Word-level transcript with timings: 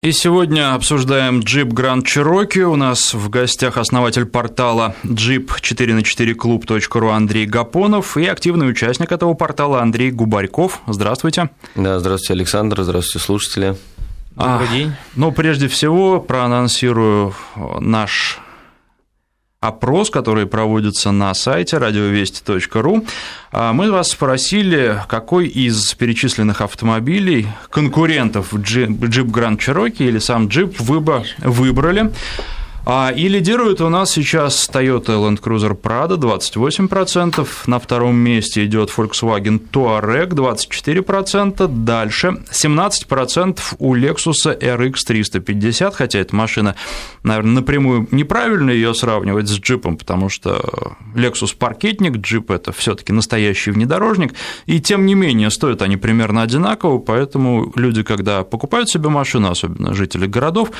И 0.00 0.12
сегодня 0.12 0.74
обсуждаем 0.74 1.40
джип 1.40 1.72
Grand 1.72 2.04
Cherokee. 2.04 2.62
У 2.62 2.76
нас 2.76 3.14
в 3.14 3.28
гостях 3.30 3.76
основатель 3.76 4.26
портала 4.26 4.94
jeep4на4club.ru 5.02 7.10
Андрей 7.10 7.46
Гапонов 7.46 8.16
и 8.16 8.24
активный 8.24 8.70
участник 8.70 9.10
этого 9.10 9.34
портала 9.34 9.82
Андрей 9.82 10.12
Губарьков. 10.12 10.82
Здравствуйте. 10.86 11.50
Да, 11.74 11.98
здравствуйте, 11.98 12.34
Александр, 12.34 12.84
здравствуйте, 12.84 13.26
слушатели. 13.26 13.74
Добрый 14.36 14.68
а, 14.68 14.72
день. 14.72 14.92
Ну, 15.16 15.32
прежде 15.32 15.66
всего, 15.66 16.20
проанонсирую 16.20 17.34
наш 17.80 18.38
опрос, 19.60 20.10
который 20.10 20.46
проводится 20.46 21.10
на 21.10 21.34
сайте 21.34 21.78
радиовести.ру. 21.78 23.04
А, 23.50 23.72
мы 23.72 23.90
вас 23.90 24.10
спросили, 24.10 25.00
какой 25.08 25.48
из 25.48 25.94
перечисленных 25.94 26.60
автомобилей 26.60 27.48
конкурентов 27.70 28.54
Jeep 28.54 28.98
Grand 28.98 29.58
Cherokee 29.58 30.06
или 30.06 30.18
сам 30.20 30.46
Jeep 30.46 30.76
вы 30.78 31.00
бы 31.00 31.24
выбрали. 31.38 32.12
А, 32.90 33.12
и 33.14 33.28
лидирует 33.28 33.82
у 33.82 33.90
нас 33.90 34.12
сейчас 34.12 34.66
Toyota 34.72 35.22
Land 35.22 35.42
Cruiser 35.42 35.78
Prado 35.78 36.16
28%, 36.16 37.46
на 37.66 37.78
втором 37.78 38.16
месте 38.16 38.64
идет 38.64 38.88
Volkswagen 38.96 39.60
Touareg 39.70 40.30
24%, 40.30 41.68
дальше 41.84 42.38
17% 42.50 43.58
у 43.78 43.94
Lexus 43.94 44.58
RX 44.58 44.94
350, 45.06 45.94
хотя 45.94 46.18
эта 46.18 46.34
машина, 46.34 46.76
наверное, 47.22 47.56
напрямую 47.56 48.08
неправильно 48.10 48.70
ее 48.70 48.94
сравнивать 48.94 49.48
с 49.48 49.60
джипом, 49.60 49.98
потому 49.98 50.30
что 50.30 50.96
Lexus 51.14 51.54
паркетник, 51.58 52.16
джип 52.16 52.50
это 52.50 52.72
все 52.72 52.94
таки 52.94 53.12
настоящий 53.12 53.70
внедорожник, 53.70 54.32
и 54.64 54.80
тем 54.80 55.04
не 55.04 55.14
менее 55.14 55.50
стоят 55.50 55.82
они 55.82 55.98
примерно 55.98 56.40
одинаково, 56.40 57.00
поэтому 57.00 57.70
люди, 57.76 58.02
когда 58.02 58.44
покупают 58.44 58.88
себе 58.88 59.10
машину, 59.10 59.50
особенно 59.50 59.92
жители 59.92 60.24
городов, 60.24 60.70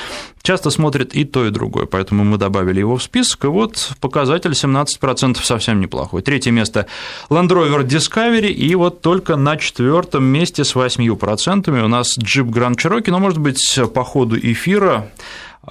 часто 0.41 0.71
смотрят 0.71 1.13
и 1.13 1.27
то, 1.27 1.45
и 1.45 1.51
другое 1.51 1.85
поэтому 1.99 2.23
мы 2.23 2.39
добавили 2.39 2.79
его 2.79 2.97
в 2.97 3.03
список, 3.03 3.45
и 3.45 3.49
вот 3.49 3.91
показатель 4.01 4.53
17% 4.53 5.43
совсем 5.43 5.81
неплохой. 5.81 6.23
Третье 6.23 6.53
место 6.53 6.87
Land 7.29 7.49
Rover 7.49 7.85
Discovery, 7.85 8.53
и 8.53 8.73
вот 8.77 9.03
только 9.03 9.35
на 9.35 9.57
четвертом 9.57 10.23
месте 10.23 10.63
с 10.63 10.77
8% 10.77 11.85
у 11.85 11.89
нас 11.89 12.17
Jeep 12.17 12.51
Grand 12.51 12.77
Cherokee, 12.77 13.11
но, 13.11 13.19
может 13.19 13.39
быть, 13.39 13.61
по 13.93 14.05
ходу 14.05 14.39
эфира 14.39 15.11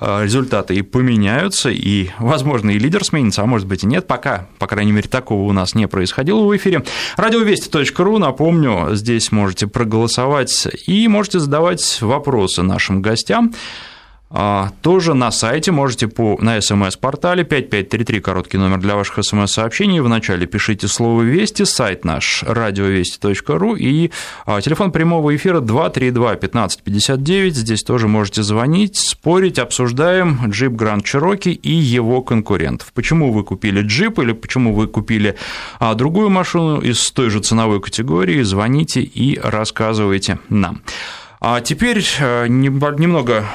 э, 0.02 0.23
результаты 0.25 0.75
и 0.75 0.81
поменяются, 0.81 1.69
и, 1.69 2.09
возможно, 2.19 2.72
и 2.72 2.78
лидер 2.78 3.06
сменится, 3.06 3.44
а 3.44 3.45
может 3.45 3.66
быть 3.66 3.86
и 3.86 3.88
нет, 3.88 4.06
пока, 4.06 4.47
по 4.59 4.67
крайней 4.67 4.91
мере, 4.91 5.08
такого 5.08 5.47
у 5.47 5.53
нас 5.53 5.75
не 5.75 5.88
происходило 5.88 6.41
в 6.41 6.53
эфире. 6.58 6.84
Радиовести.ру, 7.16 8.17
напомню, 8.17 8.95
здесь 8.95 9.31
можете 9.31 9.67
проголосовать 9.67 10.67
и 10.88 11.08
можете 11.08 11.39
задавать 11.39 12.02
вопросы 12.02 12.64
нашим 12.64 13.02
гостям. 13.02 13.53
А, 14.30 14.72
тоже 14.81 15.14
на 15.14 15.31
сайте 15.31 15.72
можете 15.72 16.08
по, 16.08 16.38
на 16.42 16.59
смс-портале 16.59 17.45
5533, 17.45 18.20
короткий 18.20 18.58
номер 18.58 18.80
для 18.80 18.95
ваших 18.95 19.23
смс-сообщений. 19.23 20.02
Вначале 20.02 20.45
пишите 20.45 20.88
слово 20.89 21.22
«Вести», 21.22 21.64
сайт 21.64 22.03
наш 22.03 22.44
радиовести.ру 22.44 23.75
и 23.75 24.11
а, 24.45 24.59
телефон 24.59 24.92
прямого 24.92 25.34
эфира 25.34 25.61
232 25.61 26.31
1559. 26.31 27.56
Здесь 27.56 27.84
тоже 27.84 28.09
можете 28.09 28.44
звонить, 28.44 28.97
спорить, 28.97 29.59
обсуждаем 29.59 30.39
джип 30.47 30.73
Grand 30.73 31.03
Cherokee 31.03 31.53
и 31.53 31.72
его 31.72 32.22
конкурентов. 32.22 32.91
Почему 32.94 33.31
вы 33.31 33.45
купили 33.45 33.81
джип 33.81 34.19
или 34.19 34.34
почему 34.34 34.73
вы 34.73 34.88
купили 34.88 35.38
а, 35.80 35.94
другую 35.94 36.30
машину 36.30 36.81
из 36.81 37.12
той 37.12 37.30
же 37.30 37.39
ценовой 37.39 37.80
категории, 37.80 38.41
звоните 38.41 39.02
и 39.02 39.39
рассказывайте 39.39 40.39
нам. 40.50 40.81
А 41.50 41.62
теперь 41.62 42.03
э, 42.20 42.48
немного 42.50 43.45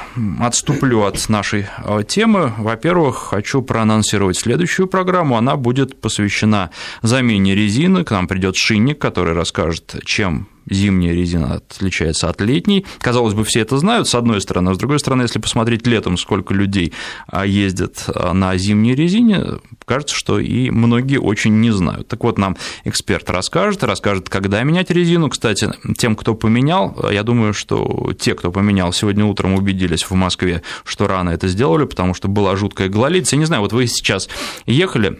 отступлю 0.41 1.03
от 1.03 1.29
нашей 1.29 1.67
э, 1.77 2.01
темы. 2.07 2.51
Во-первых, 2.57 3.17
хочу 3.17 3.61
проанонсировать 3.61 4.35
следующую 4.35 4.87
программу. 4.87 5.37
Она 5.37 5.57
будет 5.57 6.01
посвящена 6.01 6.71
замене 7.03 7.53
резины. 7.53 8.03
К 8.03 8.09
нам 8.09 8.27
придет 8.27 8.55
шинник, 8.55 8.97
который 8.97 9.35
расскажет, 9.35 9.95
чем 10.05 10.47
зимняя 10.69 11.13
резина 11.13 11.55
отличается 11.55 12.29
от 12.29 12.41
летней. 12.41 12.85
Казалось 12.99 13.33
бы, 13.33 13.43
все 13.43 13.61
это 13.61 13.77
знают, 13.77 14.07
с 14.07 14.15
одной 14.15 14.41
стороны, 14.41 14.69
а 14.69 14.73
с 14.75 14.77
другой 14.77 14.99
стороны, 14.99 15.23
если 15.23 15.39
посмотреть 15.39 15.85
летом, 15.87 16.17
сколько 16.17 16.53
людей 16.53 16.93
а, 17.27 17.45
ездят 17.45 18.03
а, 18.07 18.33
на 18.33 18.57
зимней 18.57 18.95
резине, 18.95 19.59
кажется, 19.85 20.15
что 20.15 20.39
и 20.39 20.69
многие 20.69 21.17
очень 21.17 21.59
не 21.59 21.71
знают. 21.71 22.07
Так 22.07 22.23
вот, 22.23 22.37
нам 22.37 22.57
эксперт 22.85 23.29
расскажет, 23.29 23.83
расскажет, 23.83 24.29
когда 24.29 24.61
менять 24.63 24.89
резину. 24.91 25.29
Кстати, 25.29 25.71
тем, 25.97 26.15
кто 26.15 26.35
поменял, 26.35 27.09
я 27.11 27.23
думаю, 27.23 27.53
что 27.53 28.13
те, 28.19 28.35
кто 28.35 28.51
поменял, 28.51 28.93
сегодня 28.93 29.25
утром 29.25 29.53
убедились 29.53 30.03
в 30.03 30.13
Москве, 30.13 30.61
что 30.85 31.07
рано 31.07 31.29
это 31.29 31.47
сделали, 31.47 31.85
потому 31.85 32.13
что 32.13 32.27
была 32.27 32.55
жуткая 32.55 32.89
гололедица. 32.89 33.35
Я 33.35 33.39
не 33.39 33.45
знаю, 33.45 33.61
вот 33.61 33.73
вы 33.73 33.87
сейчас 33.87 34.29
ехали 34.65 35.19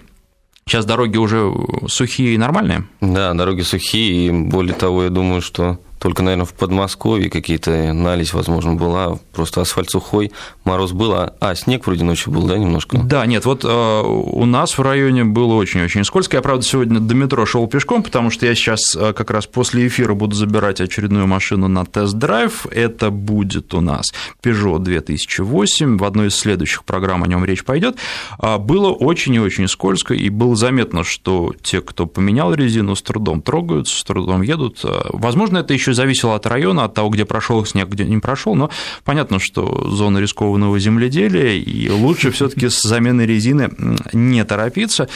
Сейчас 0.65 0.85
дороги 0.85 1.17
уже 1.17 1.53
сухие 1.87 2.35
и 2.35 2.37
нормальные? 2.37 2.85
Да, 3.01 3.33
дороги 3.33 3.61
сухие, 3.61 4.27
и 4.27 4.31
более 4.31 4.73
того, 4.73 5.03
я 5.03 5.09
думаю, 5.09 5.41
что 5.41 5.79
только, 6.03 6.21
наверное, 6.21 6.45
в 6.45 6.53
Подмосковье 6.53 7.29
какие-то 7.29 7.93
налить, 7.93 8.33
возможно, 8.33 8.73
была. 8.73 9.19
Просто 9.31 9.61
асфальт 9.61 9.89
сухой, 9.89 10.33
мороз 10.65 10.91
был. 10.91 11.13
А, 11.13 11.33
а 11.39 11.55
снег 11.55 11.85
вроде 11.87 12.03
ночью 12.03 12.33
был, 12.33 12.45
да, 12.45 12.57
немножко? 12.57 12.97
Да, 12.97 13.25
нет, 13.25 13.45
вот 13.45 13.63
э, 13.63 14.01
у 14.03 14.43
нас 14.43 14.77
в 14.77 14.81
районе 14.81 15.23
было 15.23 15.53
очень-очень 15.53 16.03
скользко. 16.03 16.35
Я, 16.35 16.41
правда, 16.41 16.65
сегодня 16.65 16.99
до 16.99 17.15
метро 17.15 17.45
шел 17.45 17.65
пешком, 17.67 18.03
потому 18.03 18.31
что 18.31 18.45
я 18.45 18.53
сейчас 18.53 18.97
э, 18.97 19.13
как 19.13 19.31
раз 19.31 19.47
после 19.47 19.87
эфира 19.87 20.13
буду 20.13 20.35
забирать 20.35 20.81
очередную 20.81 21.25
машину 21.25 21.69
на 21.69 21.85
тест-драйв. 21.85 22.65
Это 22.69 23.09
будет 23.09 23.73
у 23.73 23.79
нас 23.79 24.13
Peugeot 24.43 24.79
2008. 24.79 25.97
В 25.97 26.03
одной 26.03 26.27
из 26.27 26.35
следующих 26.35 26.83
программ 26.83 27.23
о 27.23 27.27
нем 27.27 27.45
речь 27.45 27.63
пойдет. 27.63 27.95
А, 28.39 28.57
было 28.57 28.89
очень 28.89 29.35
и 29.35 29.39
очень 29.39 29.69
скользко, 29.69 30.13
и 30.13 30.27
было 30.27 30.57
заметно, 30.57 31.05
что 31.05 31.53
те, 31.61 31.79
кто 31.79 32.07
поменял 32.07 32.53
резину, 32.53 32.93
с 32.97 33.01
трудом 33.01 33.41
трогаются, 33.41 33.97
с 33.97 34.03
трудом 34.03 34.41
едут. 34.41 34.81
Э, 34.83 35.03
возможно, 35.13 35.59
это 35.59 35.73
еще 35.73 35.92
зависело 35.93 36.35
от 36.35 36.45
района, 36.45 36.85
от 36.85 36.93
того, 36.93 37.09
где 37.09 37.25
прошел 37.25 37.65
снег, 37.65 37.89
где 37.89 38.05
не 38.05 38.19
прошел, 38.19 38.55
но 38.55 38.69
понятно, 39.03 39.39
что 39.39 39.89
зона 39.89 40.19
рискованного 40.19 40.79
земледелия, 40.79 41.53
и 41.57 41.89
лучше 41.89 42.31
все 42.31 42.49
таки 42.49 42.69
с 42.69 42.81
заменой 42.81 43.25
резины 43.25 43.69
не 44.13 44.43
торопиться. 44.43 45.07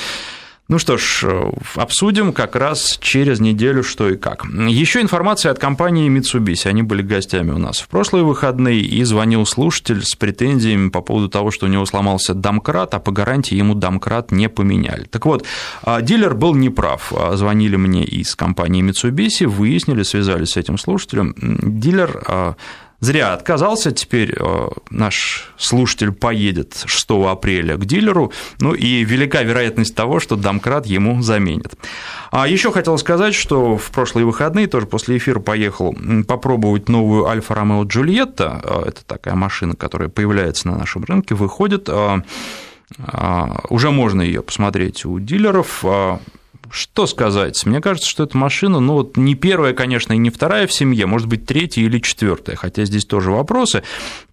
Ну 0.70 0.80
что 0.80 0.98
ж, 0.98 1.24
обсудим 1.76 2.34
как 2.34 2.58
раз 2.58 2.98
через 3.00 3.40
неделю, 3.40 3.84
что 3.84 4.10
и 4.10 4.18
как. 4.18 4.46
Еще 4.46 5.00
информация 5.00 5.54
от 5.54 5.60
компании 5.60 6.10
Mitsubishi. 6.10 6.68
Они 6.68 6.84
были 6.84 7.02
гостями 7.02 7.52
у 7.52 7.58
нас 7.58 7.80
в 7.80 7.88
прошлые 7.88 8.26
выходные, 8.26 8.82
и 8.82 9.04
звонил 9.06 9.46
слушатель 9.46 10.04
с 10.04 10.16
претензиями 10.16 10.90
по 10.90 11.00
поводу 11.00 11.30
того, 11.30 11.52
что 11.52 11.68
у 11.68 11.70
него 11.70 11.86
сломался 11.86 12.34
домкрат, 12.34 12.94
а 12.96 13.00
по 13.00 13.12
гарантии 13.12 13.56
ему 13.56 13.76
домкрат 13.76 14.32
не 14.32 14.50
поменяли. 14.50 15.06
Так 15.06 15.26
вот, 15.26 15.46
а, 15.84 16.02
дилер 16.02 16.36
был 16.36 16.54
неправ. 16.54 17.14
А, 17.16 17.38
звонили 17.38 17.78
мне 17.78 18.04
из 18.04 18.36
компании 18.36 18.84
Mitsubishi, 18.84 19.48
выяснили, 19.48 20.04
связались 20.04 20.50
с 20.50 20.58
этим 20.58 20.78
слушателем. 20.78 21.34
Дилер 21.38 22.24
а, 22.28 22.56
Зря 23.00 23.34
отказался, 23.34 23.92
теперь 23.92 24.34
э, 24.36 24.70
наш 24.90 25.54
слушатель 25.58 26.12
поедет 26.12 26.82
6 26.88 27.10
апреля 27.28 27.78
к 27.78 27.86
дилеру, 27.86 28.34
ну 28.60 28.74
и 28.74 29.04
велика 29.04 29.44
вероятность 29.44 29.94
того, 29.94 30.20
что 30.20 30.36
домкрат 30.36 30.88
ему 30.88 31.22
заменят. 31.22 31.76
А 32.32 32.48
еще 32.48 32.72
хотел 32.72 32.98
сказать, 32.98 33.36
что 33.36 33.78
в 33.78 33.92
прошлые 33.92 34.26
выходные, 34.26 34.66
тоже 34.66 34.88
после 34.88 35.18
эфира 35.18 35.40
поехал 35.40 35.96
попробовать 36.28 36.90
новую 36.90 37.28
Альфа 37.28 37.54
Ромео 37.54 37.84
Джульетта, 37.84 38.62
э, 38.64 38.88
это 38.88 39.06
такая 39.06 39.36
машина, 39.36 39.76
которая 39.76 40.10
появляется 40.10 40.68
на 40.68 40.78
нашем 40.80 41.04
рынке, 41.04 41.36
выходит, 41.36 41.88
э, 41.90 42.22
уже 43.70 43.92
можно 43.92 44.22
ее 44.24 44.42
посмотреть 44.42 45.06
у 45.06 45.20
дилеров. 45.20 45.84
Что 46.72 47.08
сказать? 47.08 47.66
Мне 47.66 47.82
кажется, 47.82 48.10
что 48.10 48.24
эта 48.24 48.38
машина, 48.38 48.80
ну 48.80 48.94
вот 48.94 49.18
не 49.18 49.36
первая, 49.36 49.74
конечно, 49.74 50.14
и 50.14 50.18
не 50.18 50.30
вторая 50.30 50.68
в 50.68 50.74
семье, 50.74 51.06
может 51.06 51.28
быть, 51.28 51.46
третья 51.46 51.82
или 51.82 52.00
четвертая, 52.00 52.56
хотя 52.56 52.86
здесь 52.86 53.06
тоже 53.06 53.32
вопросы, 53.32 53.84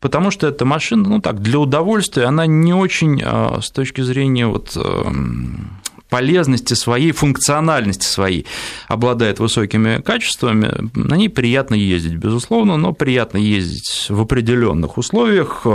потому 0.00 0.30
что 0.30 0.46
эта 0.46 0.64
машина, 0.64 1.08
ну 1.08 1.20
так, 1.20 1.40
для 1.40 1.58
удовольствия, 1.58 2.24
она 2.24 2.46
не 2.46 2.74
очень 2.74 3.22
а, 3.24 3.60
с 3.62 3.70
точки 3.70 4.00
зрения 4.00 4.46
вот 4.46 4.76
эм, 4.76 5.70
полезности 6.14 6.74
своей, 6.74 7.10
функциональности 7.10 8.06
своей 8.06 8.46
обладает 8.86 9.40
высокими 9.40 10.00
качествами, 10.00 10.72
на 10.94 11.16
ней 11.16 11.28
приятно 11.28 11.74
ездить, 11.74 12.14
безусловно, 12.14 12.76
но 12.76 12.92
приятно 12.92 13.38
ездить 13.38 14.06
в 14.08 14.20
определенных 14.20 14.96
условиях. 14.96 15.66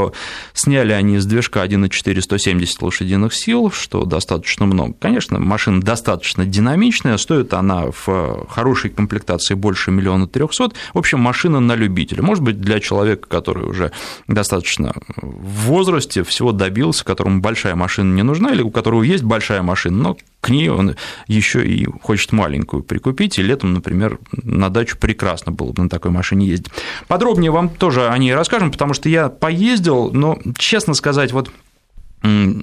Сняли 0.53 0.93
они 0.93 1.17
из 1.17 1.25
движка 1.25 1.65
1.4 1.65 2.21
170 2.21 2.81
лошадиных 2.81 3.33
сил, 3.33 3.69
что 3.69 4.05
достаточно 4.05 4.65
много. 4.65 4.93
Конечно, 4.93 5.39
машина 5.39 5.81
достаточно 5.81 6.45
динамичная, 6.45 7.17
стоит 7.17 7.53
она 7.53 7.87
в 7.91 8.47
хорошей 8.49 8.91
комплектации 8.91 9.55
больше 9.55 9.91
миллиона 9.91 10.25
трехсот. 10.25 10.73
В 10.93 10.99
общем, 10.99 11.19
машина 11.19 11.59
на 11.59 11.75
любителя. 11.75 12.23
Может 12.23 12.45
быть, 12.45 12.61
для 12.61 12.79
человека, 12.79 13.27
который 13.27 13.65
уже 13.65 13.91
достаточно 14.29 14.93
в 15.17 15.65
возрасте, 15.65 16.23
всего 16.23 16.53
добился, 16.53 17.03
которому 17.03 17.41
большая 17.41 17.75
машина 17.75 18.15
не 18.15 18.23
нужна, 18.23 18.53
или 18.53 18.61
у 18.61 18.71
которого 18.71 19.03
есть 19.03 19.23
большая 19.23 19.63
машина, 19.63 19.97
но 19.97 20.17
к 20.41 20.49
ней 20.49 20.69
он 20.69 20.95
еще 21.27 21.65
и 21.65 21.85
хочет 22.01 22.31
маленькую 22.31 22.83
прикупить, 22.83 23.37
и 23.39 23.43
летом, 23.43 23.73
например, 23.73 24.19
на 24.31 24.69
дачу 24.69 24.97
прекрасно 24.97 25.51
было 25.51 25.71
бы 25.71 25.83
на 25.83 25.89
такой 25.89 26.11
машине 26.11 26.47
ездить. 26.47 26.71
Подробнее 27.07 27.51
вам 27.51 27.69
тоже 27.69 28.07
о 28.07 28.17
ней 28.17 28.33
расскажем, 28.33 28.71
потому 28.71 28.93
что 28.93 29.09
я 29.09 29.29
поездил, 29.29 30.11
но, 30.11 30.39
честно 30.57 30.93
сказать, 30.93 31.33
вот 31.33 31.51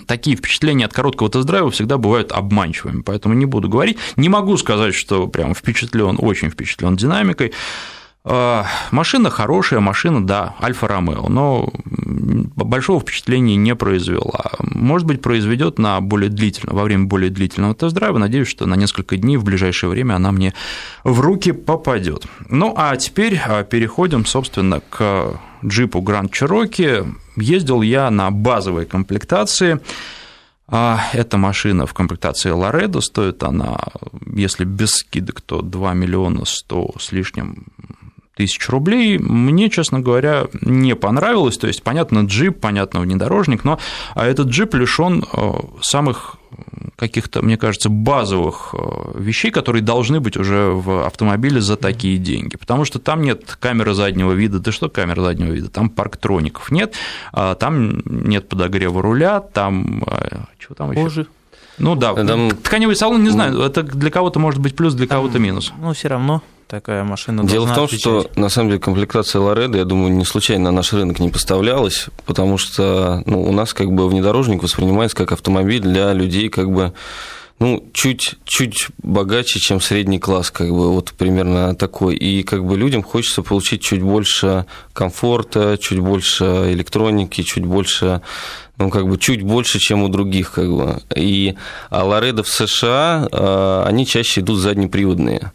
такие 0.07 0.37
впечатления 0.37 0.85
от 0.85 0.93
короткого 0.93 1.31
тест-драйва 1.31 1.71
всегда 1.71 1.97
бывают 1.97 2.33
обманчивыми, 2.33 3.03
поэтому 3.03 3.35
не 3.35 3.47
буду 3.47 3.69
говорить. 3.69 3.99
Не 4.17 4.29
могу 4.29 4.57
сказать, 4.57 4.95
что 4.95 5.27
прям 5.29 5.55
впечатлен, 5.55 6.17
очень 6.19 6.51
впечатлен 6.51 6.97
динамикой. 6.97 7.53
А, 8.29 8.67
машина 8.91 9.31
хорошая, 9.31 9.79
машина, 9.79 10.27
да, 10.27 10.57
Альфа-Ромео, 10.61 11.29
но 11.29 11.73
большого 12.57 13.01
впечатления 13.01 13.55
не 13.55 13.77
произвела. 13.77 14.51
Может 14.59 15.07
быть, 15.07 15.23
произведет 15.23 15.79
на 15.79 16.01
более 16.01 16.29
длительно, 16.29 16.75
во 16.75 16.83
время 16.83 17.05
более 17.05 17.31
длительного 17.31 17.77
тест-драйва. 17.77 18.19
Надеюсь, 18.19 18.49
что 18.49 18.67
на 18.67 18.75
несколько 18.75 19.17
дней 19.17 19.37
в 19.37 19.45
ближайшее 19.45 19.91
время 19.91 20.15
она 20.15 20.33
мне 20.33 20.55
в 21.05 21.21
руки 21.21 21.53
попадет. 21.53 22.27
Ну, 22.49 22.75
а 22.77 22.97
теперь 22.97 23.41
а, 23.47 23.63
переходим, 23.63 24.27
собственно, 24.27 24.81
к 24.81 25.41
джипу 25.65 26.01
Grand 26.01 26.29
Cherokee. 26.31 27.09
Ездил 27.37 27.81
я 27.83 28.11
на 28.11 28.33
базовой 28.33 28.87
комплектации. 28.87 29.81
А 30.67 31.01
эта 31.13 31.39
машина 31.39 31.87
в 31.87 31.95
комплектации 31.95 32.51
Лоредо 32.51 33.01
стоит 33.01 33.45
она, 33.45 33.79
если 34.35 34.65
без 34.65 34.97
скидок, 34.97 35.41
то 35.41 35.63
2 35.63 35.95
миллиона 35.95 36.45
100 36.45 36.95
с 36.99 37.13
лишним 37.13 37.67
тысяч 38.37 38.69
рублей. 38.69 39.19
Мне, 39.19 39.71
честно 39.71 40.01
говоря, 40.01 40.47
не 40.61 40.95
понравилось. 40.95 41.57
То 41.57 41.67
есть, 41.67 41.83
понятно, 41.83 42.21
джип, 42.21 42.61
понятно, 42.61 43.01
внедорожник, 43.01 43.65
но 43.65 43.79
а 44.15 44.27
этот 44.27 44.49
джип 44.49 44.75
лишен 44.75 45.25
э, 45.33 45.53
самых 45.81 46.37
каких-то, 46.97 47.43
мне 47.43 47.57
кажется, 47.57 47.89
базовых 47.89 48.75
э, 48.75 49.19
вещей, 49.19 49.51
которые 49.51 49.83
должны 49.83 50.21
быть 50.21 50.37
уже 50.37 50.71
в 50.71 51.07
автомобиле 51.07 51.61
за 51.61 51.77
такие 51.77 52.19
деньги. 52.19 52.57
Потому 52.57 52.85
что 52.85 52.99
там 52.99 53.23
нет 53.23 53.57
камеры 53.59 53.95
заднего 53.95 54.33
вида. 54.33 54.59
Да 54.61 54.71
что 54.71 54.89
камера 54.89 55.23
заднего 55.23 55.53
вида? 55.53 55.71
Там 55.71 55.89
парктроников 55.89 56.71
нет, 56.71 56.95
а 57.33 57.55
там 57.55 58.03
нет 58.05 58.49
подогрева 58.49 59.01
руля, 59.03 59.41
там... 59.41 60.05
Э, 60.07 60.45
чего 60.59 60.75
там 60.75 60.93
еще? 60.93 61.27
Ну 61.79 61.95
да, 61.95 62.15
там... 62.15 62.51
тканевый 62.51 62.97
салон, 62.97 63.23
не 63.23 63.31
знаю, 63.31 63.61
это 63.61 63.83
для 63.83 64.11
кого-то 64.11 64.39
может 64.39 64.61
быть 64.61 64.75
плюс, 64.75 64.95
для 64.95 65.07
кого-то 65.07 65.39
минус. 65.39 65.73
Ну, 65.81 65.93
все 65.93 66.09
равно 66.09 66.43
такая 66.69 67.05
машина 67.05 67.45
Дело 67.45 67.67
в 67.67 67.75
том, 67.75 67.85
отвечать. 67.85 68.01
что 68.01 68.31
на 68.35 68.49
самом 68.49 68.71
деле 68.71 68.81
комплектация 68.81 69.41
Лореда, 69.41 69.79
я 69.79 69.85
думаю, 69.85 70.13
не 70.13 70.25
случайно 70.25 70.65
на 70.65 70.77
наш 70.77 70.93
рынок 70.93 71.19
не 71.21 71.29
поставлялась, 71.29 72.07
потому 72.25 72.59
что 72.59 73.23
ну, 73.27 73.43
у 73.43 73.53
нас 73.53 73.73
как 73.73 73.93
бы 73.93 74.09
внедорожник 74.09 74.63
воспринимается 74.63 75.17
как 75.17 75.33
автомобиль 75.33 75.81
для 75.81 76.13
людей 76.13 76.49
как 76.49 76.71
бы 76.71 76.93
ну, 77.59 77.89
чуть, 77.93 78.35
чуть 78.45 78.89
богаче, 78.99 79.59
чем 79.61 79.81
средний 79.81 80.19
класс, 80.19 80.51
как 80.51 80.69
бы, 80.69 80.93
вот 80.93 81.13
примерно 81.13 81.75
такой. 81.75 82.17
И 82.17 82.43
как 82.43 82.65
бы 82.65 82.77
людям 82.77 83.03
хочется 83.03 83.43
получить 83.43 83.81
чуть 83.81 84.03
больше 84.03 84.67
комфорта, 84.93 85.79
чуть 85.79 86.01
больше 86.01 86.45
электроники, 86.45 87.43
чуть 87.43 87.65
больше 87.65 88.21
ну, 88.79 88.91
как 88.91 89.09
бы 89.09 89.17
чуть 89.17 89.43
больше, 89.43 89.79
чем 89.79 90.03
у 90.03 90.09
других, 90.09 90.53
как 90.53 90.71
бы. 90.71 91.01
И 91.15 91.55
а 91.89 92.05
Лоредо 92.05 92.43
в 92.43 92.49
США, 92.49 93.27
а, 93.33 93.85
они 93.87 94.07
чаще 94.07 94.43
идут 94.43 94.59
заднеприводные. 94.59 95.53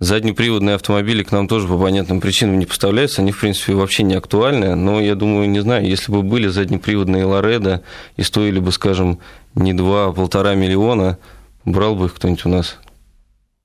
Заднеприводные 0.00 0.76
автомобили 0.76 1.22
к 1.22 1.30
нам 1.30 1.46
тоже 1.46 1.68
по 1.68 1.78
понятным 1.78 2.22
причинам 2.22 2.58
не 2.58 2.64
поставляются, 2.64 3.20
они, 3.20 3.32
в 3.32 3.40
принципе, 3.40 3.74
вообще 3.74 4.02
не 4.02 4.14
актуальны, 4.14 4.74
но 4.74 4.98
я 4.98 5.14
думаю, 5.14 5.48
не 5.50 5.60
знаю, 5.60 5.86
если 5.86 6.10
бы 6.10 6.22
были 6.22 6.48
заднеприводные 6.48 7.26
Лоредо 7.26 7.82
и 8.16 8.22
стоили 8.22 8.60
бы, 8.60 8.72
скажем, 8.72 9.18
не 9.54 9.74
2, 9.74 10.06
а 10.06 10.12
полтора 10.12 10.54
миллиона, 10.54 11.18
брал 11.66 11.96
бы 11.96 12.06
их 12.06 12.14
кто-нибудь 12.14 12.46
у 12.46 12.48
нас, 12.48 12.78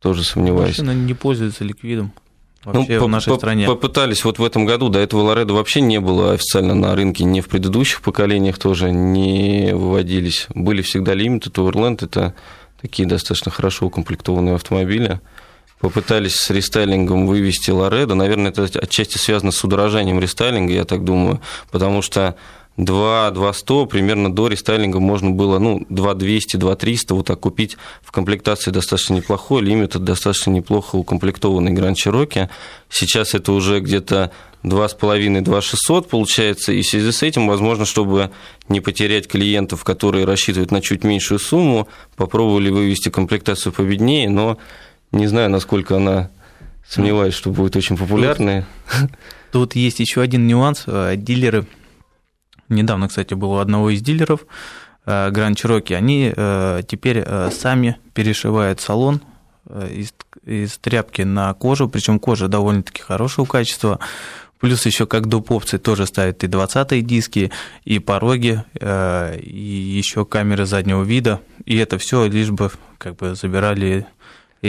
тоже 0.02 0.26
сомневаюсь. 0.26 0.78
Машина 0.78 0.92
не 0.92 1.14
пользуется 1.14 1.64
ликвидом 1.64 2.12
вообще 2.66 3.00
ну, 3.00 3.06
в 3.06 3.10
нашей 3.10 3.30
по 3.30 3.38
стране. 3.38 3.66
Попытались 3.66 4.26
вот 4.26 4.38
в 4.38 4.44
этом 4.44 4.66
году, 4.66 4.90
до 4.90 5.00
этого 5.00 5.22
Лоредо 5.22 5.54
вообще 5.54 5.80
не 5.80 6.02
было 6.02 6.34
официально 6.34 6.76
на 6.76 6.94
рынке, 6.96 7.24
не 7.24 7.40
в 7.40 7.48
предыдущих 7.48 8.02
поколениях 8.02 8.58
тоже 8.58 8.92
не 8.92 9.74
выводились. 9.74 10.48
Были 10.54 10.81
всегда 10.81 11.14
лимиты, 11.14 11.50
Overland 11.50 12.04
это 12.04 12.34
такие 12.81 13.08
достаточно 13.08 13.52
хорошо 13.52 13.86
укомплектованные 13.86 14.56
автомобили 14.56 15.22
попытались 15.80 16.36
с 16.36 16.50
рестайлингом 16.50 17.27
вывести 17.27 17.72
Лоредо. 17.72 18.16
Наверное, 18.16 18.51
это 18.51 18.63
отчасти 18.80 19.18
связано 19.18 19.51
с 19.51 19.63
удорожанием 19.63 20.19
рестайлинга, 20.19 20.74
я 20.74 20.86
так 20.86 21.04
думаю, 21.04 21.42
потому 21.72 22.01
что 22.01 22.36
2 22.77 23.31
200 23.31 23.86
примерно 23.86 24.33
до 24.33 24.48
рестайлинга 24.48 25.00
можно 25.00 25.31
было, 25.31 25.60
ну, 25.60 25.86
2 25.89 26.13
200, 26.13 26.57
2 26.57 26.75
300 26.75 27.16
вот 27.16 27.27
так 27.27 27.39
купить 27.39 27.77
в 28.01 28.12
комплектации 28.12 28.72
достаточно 28.72 29.13
неплохой, 29.13 29.62
лимит 29.62 29.98
достаточно 29.98 30.51
неплохо 30.51 30.95
укомплектованный 30.95 31.74
Grand 31.74 31.94
Cherokee. 31.94 32.50
Сейчас 32.89 33.33
это 33.33 33.54
уже 33.54 33.80
где-то 33.80 34.31
2,5, 34.63 35.42
2 35.42 35.62
600 35.62 36.10
получается, 36.10 36.74
и 36.74 36.81
в 36.81 36.88
связи 36.88 37.12
с 37.12 37.24
этим, 37.24 37.48
возможно, 37.48 37.86
чтобы 37.86 38.31
не 38.68 38.81
потерять 38.81 39.28
клиентов, 39.28 39.83
которые 39.83 40.25
рассчитывают 40.25 40.71
на 40.71 40.81
чуть 40.81 41.04
меньшую 41.04 41.39
сумму, 41.39 41.88
попробовали 42.18 42.69
вывести 42.69 43.10
комплектацию 43.10 43.71
победнее, 43.71 44.30
но 44.30 44.57
не 45.16 45.28
знаю, 45.28 45.50
насколько 45.50 45.98
она 45.98 46.30
сомневаюсь, 46.88 47.34
что 47.34 47.52
будет 47.52 47.76
очень 47.76 47.98
популярной. 47.98 48.66
Тут, 48.90 49.10
тут 49.52 49.76
есть 49.76 50.00
еще 50.00 50.22
один 50.22 50.48
нюанс. 50.48 50.84
Э, 50.88 51.16
дилеры, 51.16 51.66
недавно, 52.70 53.08
кстати, 53.08 53.34
было 53.34 53.62
одного 53.62 53.90
из 53.90 54.02
дилеров, 54.02 54.46
Grand 55.06 55.54
э, 55.54 55.54
Cherokee, 55.54 55.96
они 55.96 56.34
э, 56.36 56.82
теперь 56.88 57.24
сами 57.52 57.98
перешивают 58.14 58.82
салон 58.82 59.22
из, 59.92 60.14
из 60.46 60.78
тряпки 60.78 61.24
на 61.24 61.54
кожу, 61.54 61.90
причем 61.90 62.20
кожа 62.20 62.48
довольно-таки 62.48 63.02
хорошего 63.02 63.46
качества. 63.46 64.00
Плюс 64.60 64.86
еще 64.86 65.06
как 65.06 65.28
доп. 65.28 65.52
опции 65.52 65.78
тоже 65.78 66.06
ставят 66.06 66.44
и 66.44 66.48
20-е 66.48 67.02
диски, 67.02 67.52
и 67.84 68.00
пороги, 68.00 68.64
и 68.82 69.94
еще 69.98 70.24
камеры 70.26 70.66
заднего 70.66 71.04
вида. 71.04 71.42
И 71.66 71.76
это 71.78 71.98
все 71.98 72.26
лишь 72.26 72.52
бы 72.52 72.72
как 72.98 73.18
бы 73.18 73.36
забирали 73.36 74.08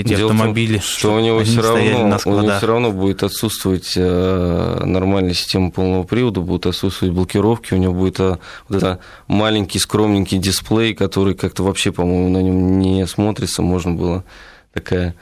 эти 0.01 0.15
Дело 0.15 0.31
автомобили, 0.31 0.79
том, 0.79 0.83
что 0.83 1.15
у 1.15 1.21
него 1.21 1.45
все 1.45 1.63
равно 1.63 2.21
у 2.25 2.41
него 2.41 2.57
все 2.57 2.67
равно 2.67 2.93
будет 2.93 3.23
отсутствовать 3.23 3.95
э, 3.97 4.83
нормальная 4.85 5.35
система 5.35 5.71
полного 5.71 6.05
привода, 6.05 6.41
будут 6.41 6.67
отсутствовать 6.67 7.15
блокировки, 7.15 7.75
у 7.75 7.79
него 7.79 7.95
будет 7.95 8.21
э, 8.21 8.39
вот 8.69 8.77
это 8.77 9.01
маленький 9.27 9.79
скромненький 9.79 10.39
дисплей, 10.39 10.95
который 10.95 11.35
как-то 11.35 11.63
вообще, 11.63 11.93
по-моему, 11.93 12.29
на 12.29 12.43
нем 12.43 12.79
не 12.79 13.07
смотрится, 13.07 13.63
можно 13.63 13.93
было 13.93 14.25
такая 14.73 15.15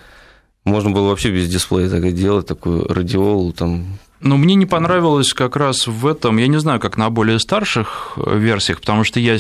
можно 0.65 0.91
было 0.91 1.11
вообще 1.11 1.31
без 1.31 1.49
дисплея 1.49 1.91
так 1.91 2.15
делать, 2.15 2.47
такую 2.47 2.89
радиолу, 2.89 3.53
там 3.53 3.99
но 4.25 4.39
мне 4.39 4.55
не 4.55 4.65
понравилось 4.65 5.35
как 5.35 5.55
раз 5.55 5.87
в 5.87 6.07
этом, 6.07 6.39
я 6.39 6.49
не 6.49 6.59
знаю, 6.59 6.81
как 6.81 6.97
на 6.97 7.11
более 7.11 7.39
старших 7.39 8.15
версиях, 8.17 8.81
потому 8.81 9.05
что 9.05 9.21
я 9.21 9.37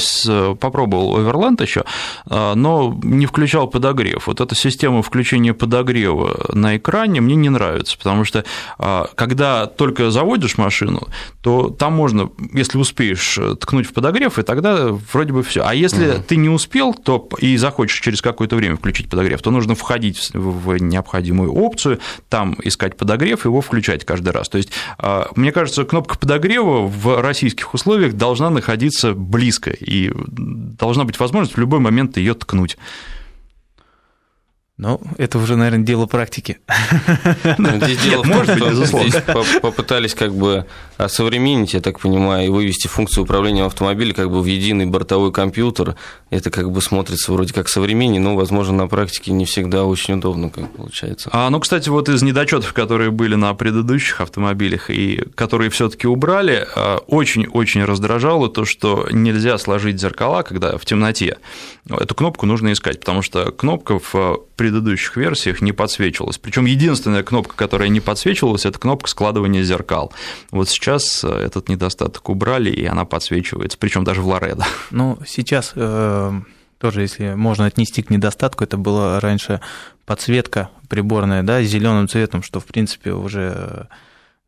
попробовал 0.61 1.19
Overland 1.19 1.63
еще, 1.63 1.85
а, 2.27 2.55
но 2.55 2.99
не 3.03 3.25
включал 3.27 3.67
подогрев. 3.67 4.27
Вот 4.27 4.41
эта 4.41 4.55
система 4.55 5.03
включения 5.03 5.55
подогрева 5.55 6.49
на 6.53 6.77
экране 6.77 7.23
мне 7.23 7.35
не 7.35 7.49
нравится, 7.49 7.97
потому 7.97 8.25
что 8.25 8.45
а, 8.79 9.09
когда 9.15 9.67
только 9.67 10.11
заводишь 10.11 10.59
машину, 10.59 11.09
то 11.41 11.71
там 11.71 11.95
можно, 11.95 12.31
если 12.53 12.77
успеешь, 12.77 13.39
ткнуть 13.61 13.87
в 13.87 13.95
подогрев, 13.95 14.39
и 14.39 14.43
тогда 14.43 14.89
вроде 15.13 15.33
бы 15.33 15.43
все. 15.43 15.65
А 15.65 15.75
если 15.75 16.11
угу. 16.11 16.23
ты 16.29 16.37
не 16.37 16.51
успел, 16.51 16.93
то 16.93 17.27
и 17.39 17.57
захочешь 17.57 18.01
через 18.01 18.21
какое-то 18.21 18.57
время 18.57 18.77
включить 18.77 19.09
подогрев, 19.09 19.41
то 19.41 19.51
нужно 19.51 19.75
входить 19.75 20.31
в 20.35 20.77
необходимую 20.77 21.55
опцию, 21.55 22.01
там 22.29 22.57
искать 22.63 22.99
подогрев, 22.99 23.47
его 23.47 23.63
включать 23.63 24.05
каждый 24.05 24.31
раз. 24.31 24.51
То 24.51 24.59
есть 24.59 24.74
мне 25.37 25.53
кажется, 25.53 25.85
кнопка 25.85 26.19
подогрева 26.19 26.87
в 26.87 27.21
российских 27.21 27.75
условиях 27.75 28.15
должна 28.15 28.51
находиться 28.51 29.13
близко, 29.15 29.71
и 29.71 30.13
должна 30.15 31.05
быть 31.05 31.19
возможность 31.19 31.57
в 31.57 31.61
любой 31.61 31.81
момент 31.81 32.17
ее 32.17 32.35
ткнуть. 32.35 32.77
Ну, 34.77 35.01
это 35.19 35.39
уже, 35.39 35.55
наверное, 35.55 35.85
дело 35.85 36.07
практики. 36.07 36.59
Ну, 37.59 37.77
здесь 37.77 37.99
дело 37.99 38.25
Может 38.25 38.59
быть, 38.59 38.71
безусловно. 38.71 39.09
Здесь 39.09 39.23
попытались 39.63 40.15
как 40.15 40.35
бы 40.35 40.67
осовременить, 40.97 41.75
я 41.75 41.81
так 41.81 42.01
понимаю, 42.01 42.47
и 42.47 42.49
вывести 42.49 42.89
функцию 42.89 43.23
управления 43.23 43.65
автомобиля 43.65 44.13
как 44.15 44.31
бы 44.31 44.43
в 44.43 44.47
единый 44.47 44.87
бортовой 44.87 45.31
компьютер. 45.33 45.95
Это 46.35 46.51
как 46.51 46.73
бы 46.73 46.83
смотрится 46.83 47.33
вроде 47.33 47.55
как 47.55 47.69
современнее, 47.69 48.21
но, 48.21 48.35
возможно, 48.35 48.75
на 48.75 48.89
практике 48.89 49.31
не 49.31 49.45
всегда 49.45 49.85
очень 49.85 50.15
удобно, 50.15 50.51
как 50.51 50.69
получается. 50.73 51.31
А, 51.33 51.49
ну, 51.49 51.61
кстати, 51.61 51.89
вот 51.89 52.09
из 52.09 52.23
недочетов, 52.23 52.73
которые 52.73 53.13
были 53.13 53.37
на 53.37 53.55
предыдущих 53.55 54.21
автомобилях 54.21 54.91
и 54.91 55.23
которые 55.37 55.71
все-таки 55.71 56.09
убрали, 56.09 56.67
а, 56.75 56.99
очень-очень 57.07 57.85
раздражало 57.85 58.49
то, 58.49 58.65
что 58.65 59.07
нельзя 59.13 59.59
сложить 59.59 60.01
зеркала, 60.01 60.43
когда 60.43 60.77
в 60.77 60.85
темноте. 60.85 61.39
Эту 61.89 62.17
кнопку 62.17 62.47
нужно 62.47 62.73
искать, 62.73 62.99
потому 62.99 63.23
что 63.23 63.53
кнопка 63.53 64.01
в 64.01 64.41
предыдущих 64.57 65.17
версиях 65.17 65.61
не 65.61 65.73
подсвечивалась. 65.73 66.39
Причем 66.39 66.65
единственная 66.65 67.23
кнопка, 67.23 67.55
которая 67.57 67.89
не 67.89 68.01
подсвечивалась, 68.01 68.67
это 68.67 68.79
кнопка 68.79 69.09
складывания 69.09 69.63
зеркал. 69.63 70.13
Вот 70.51 70.69
сейчас 70.69 71.25
э, 71.25 71.29
этот 71.29 71.69
недостаток 71.69 72.29
убрали, 72.29 72.71
и 72.71 72.85
она 72.87 73.05
подсвечивается, 73.05 73.77
причем 73.79 74.05
даже 74.05 74.23
в 74.23 74.27
Лоредо. 74.27 74.65
Ну, 74.91 75.19
сейчас 75.27 75.73
э, 75.75 76.24
тоже, 76.79 77.03
если 77.03 77.35
можно 77.35 77.67
отнести 77.67 78.03
к 78.03 78.11
недостатку, 78.11 78.65
это 78.65 78.77
была 78.77 79.21
раньше 79.21 79.61
подсветка 80.05 80.71
приборная, 80.89 81.43
да, 81.43 81.63
зеленым 81.63 82.09
цветом, 82.09 82.43
что, 82.43 82.61
в 82.61 82.67
принципе, 82.67 83.13
уже, 83.13 83.89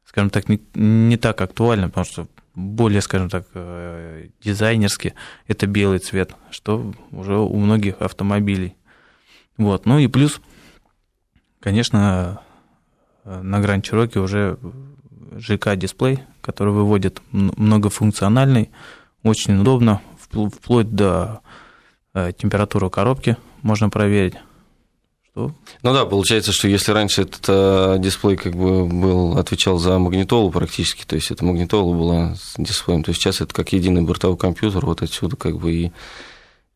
скажем 0.04 0.30
так, 0.30 0.48
не, 0.48 0.60
не 0.74 1.16
так 1.16 1.40
актуально, 1.40 1.88
потому 1.88 2.04
что 2.04 2.26
более, 2.54 3.00
скажем 3.00 3.30
так, 3.30 3.46
э, 3.54 4.28
дизайнерски 4.42 5.14
это 5.46 5.66
белый 5.66 5.98
цвет, 5.98 6.34
что 6.50 6.92
уже 7.10 7.36
у 7.36 7.56
многих 7.56 8.00
автомобилей. 8.00 8.76
Вот. 9.58 9.86
Ну 9.86 9.98
и 9.98 10.06
плюс, 10.06 10.40
конечно, 11.60 12.40
на 13.24 13.56
Grand 13.60 13.82
Cherokee 13.82 14.18
уже 14.18 14.58
ЖК-дисплей, 15.38 16.20
который 16.40 16.72
выводит 16.72 17.20
многофункциональный, 17.32 18.70
очень 19.22 19.58
удобно, 19.60 20.00
вплоть 20.18 20.94
до 20.94 21.40
э, 22.16 22.32
температуры 22.36 22.88
коробки 22.90 23.36
можно 23.62 23.90
проверить. 23.90 24.34
Что? 25.30 25.52
Ну 25.82 25.92
да, 25.92 26.06
получается, 26.06 26.50
что 26.52 26.66
если 26.66 26.92
раньше 26.92 27.22
этот 27.22 27.44
э, 27.46 27.96
дисплей 27.98 28.36
как 28.36 28.54
бы 28.56 28.86
был, 28.86 29.36
отвечал 29.36 29.78
за 29.78 29.98
магнитолу 29.98 30.50
практически, 30.50 31.04
то 31.04 31.14
есть 31.14 31.30
это 31.30 31.44
магнитола 31.44 31.94
была 31.94 32.34
с 32.36 32.54
дисплеем, 32.56 33.04
то 33.04 33.12
сейчас 33.12 33.42
это 33.42 33.54
как 33.54 33.72
единый 33.72 34.02
бортовой 34.02 34.38
компьютер, 34.38 34.86
вот 34.86 35.02
отсюда 35.02 35.36
как 35.36 35.58
бы 35.58 35.72
и 35.72 35.92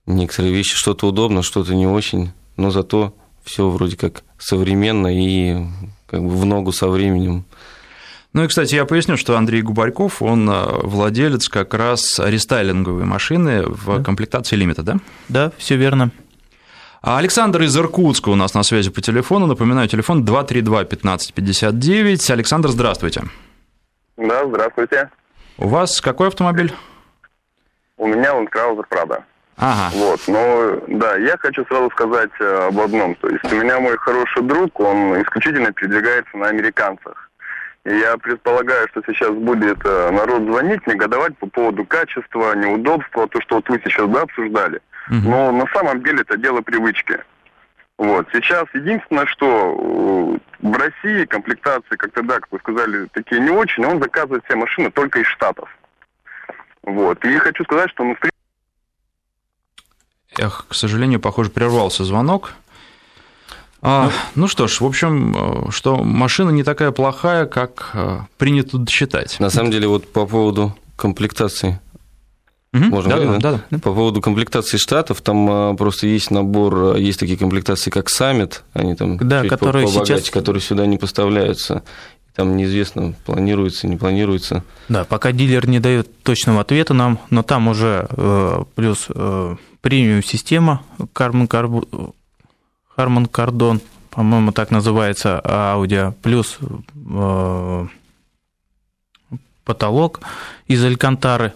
некоторые 0.06 0.52
вещи, 0.52 0.76
что-то 0.76 1.08
удобно, 1.08 1.42
что-то 1.42 1.74
не 1.74 1.86
очень, 1.86 2.32
но 2.56 2.70
зато 2.70 3.14
все 3.42 3.68
вроде 3.70 3.96
как 3.96 4.22
современно 4.38 5.06
и 5.06 5.64
как 6.06 6.22
бы 6.22 6.28
в 6.28 6.44
ногу 6.44 6.72
со 6.72 6.88
временем. 6.88 7.46
Ну 8.32 8.44
и, 8.44 8.48
кстати, 8.48 8.76
я 8.76 8.84
поясню, 8.84 9.16
что 9.16 9.36
Андрей 9.36 9.62
Губарьков, 9.62 10.22
он 10.22 10.48
э, 10.48 10.64
владелец 10.84 11.48
как 11.48 11.74
раз 11.74 12.20
рестайлинговой 12.20 13.04
машины 13.04 13.64
в 13.66 13.98
да. 13.98 14.04
комплектации 14.04 14.54
лимита, 14.54 14.82
да? 14.82 14.98
Да, 15.28 15.50
все 15.58 15.74
верно. 15.76 16.10
А 17.02 17.18
Александр 17.18 17.62
из 17.62 17.76
Иркутска 17.76 18.28
у 18.28 18.36
нас 18.36 18.54
на 18.54 18.62
связи 18.62 18.90
по 18.90 19.00
телефону. 19.00 19.46
Напоминаю, 19.46 19.88
телефон 19.88 20.24
232-1559. 20.24 22.32
Александр, 22.32 22.68
здравствуйте. 22.68 23.24
Да, 24.16 24.46
здравствуйте. 24.46 25.10
У 25.58 25.66
вас 25.66 26.00
какой 26.00 26.28
автомобиль? 26.28 26.72
У 27.96 28.06
меня 28.06 28.32
он 28.34 28.46
Краузер 28.46 28.86
Прада. 28.88 29.24
Ага. 29.56 29.90
Вот, 29.94 30.20
но 30.28 30.80
да, 30.86 31.16
я 31.16 31.36
хочу 31.36 31.64
сразу 31.66 31.90
сказать 31.90 32.30
э, 32.38 32.68
об 32.68 32.78
одном. 32.78 33.16
То 33.16 33.28
есть 33.28 33.52
у 33.52 33.56
меня 33.56 33.80
мой 33.80 33.96
хороший 33.98 34.42
друг, 34.42 34.78
он 34.78 35.20
исключительно 35.20 35.72
передвигается 35.72 36.36
на 36.36 36.46
американцах. 36.46 37.29
Я 37.84 38.16
предполагаю, 38.18 38.88
что 38.88 39.02
сейчас 39.06 39.30
будет 39.30 39.78
э, 39.84 40.10
народ 40.10 40.42
звонить, 40.42 40.86
негодовать 40.86 41.36
по 41.38 41.46
поводу 41.46 41.84
качества, 41.86 42.54
неудобства, 42.54 43.26
то, 43.26 43.40
что 43.40 43.56
вот 43.56 43.68
вы 43.70 43.80
сейчас 43.82 44.08
да, 44.10 44.22
обсуждали. 44.22 44.80
Угу. 45.08 45.28
Но 45.28 45.50
на 45.52 45.66
самом 45.72 46.02
деле 46.02 46.20
это 46.20 46.36
дело 46.36 46.60
привычки. 46.60 47.18
Вот. 47.96 48.26
Сейчас 48.32 48.64
единственное, 48.74 49.26
что 49.26 50.38
э, 50.62 50.66
в 50.66 50.72
России 50.72 51.24
комплектации, 51.24 51.96
как 51.96 52.12
тогда, 52.12 52.34
как 52.34 52.48
вы 52.50 52.58
сказали, 52.58 53.06
такие 53.12 53.40
не 53.40 53.50
очень, 53.50 53.84
он 53.84 54.00
заказывает 54.00 54.44
все 54.44 54.56
машины 54.56 54.90
только 54.90 55.20
из 55.20 55.26
Штатов. 55.26 55.68
Вот. 56.82 57.24
И 57.24 57.36
хочу 57.38 57.64
сказать, 57.64 57.90
что 57.90 58.04
мы... 58.04 58.16
Эх, 60.38 60.66
к 60.68 60.74
сожалению, 60.74 61.20
похоже, 61.20 61.50
прервался 61.50 62.04
звонок. 62.04 62.52
А, 63.82 64.06
ну, 64.06 64.42
ну 64.42 64.48
что 64.48 64.66
ж, 64.66 64.80
в 64.80 64.84
общем, 64.86 65.34
э, 65.68 65.70
что 65.70 65.96
машина 66.02 66.50
не 66.50 66.62
такая 66.62 66.90
плохая, 66.90 67.46
как 67.46 67.90
э, 67.94 68.20
принято 68.36 68.84
считать. 68.88 69.40
На 69.40 69.50
самом 69.50 69.70
деле, 69.70 69.88
вот 69.88 70.06
по 70.12 70.26
поводу 70.26 70.76
комплектации. 70.96 71.80
Угу, 72.72 72.84
Можно 72.84 73.10
да, 73.10 73.22
говорить, 73.22 73.42
да, 73.42 73.52
да, 73.52 73.60
да. 73.70 73.78
По 73.78 73.92
поводу 73.92 74.20
комплектации 74.20 74.76
штатов, 74.76 75.22
там 75.22 75.72
э, 75.72 75.76
просто 75.76 76.06
есть 76.06 76.30
набор, 76.30 76.96
есть 76.96 77.18
такие 77.18 77.38
комплектации, 77.38 77.90
как 77.90 78.08
Summit, 78.08 78.60
они 78.74 78.94
там 78.94 79.16
да, 79.16 79.42
чуть 79.42 79.50
которые 79.50 79.86
побогаче, 79.86 80.18
сейчас... 80.18 80.30
которые 80.30 80.60
сюда 80.60 80.86
не 80.86 80.98
поставляются. 80.98 81.82
Там 82.36 82.56
неизвестно, 82.56 83.14
планируется, 83.24 83.88
не 83.88 83.96
планируется. 83.96 84.62
Да, 84.88 85.04
пока 85.04 85.32
дилер 85.32 85.68
не 85.68 85.80
дает 85.80 86.22
точного 86.22 86.60
ответа 86.60 86.94
нам, 86.94 87.18
но 87.30 87.42
там 87.42 87.66
уже 87.66 88.06
э, 88.08 88.62
плюс 88.76 89.06
э, 89.08 89.56
премиум 89.80 90.22
система 90.22 90.82
Carbon, 90.98 91.48
Carbon 91.48 92.12
Harman 93.00 93.30
Kardon, 93.30 93.80
по-моему, 94.10 94.52
так 94.52 94.70
называется 94.70 95.40
аудио, 95.44 96.12
плюс 96.22 96.58
э, 96.60 97.86
потолок 99.64 100.20
из 100.66 100.84
алькантары. 100.84 101.52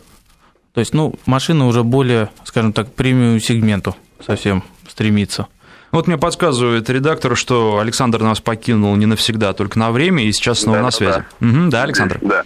То 0.72 0.80
есть, 0.80 0.94
ну, 0.94 1.14
машина 1.26 1.66
уже 1.66 1.84
более, 1.84 2.30
скажем 2.44 2.72
так, 2.72 2.92
премиум 2.92 3.40
сегменту 3.40 3.94
совсем 4.24 4.64
стремится. 4.88 5.46
Вот 5.92 6.08
мне 6.08 6.18
подсказывает 6.18 6.90
редактор, 6.90 7.36
что 7.36 7.78
Александр 7.78 8.20
нас 8.22 8.40
покинул 8.40 8.96
не 8.96 9.06
навсегда, 9.06 9.50
а 9.50 9.52
только 9.52 9.78
на 9.78 9.92
время, 9.92 10.24
и 10.24 10.32
сейчас 10.32 10.60
снова 10.60 10.78
да, 10.78 10.84
на 10.84 10.90
связи. 10.90 11.24
Да. 11.40 11.46
Угу, 11.46 11.70
да, 11.70 11.82
Александр. 11.84 12.18
Да. 12.20 12.42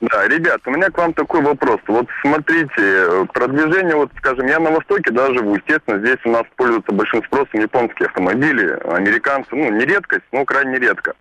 Да, 0.00 0.26
ребят, 0.28 0.62
у 0.64 0.70
меня 0.70 0.88
к 0.88 0.96
вам 0.96 1.12
такой 1.12 1.42
вопрос. 1.42 1.78
Вот 1.86 2.06
смотрите, 2.22 3.26
продвижение, 3.34 3.94
вот 3.94 4.10
скажем, 4.16 4.46
я 4.46 4.58
на 4.58 4.70
Востоке 4.70 5.10
да, 5.10 5.26
живу, 5.26 5.56
естественно, 5.56 5.98
здесь 5.98 6.18
у 6.24 6.30
нас 6.30 6.44
пользуются 6.56 6.92
большим 6.92 7.22
спросом 7.24 7.60
японские 7.60 8.06
автомобили, 8.06 8.78
американцы, 8.94 9.48
ну, 9.52 9.70
не 9.70 9.84
редкость, 9.84 10.24
но 10.32 10.46
крайне 10.46 10.78
редко. 10.78 11.14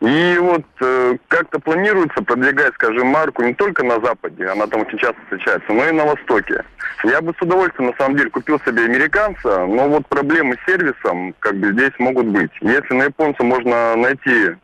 И 0.00 0.38
вот 0.40 0.64
э, 0.80 1.16
как-то 1.26 1.58
планируется 1.58 2.22
продвигать, 2.22 2.72
скажем, 2.74 3.08
марку 3.08 3.42
не 3.42 3.52
только 3.52 3.84
на 3.84 4.00
Западе, 4.00 4.46
она 4.46 4.66
там 4.68 4.82
очень 4.82 4.96
часто 4.96 5.20
встречается, 5.24 5.72
но 5.72 5.86
и 5.86 5.92
на 5.92 6.06
Востоке. 6.06 6.64
Я 7.04 7.20
бы 7.20 7.34
с 7.36 7.42
удовольствием, 7.42 7.90
на 7.90 7.96
самом 7.98 8.16
деле, 8.16 8.30
купил 8.30 8.60
себе 8.60 8.84
американца, 8.84 9.66
но 9.66 9.88
вот 9.88 10.06
проблемы 10.06 10.56
с 10.56 10.70
сервисом, 10.70 11.34
как 11.40 11.56
бы, 11.56 11.72
здесь 11.72 11.92
могут 11.98 12.26
быть. 12.26 12.52
Если 12.60 12.94
на 12.94 13.02
японца 13.04 13.42
можно 13.42 13.96
найти 13.96 14.56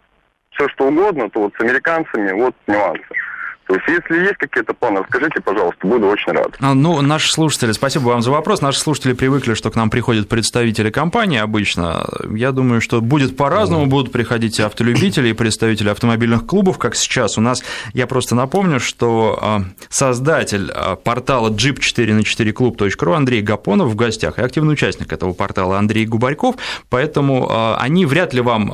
все, 0.52 0.68
что 0.68 0.86
угодно, 0.86 1.28
то 1.30 1.40
вот 1.40 1.54
с 1.58 1.60
американцами 1.60 2.32
вот 2.32 2.54
нюансы. 2.66 3.02
То 3.66 3.75
есть, 3.75 3.87
если 3.88 4.25
есть 4.25 4.37
какие-то 4.37 4.75
планы, 4.75 5.00
расскажите, 5.00 5.40
пожалуйста, 5.40 5.87
буду 5.87 6.06
очень 6.06 6.33
рад. 6.33 6.54
А, 6.61 6.75
ну, 6.75 7.00
наши 7.00 7.33
слушатели, 7.33 7.73
спасибо 7.73 8.09
вам 8.09 8.21
за 8.21 8.30
вопрос. 8.30 8.61
Наши 8.61 8.78
слушатели 8.78 9.14
привыкли, 9.14 9.54
что 9.54 9.71
к 9.71 9.75
нам 9.75 9.88
приходят 9.88 10.28
представители 10.28 10.90
компании 10.90 11.38
обычно. 11.38 12.06
Я 12.30 12.52
думаю, 12.52 12.83
что 12.83 13.00
будет 13.00 13.38
по-разному. 13.38 13.87
Будут 13.87 14.12
приходить 14.12 14.59
и 14.59 14.62
автолюбители, 14.62 15.28
и 15.28 15.33
представители 15.33 15.88
автомобильных 15.88 16.47
клубов, 16.47 16.76
как 16.76 16.94
сейчас. 16.94 17.38
У 17.38 17.40
нас, 17.40 17.62
я 17.94 18.06
просто 18.06 18.35
напомню, 18.35 18.80
что 18.80 19.38
а, 19.40 19.62
создатель 19.88 20.71
а, 20.71 20.97
портала 20.97 21.49
jeep4 21.49 22.12
на 22.12 22.23
4 22.23 22.50
club.ru 22.50 23.14
Андрей 23.14 23.40
Гапонов 23.40 23.88
в 23.88 23.94
гостях 23.94 24.38
и 24.38 24.42
активный 24.42 24.75
участник 24.75 25.11
этого 25.11 25.33
портала 25.33 25.78
Андрей 25.78 26.04
Губарьков, 26.04 26.56
поэтому 26.90 27.50
они 27.78 28.04
вряд 28.04 28.35
ли 28.35 28.40
вам 28.40 28.73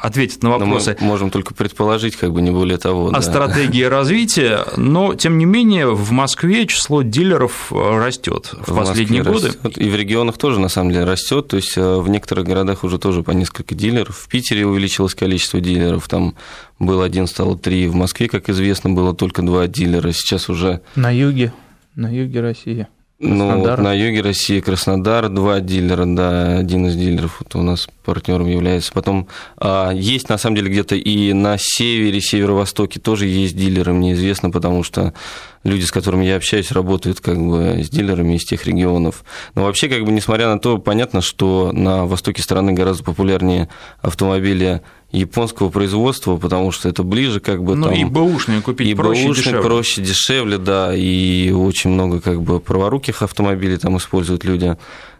ответят 0.00 0.42
на 0.42 0.50
вопросы. 0.50 0.96
Но 1.00 1.06
мы 1.06 1.12
можем 1.12 1.30
только 1.30 1.54
предположить, 1.54 2.16
как 2.16 2.32
бы 2.32 2.40
не 2.40 2.50
более 2.50 2.78
того. 2.78 3.08
О 3.08 3.10
да. 3.10 3.20
стратегии 3.20 3.82
развития 3.82 4.21
развитие, 4.22 4.64
но 4.76 5.14
тем 5.14 5.38
не 5.38 5.44
менее 5.44 5.92
в 5.92 6.10
Москве 6.12 6.66
число 6.66 7.02
дилеров 7.02 7.72
э, 7.72 7.98
растет 7.98 8.52
в, 8.52 8.72
в 8.72 8.76
последние 8.76 9.22
годы. 9.22 9.48
Растет. 9.48 9.78
И 9.78 9.88
в 9.88 9.96
регионах 9.96 10.38
тоже 10.38 10.60
на 10.60 10.68
самом 10.68 10.92
деле 10.92 11.04
растет. 11.04 11.48
То 11.48 11.56
есть 11.56 11.76
э, 11.76 11.96
в 11.96 12.08
некоторых 12.08 12.46
городах 12.46 12.84
уже 12.84 12.98
тоже 12.98 13.22
по 13.22 13.32
несколько 13.32 13.74
дилеров. 13.74 14.16
В 14.16 14.28
Питере 14.28 14.66
увеличилось 14.66 15.14
количество 15.14 15.60
дилеров. 15.60 16.08
Там 16.08 16.34
был 16.78 17.02
один, 17.02 17.26
стало 17.26 17.58
три. 17.58 17.86
В 17.88 17.94
Москве, 17.94 18.28
как 18.28 18.48
известно, 18.48 18.90
было 18.90 19.14
только 19.14 19.42
два 19.42 19.66
дилера. 19.66 20.12
Сейчас 20.12 20.48
уже... 20.48 20.80
На 20.96 21.10
юге, 21.10 21.52
на 21.94 22.10
юге 22.12 22.40
России. 22.40 22.86
Ну, 23.24 23.60
вот 23.60 23.78
на 23.78 23.92
юге 23.92 24.20
России 24.20 24.58
Краснодар, 24.58 25.28
два 25.28 25.60
дилера, 25.60 26.04
да, 26.06 26.58
один 26.58 26.86
из 26.86 26.96
дилеров 26.96 27.38
вот 27.38 27.54
у 27.54 27.62
нас 27.62 27.88
партнером 28.04 28.48
является. 28.48 28.92
Потом 28.92 29.28
а, 29.58 29.92
есть, 29.92 30.28
на 30.28 30.38
самом 30.38 30.56
деле, 30.56 30.70
где-то 30.70 30.96
и 30.96 31.32
на 31.32 31.56
севере, 31.56 32.20
северо-востоке 32.20 32.98
тоже 32.98 33.26
есть 33.26 33.56
дилеры, 33.56 33.92
мне 33.92 34.14
известно, 34.14 34.50
потому 34.50 34.82
что 34.82 35.14
люди, 35.62 35.84
с 35.84 35.92
которыми 35.92 36.24
я 36.24 36.34
общаюсь, 36.34 36.72
работают 36.72 37.20
как 37.20 37.38
бы 37.38 37.84
с 37.84 37.90
дилерами 37.90 38.34
из 38.34 38.44
тех 38.44 38.66
регионов. 38.66 39.24
Но 39.54 39.62
вообще, 39.62 39.88
как 39.88 40.04
бы, 40.04 40.10
несмотря 40.10 40.48
на 40.48 40.58
то, 40.58 40.78
понятно, 40.78 41.20
что 41.20 41.70
на 41.72 42.06
востоке 42.06 42.42
страны 42.42 42.72
гораздо 42.72 43.04
популярнее 43.04 43.68
автомобили 44.00 44.82
японского 45.12 45.68
производства, 45.68 46.36
потому 46.36 46.72
что 46.72 46.88
это 46.88 47.02
ближе 47.02 47.40
как 47.40 47.62
бы 47.62 47.76
ну, 47.76 47.86
там... 47.86 47.94
и 47.94 48.04
бэушные 48.04 48.62
купить 48.62 48.88
и 48.88 48.94
проще, 48.94 49.24
бэушные 49.24 49.44
дешевле. 49.44 49.62
проще, 49.62 50.02
дешевле, 50.02 50.58
да, 50.58 50.94
и 50.94 51.50
очень 51.50 51.90
много 51.90 52.20
как 52.20 52.42
бы 52.42 52.60
праворуких 52.60 53.22
автомобилей 53.22 53.76
там 53.76 53.98
используют 53.98 54.44
люди. 54.44 54.76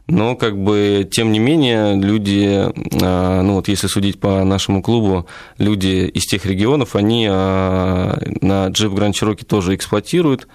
Но 0.09 0.35
как 0.35 0.59
бы 0.59 1.09
тем 1.11 1.31
не 1.31 1.39
менее 1.39 1.95
люди, 1.95 2.67
а, 3.03 3.43
ну 3.43 3.55
вот 3.55 3.69
если 3.69 3.87
судить 3.87 4.19
по 4.19 4.43
нашему 4.45 4.83
клубу, 4.83 5.27
люди 5.59 6.07
из 6.07 6.25
тех 6.25 6.45
регионов, 6.45 6.97
они 6.97 7.29
а, 7.31 8.19
на 8.41 8.69
Jeep 8.69 8.93
Grand 8.95 9.13
Cherokee 9.13 9.45
тоже 9.45 9.75
эксплуатируют, 9.75 10.49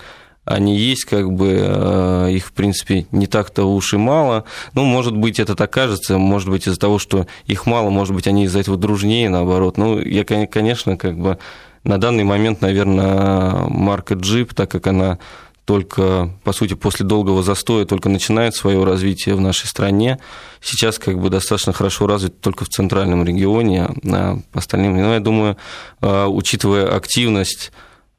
они 0.47 0.77
есть, 0.77 1.03
как 1.03 1.31
бы 1.31 1.57
э, 1.59 2.29
их, 2.31 2.47
в 2.47 2.53
принципе, 2.53 3.05
не 3.11 3.27
так-то 3.27 3.65
уж 3.65 3.93
и 3.93 3.97
мало. 3.97 4.45
Ну, 4.73 4.85
может 4.85 5.15
быть, 5.15 5.39
это 5.39 5.55
так 5.55 5.71
кажется, 5.71 6.17
может 6.17 6.49
быть, 6.49 6.67
из-за 6.67 6.79
того, 6.79 6.99
что 6.99 7.27
их 7.45 7.65
мало, 7.65 7.89
может 7.89 8.15
быть, 8.15 8.27
они 8.27 8.45
из-за 8.45 8.59
этого 8.59 8.77
дружнее, 8.77 9.29
наоборот. 9.29 9.77
Ну, 9.77 9.99
я, 9.99 10.23
конечно, 10.23 10.95
как 10.95 11.19
бы 11.19 11.37
на 11.83 11.99
данный 11.99 12.23
момент, 12.23 12.61
наверное, 12.61 13.67
марка 13.67 14.13
Jeep, 14.13 14.53
так 14.53 14.71
как 14.71 14.87
она 14.87 15.19
только, 15.65 16.31
по 16.45 16.53
сути, 16.53 16.75
после 16.75 17.05
долгого 17.05 17.43
застоя 17.43 17.83
только 17.83 18.07
начинает 18.07 18.55
свое 18.55 18.81
развитие 18.85 19.35
в 19.35 19.41
нашей 19.41 19.67
стране. 19.67 20.17
Сейчас 20.61 20.97
как 20.97 21.19
бы 21.19 21.29
достаточно 21.29 21.73
хорошо 21.73 22.07
развит 22.07 22.39
только 22.39 22.63
в 22.63 22.69
центральном 22.69 23.25
регионе, 23.25 23.89
а 24.09 24.39
по 24.53 24.59
остальным, 24.59 24.95
ну, 24.95 25.11
я 25.11 25.19
думаю, 25.19 25.57
а, 25.99 26.27
учитывая 26.27 26.95
активность 26.95 27.73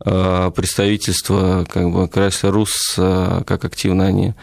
а, 0.04 0.50
представительства 0.50 1.66
как 1.68 1.90
бы 1.90 2.04
Rus, 2.04 2.68
а, 2.96 3.42
как 3.44 3.64
активно 3.64 4.06
они 4.06 4.34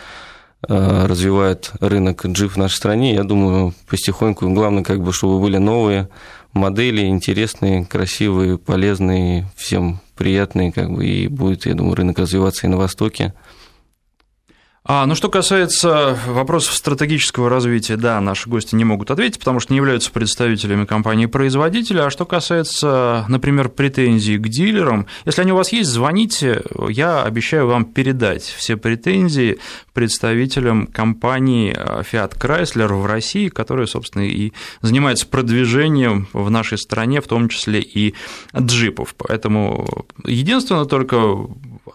развивают 0.67 1.73
рынок 1.79 2.25
джип 2.25 2.53
в 2.53 2.57
нашей 2.57 2.77
стране, 2.77 3.13
я 3.13 3.23
думаю, 3.23 3.75
потихоньку, 3.87 4.49
главное, 4.49 4.83
как 4.83 4.99
бы, 4.99 5.13
чтобы 5.13 5.39
были 5.39 5.57
новые 5.57 6.09
модели, 6.53 7.05
интересные, 7.05 7.85
красивые, 7.85 8.57
полезные, 8.57 9.47
всем 9.55 9.99
приятные, 10.15 10.71
как 10.71 10.89
бы, 10.89 11.05
и 11.05 11.27
будет, 11.27 11.67
я 11.67 11.75
думаю, 11.75 11.95
рынок 11.95 12.17
развиваться 12.17 12.65
и 12.65 12.69
на 12.69 12.77
Востоке. 12.77 13.35
А, 14.87 15.07
ну, 15.07 15.15
что 15.15 15.29
касается 15.29 16.15
вопросов 16.27 16.75
стратегического 16.75 17.49
развития, 17.49 17.97
да, 17.97 18.21
наши 18.21 18.47
гости 18.47 18.75
не 18.75 18.83
могут 18.83 19.09
ответить, 19.09 19.39
потому 19.39 19.59
что 19.59 19.73
не 19.73 19.77
являются 19.77 20.11
представителями 20.11 20.85
компании-производителя. 20.85 22.05
А 22.05 22.09
что 22.11 22.25
касается, 22.25 23.25
например, 23.27 23.69
претензий 23.69 24.37
к 24.37 24.47
дилерам, 24.47 25.07
если 25.25 25.41
они 25.41 25.53
у 25.53 25.55
вас 25.55 25.71
есть, 25.71 25.89
звоните, 25.89 26.61
я 26.87 27.23
обещаю 27.23 27.65
вам 27.65 27.85
передать 27.85 28.43
все 28.43 28.77
претензии 28.77 29.57
представителям 29.93 30.85
компании 30.85 31.73
Fiat 31.75 32.37
Chrysler 32.37 32.93
в 32.93 33.07
России, 33.07 33.49
которая, 33.49 33.87
собственно, 33.87 34.27
и 34.27 34.53
занимается 34.81 35.25
продвижением 35.25 36.27
в 36.31 36.51
нашей 36.51 36.77
стране, 36.77 37.21
в 37.21 37.27
том 37.27 37.49
числе 37.49 37.81
и 37.81 38.13
джипов. 38.55 39.15
Поэтому 39.17 40.05
единственное 40.23 40.85
только 40.85 41.47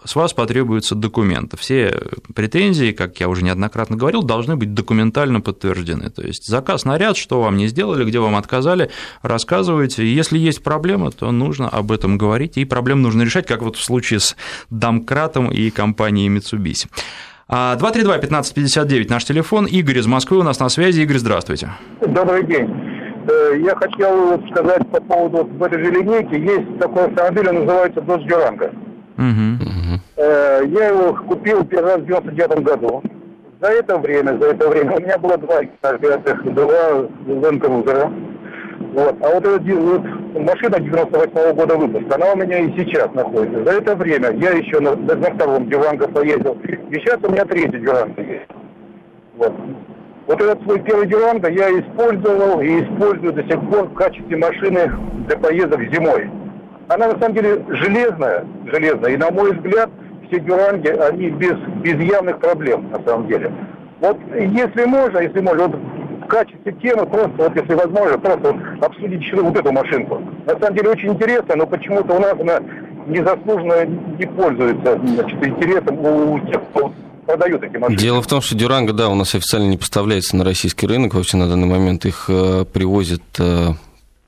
с 0.03 0.15
вас 0.15 0.33
потребуются 0.33 0.95
документы. 0.95 1.57
Все 1.57 1.93
претензии, 2.33 2.91
как 2.91 3.19
я 3.19 3.29
уже 3.29 3.43
неоднократно 3.43 3.95
говорил, 3.95 4.23
должны 4.23 4.55
быть 4.55 4.73
документально 4.73 5.41
подтверждены. 5.41 6.09
То 6.09 6.21
есть 6.21 6.47
заказ 6.47 6.85
наряд, 6.85 7.17
что 7.17 7.41
вам 7.41 7.57
не 7.57 7.67
сделали, 7.67 8.03
где 8.03 8.19
вам 8.19 8.35
отказали, 8.35 8.89
рассказывайте. 9.21 10.05
Если 10.05 10.37
есть 10.37 10.63
проблема, 10.63 11.11
то 11.11 11.31
нужно 11.31 11.69
об 11.69 11.91
этом 11.91 12.17
говорить, 12.17 12.57
и 12.57 12.65
проблему 12.65 13.01
нужно 13.01 13.23
решать, 13.23 13.45
как 13.45 13.61
вот 13.61 13.75
в 13.75 13.83
случае 13.83 14.19
с 14.19 14.35
Домкратом 14.69 15.51
и 15.51 15.69
компанией 15.69 16.29
Mitsubishi. 16.29 16.87
232-1559 17.49 19.09
наш 19.09 19.25
телефон. 19.25 19.65
Игорь 19.65 19.99
из 19.99 20.07
Москвы 20.07 20.37
у 20.37 20.43
нас 20.43 20.59
на 20.59 20.69
связи. 20.69 21.01
Игорь, 21.01 21.17
здравствуйте. 21.17 21.71
Добрый 21.99 22.45
день. 22.45 22.69
Э, 23.27 23.59
я 23.59 23.75
хотел 23.75 24.41
сказать 24.49 24.89
по 24.89 25.01
поводу 25.01 25.43
в 25.43 25.63
этой 25.63 25.83
же 25.83 25.91
линейке. 25.91 26.39
Есть 26.39 26.79
такой 26.79 27.07
автомобиль, 27.07 27.49
он 27.49 27.65
называется 27.65 27.99
Dodge 27.99 28.25
Durango. 28.25 28.90
Угу. 29.17 29.99
Я 30.17 30.87
его 30.87 31.13
купил 31.27 31.65
первый 31.65 31.95
раз 31.95 32.01
в 32.01 32.05
99 32.05 32.59
году. 32.63 33.03
За 33.61 33.67
это 33.67 33.97
время, 33.97 34.39
за 34.39 34.47
это 34.47 34.69
время 34.69 34.95
у 34.95 34.99
меня 34.99 35.17
было 35.19 35.37
два 35.37 35.61
два 35.61 35.91
Land 35.91 37.59
Cruiser. 37.59 38.11
Вот. 38.93 39.15
А 39.21 39.29
вот 39.29 39.45
эта 39.45 39.75
вот, 39.75 40.03
машина 40.33 40.79
98 40.79 41.31
-го 41.31 41.53
года 41.53 41.77
выпуска, 41.77 42.15
она 42.15 42.33
у 42.33 42.37
меня 42.37 42.57
и 42.57 42.71
сейчас 42.75 43.13
находится. 43.13 43.63
За 43.63 43.77
это 43.77 43.95
время 43.95 44.31
я 44.31 44.51
еще 44.51 44.79
на, 44.79 44.95
на 44.95 45.15
втором 45.15 45.69
Дюранго 45.69 46.07
поездил. 46.07 46.57
И 46.89 46.95
сейчас 46.95 47.19
у 47.23 47.31
меня 47.31 47.45
третий 47.45 47.79
Дюранго 47.79 48.21
есть. 48.21 48.49
Вот. 49.37 49.53
Вот 50.27 50.41
этот 50.41 50.61
свой 50.63 50.79
первый 50.81 51.07
Дюранго 51.07 51.49
я 51.49 51.69
использовал 51.69 52.61
и 52.61 52.83
использую 52.83 53.33
до 53.33 53.43
сих 53.43 53.59
пор 53.69 53.85
в 53.89 53.93
качестве 53.93 54.37
машины 54.37 54.91
для 55.27 55.37
поездок 55.37 55.81
зимой. 55.93 56.29
Она 56.93 57.07
на 57.07 57.19
самом 57.19 57.35
деле 57.35 57.63
железная, 57.69 58.45
железная. 58.65 59.13
И 59.13 59.17
на 59.17 59.31
мой 59.31 59.53
взгляд, 59.53 59.89
все 60.27 60.41
дюранги, 60.41 60.89
они 60.89 61.29
без, 61.29 61.57
без 61.81 61.97
явных 62.01 62.39
проблем 62.39 62.89
на 62.91 63.01
самом 63.03 63.27
деле. 63.27 63.49
Вот 64.01 64.17
если 64.35 64.83
можно, 64.85 65.19
если 65.19 65.39
можно, 65.39 65.67
вот 65.67 65.79
в 66.23 66.27
качестве 66.27 66.73
темы 66.81 67.05
просто, 67.05 67.33
вот 67.37 67.55
если 67.55 67.73
возможно, 67.75 68.17
просто 68.17 68.51
вот 68.51 68.83
обсудить 68.83 69.33
вот 69.33 69.55
эту 69.55 69.71
машинку. 69.71 70.21
На 70.45 70.59
самом 70.59 70.75
деле 70.75 70.89
очень 70.89 71.13
интересно, 71.13 71.55
но 71.55 71.65
почему-то 71.65 72.13
у 72.13 72.19
нас 72.19 72.33
она 72.37 72.59
незаслуженно 73.07 73.85
не 73.85 74.25
пользуется 74.25 74.99
значит, 75.01 75.47
интересом 75.47 75.97
у 75.99 76.39
тех, 76.39 76.61
кто 76.71 76.91
продают 77.25 77.63
эти 77.63 77.77
машины. 77.77 77.97
Дело 77.97 78.21
в 78.21 78.27
том, 78.27 78.41
что 78.41 78.55
Дюранго, 78.55 78.91
да, 78.91 79.07
у 79.07 79.15
нас 79.15 79.33
официально 79.33 79.69
не 79.69 79.77
поставляется 79.77 80.35
на 80.35 80.43
российский 80.43 80.87
рынок 80.87 81.13
вообще 81.13 81.37
на 81.37 81.47
данный 81.47 81.67
момент. 81.67 82.05
Их 82.05 82.25
э, 82.27 82.65
привозят 82.65 83.23
э, 83.39 83.69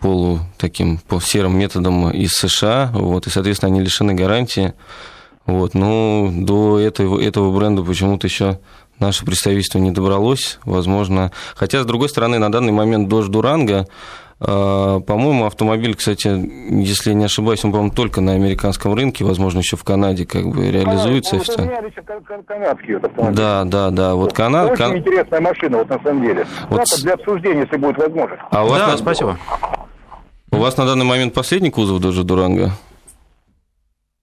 полу 0.03 0.39
таким 0.57 0.97
по 0.97 1.21
серым 1.21 1.57
методам 1.57 2.11
из 2.11 2.33
США, 2.33 2.91
вот, 2.93 3.25
и, 3.25 3.29
соответственно, 3.29 3.71
они 3.71 3.81
лишены 3.81 4.13
гарантии. 4.13 4.73
Вот, 5.45 5.73
но 5.73 6.29
до 6.31 6.77
этого, 6.77 7.21
этого 7.21 7.57
бренда 7.57 7.83
почему-то 7.83 8.27
еще 8.27 8.59
наше 8.99 9.25
представительство 9.25 9.79
не 9.79 9.91
добралось, 9.91 10.59
возможно. 10.65 11.31
Хотя, 11.55 11.83
с 11.83 11.85
другой 11.85 12.09
стороны, 12.09 12.37
на 12.37 12.51
данный 12.51 12.73
момент 12.73 13.11
Dodge 13.11 13.29
Durango, 13.29 13.87
а, 14.41 14.99
по-моему, 14.99 15.45
автомобиль, 15.45 15.95
кстати, 15.95 16.27
если 16.27 17.11
я 17.11 17.15
не 17.15 17.25
ошибаюсь, 17.25 17.63
он, 17.63 17.71
по-моему, 17.71 17.93
только 17.93 18.19
на 18.19 18.33
американском 18.33 18.93
рынке, 18.93 19.23
возможно, 19.23 19.59
еще 19.59 19.77
в 19.77 19.85
Канаде 19.85 20.25
как 20.25 20.45
бы 20.45 20.69
реализуется. 20.69 21.37
А, 21.37 22.41
канадский 22.45 22.97
автомобиль. 22.97 23.37
Да, 23.37 23.63
да, 23.63 23.89
да. 23.89 24.15
Вот 24.15 24.33
Канада. 24.33 24.73
Очень 24.73 24.83
кан... 24.83 24.97
интересная 24.97 25.39
машина, 25.39 25.77
вот 25.77 25.89
на 25.89 25.99
самом 26.03 26.23
деле. 26.23 26.45
Вот... 26.69 26.83
для 27.01 27.13
обсуждения, 27.13 27.61
если 27.61 27.77
будет 27.77 27.97
возможность. 27.97 28.41
А 28.51 28.65
у 28.65 28.67
вас 28.67 28.79
да, 28.79 28.87
на... 28.87 28.97
спасибо. 28.97 29.37
У 30.53 30.57
вас 30.57 30.77
на 30.77 30.85
данный 30.85 31.05
момент 31.05 31.33
последний 31.33 31.71
кузов 31.71 31.99
даже 31.99 32.23
Дуранга? 32.23 32.77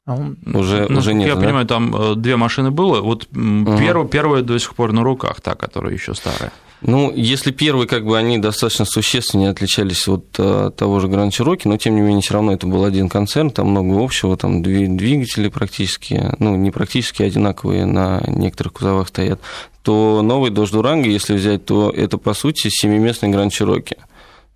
А 0.07 0.15
он, 0.15 0.39
уже, 0.55 0.87
ну, 0.89 0.99
уже 0.99 1.15
нет. 1.15 1.29
Я 1.29 1.35
да? 1.35 1.43
понимаю, 1.43 1.67
там 1.67 1.95
э, 1.95 2.15
две 2.17 2.37
машины 2.37 2.71
было. 2.71 3.01
Вот 3.01 3.29
угу. 3.35 3.79
первая, 3.79 4.07
первая 4.07 4.43
до 4.43 4.59
сих 4.59 4.75
пор 4.75 4.93
на 4.93 5.03
руках, 5.03 5.41
та, 5.41 5.55
которая 5.55 5.93
еще 5.93 6.15
старая. 6.15 6.53
Ну, 6.83 7.13
если 7.15 7.51
первые, 7.51 7.87
как 7.87 8.07
бы, 8.07 8.17
они 8.17 8.39
достаточно 8.39 8.87
существенно 8.87 9.51
отличались 9.51 10.09
от 10.09 10.25
а, 10.39 10.71
того 10.71 10.99
же 11.01 11.09
Гранд 11.09 11.33
Чироки, 11.33 11.69
но, 11.69 11.77
тем 11.77 11.95
не 11.95 12.01
менее, 12.01 12.23
все 12.23 12.35
равно 12.35 12.53
это 12.53 12.67
был 12.67 12.85
один 12.85 13.11
концерн, 13.11 13.51
там 13.51 13.69
много 13.69 14.03
общего, 14.03 14.35
там 14.37 14.63
двигатели 14.63 15.49
практически, 15.49 16.35
ну, 16.39 16.57
не 16.57 16.71
практически 16.71 17.23
одинаковые 17.23 17.85
на 17.85 18.23
некоторых 18.27 18.73
кузовах 18.73 19.09
стоят, 19.09 19.41
то 19.83 20.23
новый 20.23 20.51
Дождь 20.51 20.73
Дуранго, 20.73 21.07
если 21.07 21.35
взять, 21.35 21.67
то 21.67 21.91
это, 21.91 22.17
по 22.17 22.33
сути, 22.33 22.69
семиместный 22.71 23.29
Гранд 23.29 23.53
Чироки. 23.53 23.99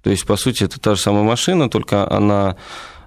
То 0.04 0.10
есть, 0.10 0.26
по 0.26 0.36
сути, 0.36 0.64
это 0.64 0.78
та 0.78 0.94
же 0.94 1.00
самая 1.00 1.24
машина, 1.24 1.70
только 1.70 2.08
она 2.10 2.56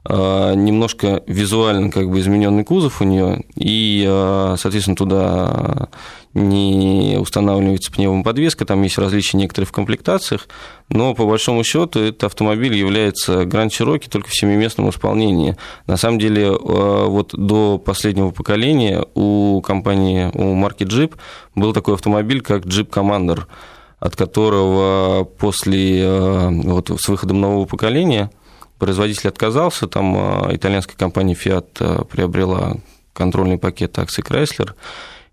а, 0.04 0.56
немножко 0.56 1.22
визуально 1.28 1.92
как 1.92 2.10
бы 2.10 2.20
измененный 2.20 2.64
кузов 2.64 3.02
у 3.02 3.04
нее, 3.04 3.44
и, 3.56 4.04
а, 4.08 4.56
соответственно, 4.58 4.96
туда 4.98 5.90
не 6.34 7.18
устанавливается 7.20 7.92
пневмоподвеска, 7.92 8.66
там 8.66 8.82
есть 8.82 8.98
различия 8.98 9.38
некоторые 9.38 9.68
в 9.68 9.72
комплектациях, 9.72 10.48
но 10.90 11.14
по 11.14 11.26
большому 11.26 11.64
счету 11.64 12.00
этот 12.00 12.24
автомобиль 12.24 12.76
является 12.76 13.44
Grand 13.44 13.70
Cherokee 13.70 14.10
только 14.10 14.30
в 14.30 14.36
семиместном 14.36 14.90
исполнении. 14.90 15.56
На 15.86 15.98
самом 15.98 16.18
деле, 16.18 16.50
а, 16.50 17.06
вот 17.06 17.36
до 17.36 17.78
последнего 17.78 18.32
поколения 18.32 19.06
у 19.14 19.62
компании, 19.62 20.32
у 20.34 20.56
марки 20.56 20.84
Jeep 20.84 21.14
был 21.54 21.74
такой 21.74 21.94
автомобиль, 21.94 22.42
как 22.42 22.66
Jeep 22.66 22.90
Commander– 22.90 23.44
от 24.00 24.16
которого 24.16 25.24
после 25.24 26.02
э, 26.02 26.50
вот, 26.50 26.92
с 27.00 27.08
выходом 27.08 27.42
нового 27.42 27.66
поколения 27.66 28.30
производитель 28.78 29.30
отказался, 29.30 29.88
там 29.88 30.16
э, 30.16 30.56
итальянская 30.56 30.96
компания 30.96 31.34
Fiat 31.34 31.68
э, 31.80 32.04
приобрела 32.06 32.78
контрольный 33.14 33.58
пакет 33.58 33.98
акций 33.98 34.24
Chrysler, 34.24 34.74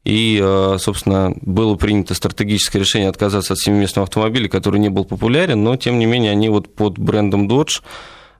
и, 0.04 0.38
собственно, 0.78 1.34
было 1.40 1.76
принято 1.76 2.12
стратегическое 2.12 2.78
решение 2.78 3.08
отказаться 3.08 3.54
от 3.54 3.58
семиместного 3.58 4.04
автомобиля, 4.04 4.48
который 4.48 4.78
не 4.78 4.90
был 4.90 5.06
популярен, 5.06 5.62
но, 5.64 5.76
тем 5.76 5.98
не 5.98 6.04
менее, 6.04 6.32
они 6.32 6.50
вот 6.50 6.74
под 6.74 6.98
брендом 6.98 7.48
Dodge 7.48 7.80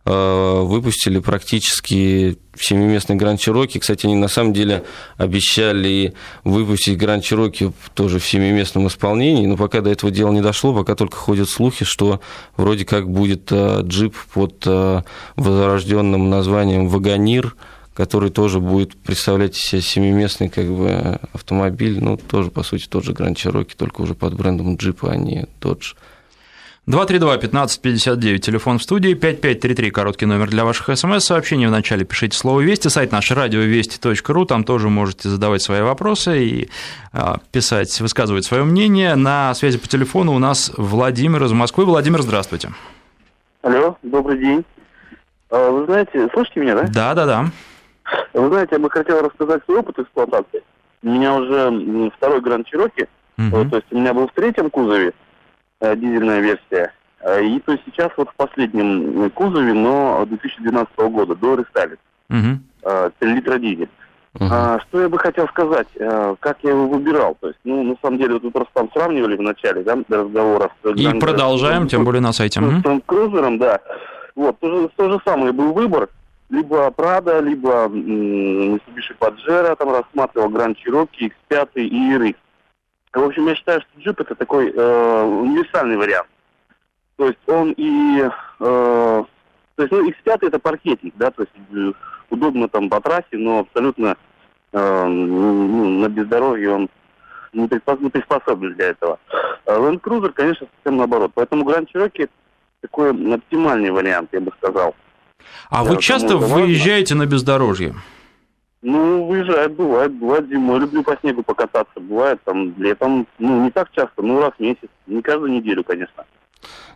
выпустили 0.05 1.19
практически 1.19 2.37
семиместный 2.59 3.17
Гранд 3.17 3.41
Чироки. 3.41 3.79
Кстати, 3.79 4.07
они 4.07 4.15
на 4.15 4.29
самом 4.29 4.53
деле 4.53 4.85
обещали 5.17 6.15
выпустить 6.45 6.99
Гранд 6.99 7.25
Чироки 7.25 7.73
тоже 7.95 8.19
в 8.19 8.27
семиместном 8.27 8.87
исполнении, 8.89 9.47
но 9.47 9.57
пока 9.57 9.81
до 9.81 9.91
этого 9.91 10.13
дела 10.13 10.33
не 10.33 10.43
дошло, 10.43 10.75
пока 10.75 10.95
только 10.95 11.17
ходят 11.17 11.49
слухи, 11.49 11.85
что 11.85 12.21
вроде 12.57 12.85
как 12.85 13.09
будет 13.11 13.51
э, 13.51 13.81
джип 13.83 14.15
под 14.33 14.65
э, 14.67 15.03
возрожденным 15.37 16.29
названием 16.29 16.89
«Вагонир», 16.89 17.57
который 17.95 18.31
тоже 18.31 18.61
будет 18.61 18.97
представлять 18.97 19.55
себе 19.55 19.81
семиместный 19.81 20.49
как 20.49 20.67
бы, 20.67 21.19
автомобиль, 21.33 22.03
ну, 22.03 22.17
тоже, 22.17 22.51
по 22.51 22.63
сути, 22.63 22.87
тот 22.89 23.05
же 23.05 23.13
Гранд 23.13 23.39
Чироки, 23.39 23.75
только 23.75 24.03
уже 24.03 24.15
под 24.15 24.35
брендом 24.35 24.77
джипа, 24.77 25.13
а 25.13 25.17
не 25.17 25.47
Dodge. 25.61 25.95
232-1559, 26.87 28.39
телефон 28.41 28.79
в 28.79 28.83
студии, 28.83 29.15
5533, 29.15 29.91
короткий 29.91 30.27
номер 30.27 30.51
для 30.51 30.67
ваших 30.67 30.95
смс-сообщений. 30.99 31.67
Вначале 31.67 32.05
пишите 32.05 32.37
слово 32.37 32.61
«Вести», 32.61 32.89
сайт 32.89 33.11
наш 33.11 33.31
радиовести.ру, 33.31 34.45
там 34.45 34.65
тоже 34.65 34.91
можете 34.91 35.31
задавать 35.31 35.63
свои 35.63 35.81
вопросы 35.81 36.45
и 36.45 36.69
а, 37.15 37.39
писать, 37.53 37.99
высказывать 38.03 38.45
свое 38.45 38.65
мнение. 38.65 39.15
На 39.15 39.55
связи 39.55 39.79
по 39.79 39.89
телефону 39.89 40.35
у 40.35 40.39
нас 40.39 40.73
Владимир 40.77 41.43
из 41.45 41.53
Москвы. 41.53 41.87
Владимир, 41.87 42.21
здравствуйте. 42.21 42.69
Алло, 43.63 43.97
добрый 44.03 44.39
день. 44.39 44.63
А, 45.49 45.71
вы 45.71 45.87
знаете, 45.87 46.29
слышите 46.35 46.61
меня, 46.61 46.75
да? 46.75 46.83
Да, 46.93 47.15
да, 47.15 47.25
да. 47.25 47.45
Вы 48.35 48.49
знаете, 48.49 48.75
я 48.75 48.79
бы 48.79 48.91
хотел 48.91 49.23
рассказать 49.23 49.63
свой 49.65 49.79
опыт 49.79 49.99
эксплуатации. 50.01 50.63
у 51.03 51.09
меня 51.09 51.35
уже 51.35 52.11
второй 52.19 52.43
Гранд 52.43 52.67
Чироки, 52.67 53.09
uh-huh. 53.39 53.71
то 53.71 53.77
есть 53.77 53.87
у 53.91 53.99
меня 53.99 54.13
был 54.13 54.29
в 54.29 54.33
третьем 54.33 54.69
кузове 54.69 55.15
дизельная 55.97 56.41
версия, 56.41 56.93
э, 57.21 57.45
и 57.45 57.61
то 57.61 57.73
есть 57.73 57.85
сейчас 57.87 58.11
вот 58.17 58.29
в 58.31 58.35
последнем 58.35 59.31
кузове, 59.31 59.73
но 59.73 60.25
2012 60.27 60.99
года, 61.11 61.35
до 61.35 61.57
рестайлинга, 61.57 62.61
э, 62.83 63.11
3 63.19 63.35
литра 63.35 63.59
дизель. 63.59 63.89
Uh-huh. 64.37 64.49
А, 64.51 64.81
что 64.81 65.01
я 65.01 65.09
бы 65.09 65.17
хотел 65.17 65.47
сказать, 65.47 65.87
как 66.41 66.59
я 66.63 66.71
его 66.71 66.89
выбирал? 66.89 67.37
То 67.39 67.49
есть, 67.49 67.61
ну, 67.63 67.85
на 67.85 67.97
самом 68.03 68.19
деле, 68.19 68.35
вот 68.35 68.43
вы 68.43 68.51
просто 68.51 68.73
там 68.75 68.91
сравнивали 68.93 69.37
в 69.37 69.43
начале, 69.43 69.85
да, 69.85 69.97
разговора. 70.09 70.73
С, 70.83 70.91
И 70.91 71.05
Гранд, 71.05 71.21
продолжаем, 71.21 71.87
с, 71.87 71.93
тем 71.93 72.05
более 72.05 72.21
на 72.21 72.33
сайте. 72.33 72.61
С, 72.61 72.65
с, 72.65 72.83
с 72.83 73.01
крузером, 73.07 73.59
да. 73.59 73.79
Вот, 74.35 74.59
то 74.59 74.69
же, 74.69 74.91
то 74.97 75.09
же 75.09 75.21
самое 75.25 75.53
был 75.53 75.73
выбор. 75.73 76.09
Либо 76.51 76.91
Прада, 76.91 77.41
либо 77.41 77.87
Mitsubishi 77.87 79.17
Pajero, 79.19 79.77
там 79.77 79.93
рассматривал 79.93 80.51
Grand 80.51 80.77
Cherokee, 80.85 81.33
X5 81.51 81.69
и 81.77 82.17
RX. 82.17 82.37
В 83.15 83.23
общем, 83.23 83.47
я 83.47 83.55
считаю, 83.55 83.81
что 83.81 84.01
джип 84.01 84.21
это 84.21 84.35
такой 84.35 84.71
э, 84.71 85.23
универсальный 85.23 85.97
вариант. 85.97 86.29
То 87.17 87.27
есть 87.27 87.39
он 87.47 87.73
и... 87.77 88.29
Э, 88.61 89.25
то 89.77 89.83
есть, 89.83 89.93
ну, 89.93 90.09
X5 90.09 90.49
это 90.49 90.59
паркетник, 90.59 91.15
да, 91.17 91.31
то 91.31 91.43
есть 91.43 91.53
э, 91.73 91.93
удобно 92.31 92.69
там 92.69 92.89
по 92.89 93.01
трассе, 93.01 93.27
но 93.33 93.61
абсолютно 93.61 94.17
э, 94.73 95.07
ну, 95.07 96.01
на 96.01 96.09
бездорожье 96.09 96.71
он 96.71 96.89
не, 97.53 97.69
приспособлен 97.69 98.75
для 98.75 98.87
этого. 98.87 99.19
А 99.67 99.73
Land 99.79 100.01
Cruiser, 100.01 100.33
конечно, 100.33 100.67
совсем 100.77 100.99
наоборот. 100.99 101.33
Поэтому 101.35 101.65
Grand 101.65 101.87
Cherokee 101.93 102.29
такой 102.81 103.11
оптимальный 103.11 103.91
вариант, 103.91 104.31
я 104.33 104.41
бы 104.41 104.53
сказал. 104.59 104.95
А 105.71 105.85
вы 105.85 106.01
часто 106.01 106.37
выезжаете 106.37 107.15
на 107.15 107.27
бездорожье? 107.27 107.95
Ну, 108.85 109.25
выезжает, 109.25 109.73
бывает, 109.73 110.13
бывает 110.13 110.47
зимой. 110.47 110.79
Люблю 110.79 111.03
по 111.03 111.17
снегу 111.17 111.43
покататься, 111.43 111.99
бывает 111.99 112.39
там 112.45 112.75
летом. 112.77 113.27
Ну, 113.39 113.65
не 113.65 113.71
так 113.71 113.91
часто, 113.93 114.21
ну, 114.21 114.41
раз 114.41 114.53
в 114.59 114.61
месяц. 114.61 114.91
Не 115.07 115.23
каждую 115.23 115.53
неделю, 115.53 115.83
конечно. 115.83 116.25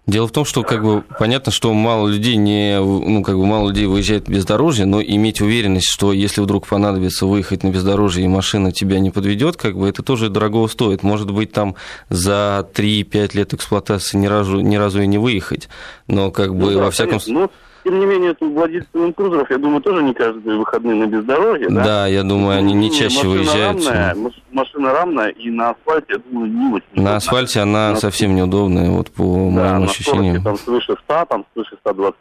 Дело 0.07 0.27
в 0.27 0.33
том, 0.33 0.44
что 0.44 0.62
как 0.62 0.83
бы 0.83 1.03
понятно, 1.18 1.51
что 1.51 1.72
мало 1.72 2.09
людей 2.09 2.37
не, 2.37 2.79
ну 2.79 3.22
как 3.22 3.37
бы 3.37 3.44
мало 3.44 3.68
людей 3.68 3.87
выезжает 3.87 4.27
в 4.27 4.31
бездорожье, 4.31 4.87
но 4.87 5.03
иметь 5.03 5.42
уверенность, 5.42 5.90
что 5.90 6.14
если 6.14 6.40
вдруг 6.40 6.66
понадобится 6.66 7.27
выехать 7.27 7.62
на 7.62 7.68
бездорожье 7.68 8.24
и 8.24 8.29
машина 8.29 8.72
тебя 8.72 9.01
не 9.01 9.11
подведет, 9.11 9.57
как 9.57 9.77
бы 9.77 9.87
это 9.87 10.03
тоже 10.03 10.31
дорого 10.31 10.66
стоит. 10.68 11.03
Может 11.03 11.31
быть 11.31 11.53
там 11.53 11.74
за 12.09 12.66
3-5 12.74 13.37
лет 13.37 13.53
эксплуатации 13.53 14.16
ни 14.16 14.27
разу, 14.27 14.61
ни 14.61 14.77
разу 14.77 15.03
и 15.03 15.07
не 15.07 15.18
выехать, 15.18 15.68
но 16.07 16.31
как 16.31 16.55
бы 16.55 16.70
ну, 16.70 16.79
да, 16.79 16.85
во 16.85 16.90
всяком 16.90 17.20
случае 17.20 17.51
тем 17.88 18.01
не 18.01 18.07
менее, 18.07 18.35
тут 18.35 18.53
владельцы 18.53 19.12
крузеров, 19.16 19.51
я 19.51 19.57
думаю, 19.57 19.81
тоже 19.81 20.03
не 20.03 20.12
каждые 20.12 20.59
выходные 20.59 20.94
на 20.94 21.07
бездорожье, 21.07 21.68
да? 21.70 21.85
Да, 21.85 22.07
я 22.07 22.22
думаю, 22.22 22.59
они 22.59 22.74
не 22.74 22.90
чаще 22.90 23.16
машина 23.16 23.31
выезжают. 23.31 23.87
Рамная, 23.87 24.33
машина 24.53 24.92
рамная, 24.92 25.29
и 25.29 25.51
на 25.51 25.70
асфальте, 25.70 26.07
я 26.12 26.18
думаю, 26.18 26.53
не 26.53 26.74
очень. 26.74 27.03
На 27.03 27.16
асфальте 27.16 27.61
она 27.61 27.90
на... 27.90 27.96
совсем 27.96 28.35
неудобная, 28.35 28.90
вот 28.90 29.11
по 29.11 29.22
да, 29.22 29.72
моим 29.72 29.85
ощущениям. 29.85 30.42
там 30.44 30.59
свыше 30.59 30.96
100, 31.05 31.24
там 31.31 31.46
свыше 31.55 31.77
120, 31.81 32.16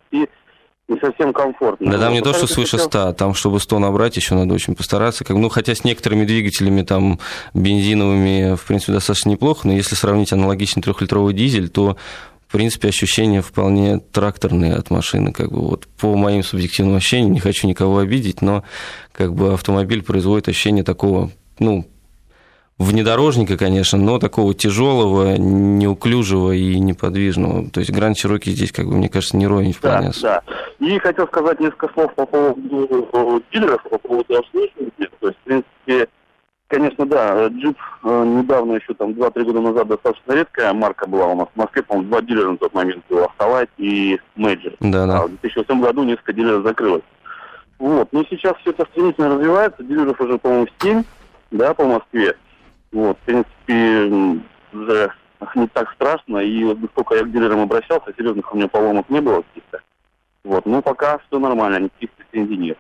не 0.88 1.00
совсем 1.02 1.34
комфортно. 1.34 1.92
Да 1.92 2.00
там 2.00 2.14
не 2.14 2.22
то, 2.22 2.34
что 2.34 2.48
свыше 2.48 2.78
100, 2.78 3.12
там, 3.14 3.34
чтобы 3.34 3.60
100 3.60 3.80
набрать, 3.80 4.16
еще 4.16 4.36
надо 4.36 4.54
очень 4.54 4.74
постараться. 4.74 5.26
Как, 5.26 5.36
ну, 5.36 5.50
хотя 5.50 5.76
с 5.76 5.84
некоторыми 5.84 6.24
двигателями, 6.24 6.84
там, 6.84 7.20
бензиновыми, 7.54 8.56
в 8.56 8.64
принципе, 8.66 8.94
достаточно 8.94 9.32
неплохо, 9.32 9.68
но 9.68 9.74
если 9.74 9.96
сравнить 9.96 10.32
аналогичный 10.32 10.82
трехлитровый 10.82 11.34
дизель, 11.34 11.68
то 11.68 11.98
в 12.48 12.52
принципе, 12.52 12.88
ощущения 12.88 13.42
вполне 13.42 14.00
тракторные 14.00 14.76
от 14.76 14.90
машины. 14.90 15.34
Как 15.34 15.52
бы 15.52 15.60
вот 15.60 15.88
по 16.00 16.16
моим 16.16 16.44
субъективным 16.44 16.96
ощущениям, 16.96 17.34
не 17.34 17.40
хочу 17.40 17.68
никого 17.68 18.00
обидеть, 18.00 18.42
но 18.42 18.64
как 19.12 19.34
бы 19.34 19.54
автомобиль 19.54 20.02
производит 20.02 20.48
ощущение 20.48 20.84
такого, 20.84 21.32
ну, 21.60 21.86
внедорожника, 22.78 23.58
конечно, 23.58 23.98
но 23.98 24.20
такого 24.20 24.54
тяжелого, 24.54 25.36
неуклюжего 25.36 26.54
и 26.54 26.80
неподвижного. 26.80 27.70
То 27.70 27.80
есть 27.82 27.92
Гранд 27.92 28.18
Чироки 28.18 28.52
здесь, 28.52 28.72
как 28.72 28.88
бы, 28.88 28.96
мне 28.96 29.10
кажется, 29.10 29.36
не 29.36 29.48
ровень 29.48 29.74
вполне. 29.74 30.12
Да, 30.22 30.42
да. 30.80 30.86
И 30.86 30.98
хотел 31.00 31.28
сказать 31.28 31.60
несколько 31.60 31.90
слов 31.94 32.14
по 32.16 32.26
поводу 32.26 33.44
дилеров, 33.52 33.84
по 33.90 33.98
поводу 33.98 34.38
обслуживания. 34.38 35.10
То 35.20 35.28
есть, 35.28 35.40
в 35.40 35.44
принципе, 35.44 36.08
Конечно, 36.68 37.06
да. 37.06 37.48
Джип 37.48 37.78
э, 38.04 38.26
недавно, 38.26 38.74
еще 38.74 38.94
там 38.94 39.12
2-3 39.12 39.44
года 39.46 39.62
назад, 39.62 39.88
достаточно 39.88 40.34
редкая 40.34 40.74
марка 40.74 41.08
была 41.08 41.28
у 41.28 41.36
нас 41.36 41.48
в 41.54 41.58
Москве. 41.58 41.82
По-моему, 41.82 42.10
два 42.10 42.22
дилера 42.22 42.52
на 42.52 42.58
тот 42.58 42.74
момент 42.74 43.04
было, 43.10 43.26
Автолайт 43.26 43.70
и 43.78 44.20
Мэджор. 44.36 44.74
Да, 44.82 45.08
да. 45.08 45.20
А 45.20 45.28
в 45.28 45.30
2008 45.30 45.82
году 45.82 46.04
несколько 46.04 46.34
дилеров 46.34 46.64
закрылось. 46.64 47.04
Вот. 47.80 48.12
Но 48.12 48.24
сейчас 48.30 48.58
все 48.58 48.72
это 48.72 48.86
стремительно 48.92 49.36
развивается. 49.36 49.84
Дилеров 49.84 50.20
уже, 50.20 50.38
по-моему, 50.38 50.68
7, 50.82 51.04
да, 51.52 51.74
по 51.74 51.86
Москве. 51.86 52.36
Вот. 52.92 53.18
В 53.18 53.22
принципе, 53.22 54.42
уже 54.74 55.12
не 55.56 55.68
так 55.68 55.92
страшно. 55.94 56.40
И 56.40 56.66
вот 56.66 56.80
сколько 56.92 57.16
я 57.16 57.24
к 57.24 57.32
дилерам 57.32 57.62
обращался, 57.62 58.14
серьезных 58.18 58.52
у 58.54 58.58
меня 58.58 58.68
поломок 58.68 59.10
не 59.10 59.22
было 59.22 59.42
каких-то. 59.42 59.80
Вот. 60.44 60.66
Ну, 60.66 60.82
пока 60.82 61.20
все 61.20 61.40
нормально, 61.40 61.86
никаких 61.86 62.12
претензий 62.12 62.58
нет. 62.58 62.78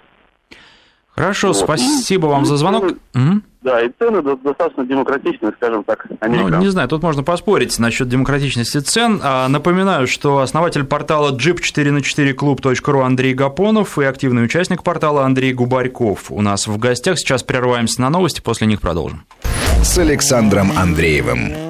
Хорошо, 1.17 1.47
вот. 1.47 1.58
спасибо 1.58 2.27
и, 2.27 2.32
вам 2.32 2.45
за 2.45 2.58
звонок. 2.58 2.84
Угу. 3.15 3.41
Да, 3.63 3.82
и 3.82 3.89
цены 3.99 4.21
достаточно 4.21 4.86
демократичные, 4.86 5.51
скажем 5.58 5.84
так, 5.84 6.06
Ну, 6.21 6.47
не 6.60 6.69
знаю, 6.69 6.88
тут 6.88 7.01
можно 7.01 7.23
поспорить 7.23 7.77
насчет 7.80 8.08
демократичности 8.08 8.77
цен. 8.77 9.19
А, 9.23 9.47
напоминаю, 9.47 10.08
что 10.08 10.39
основатель 10.39 10.84
портала 10.84 11.36
jeep4на4club.ru 11.36 13.01
Андрей 13.03 13.34
Гапонов 13.34 13.97
и 13.97 14.06
активный 14.06 14.45
участник 14.45 14.84
портала 14.84 15.25
Андрей 15.25 15.53
Губарьков 15.53 16.32
у 16.32 16.41
нас 16.41 16.67
в 16.67 16.77
гостях. 16.77 17.17
Сейчас 17.17 17.41
прерываемся 17.41 17.99
на 17.99 18.12
новости, 18.12 18.39
после 18.39 18.67
них 18.67 18.80
продолжим. 18.80 19.25
С 19.82 19.97
Александром 19.97 20.71
Андреевым. 20.77 21.66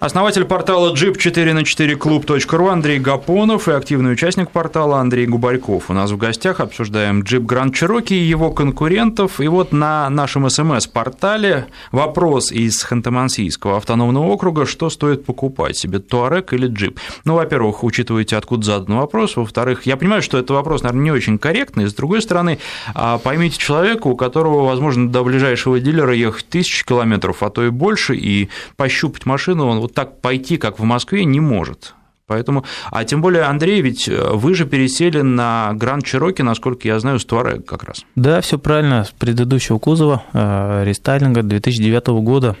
Основатель 0.00 0.46
портала 0.46 0.94
jeep4 0.94 1.52
на 1.52 1.62
4 1.62 1.92
club.ru 1.92 2.68
Андрей 2.70 2.98
Гапонов 2.98 3.68
и 3.68 3.72
активный 3.72 4.12
участник 4.12 4.50
портала 4.50 4.98
Андрей 4.98 5.26
Губарьков. 5.26 5.90
У 5.90 5.92
нас 5.92 6.10
в 6.10 6.16
гостях 6.16 6.60
обсуждаем 6.60 7.20
Jeep 7.20 7.44
Grand 7.44 7.74
Cherokee 7.74 8.14
и 8.14 8.24
его 8.24 8.50
конкурентов. 8.50 9.42
И 9.42 9.48
вот 9.48 9.72
на 9.72 10.08
нашем 10.08 10.48
СМС-портале 10.48 11.66
вопрос 11.92 12.50
из 12.50 12.82
Ханты-Мансийского 12.82 13.76
автономного 13.76 14.24
округа, 14.28 14.64
что 14.64 14.88
стоит 14.88 15.26
покупать 15.26 15.76
себе, 15.76 15.98
Туарек 15.98 16.54
или 16.54 16.70
Jeep? 16.70 16.96
Ну, 17.26 17.34
во-первых, 17.34 17.84
учитывайте, 17.84 18.38
откуда 18.38 18.64
задан 18.64 18.96
вопрос. 18.96 19.36
Во-вторых, 19.36 19.84
я 19.84 19.98
понимаю, 19.98 20.22
что 20.22 20.38
это 20.38 20.54
вопрос, 20.54 20.82
наверное, 20.82 21.04
не 21.04 21.12
очень 21.12 21.36
корректный. 21.36 21.86
С 21.86 21.92
другой 21.92 22.22
стороны, 22.22 22.58
а, 22.94 23.18
поймите 23.18 23.58
человека, 23.58 24.06
у 24.06 24.16
которого, 24.16 24.64
возможно, 24.64 25.10
до 25.10 25.22
ближайшего 25.22 25.78
дилера 25.78 26.14
ехать 26.14 26.48
тысячи 26.48 26.86
километров, 26.86 27.42
а 27.42 27.50
то 27.50 27.62
и 27.66 27.68
больше, 27.68 28.16
и 28.16 28.48
пощупать 28.78 29.26
машину 29.26 29.66
он 29.66 29.80
вот 29.80 29.89
так 29.94 30.20
пойти, 30.20 30.56
как 30.56 30.78
в 30.78 30.84
Москве, 30.84 31.24
не 31.24 31.40
может. 31.40 31.94
Поэтому, 32.30 32.64
а 32.92 33.04
тем 33.04 33.20
более, 33.22 33.42
Андрей, 33.42 33.80
ведь 33.80 34.08
э, 34.08 34.30
вы 34.34 34.54
же 34.54 34.64
пересели 34.64 35.20
на 35.20 35.72
Гранд 35.74 36.06
Чироки, 36.06 36.42
насколько 36.42 36.86
я 36.86 37.00
знаю, 37.00 37.18
с 37.18 37.24
Туарег 37.24 37.66
как 37.66 37.82
раз. 37.82 38.04
Да, 38.14 38.40
все 38.40 38.56
правильно, 38.56 39.02
с 39.02 39.10
предыдущего 39.10 39.80
кузова, 39.80 40.22
э, 40.32 40.84
рестайлинга 40.84 41.42
2009 41.42 42.06
года. 42.22 42.54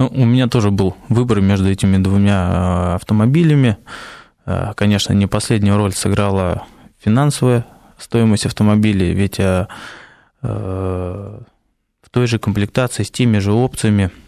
Ну, 0.00 0.08
у 0.08 0.24
меня 0.24 0.48
тоже 0.48 0.72
был 0.72 0.96
выбор 1.08 1.40
между 1.40 1.70
этими 1.70 1.96
двумя 1.98 2.48
э, 2.50 2.94
автомобилями. 2.96 3.76
Конечно, 4.74 5.12
не 5.12 5.26
последнюю 5.28 5.76
роль 5.76 5.92
сыграла 5.92 6.64
финансовая 6.98 7.66
стоимость 7.98 8.46
автомобилей, 8.46 9.12
ведь 9.12 9.38
в 10.40 11.38
той 12.10 12.26
же 12.26 12.38
комплектации, 12.38 13.02
с 13.02 13.10
теми 13.10 13.38
же 13.38 13.52
опциями– 13.52 14.10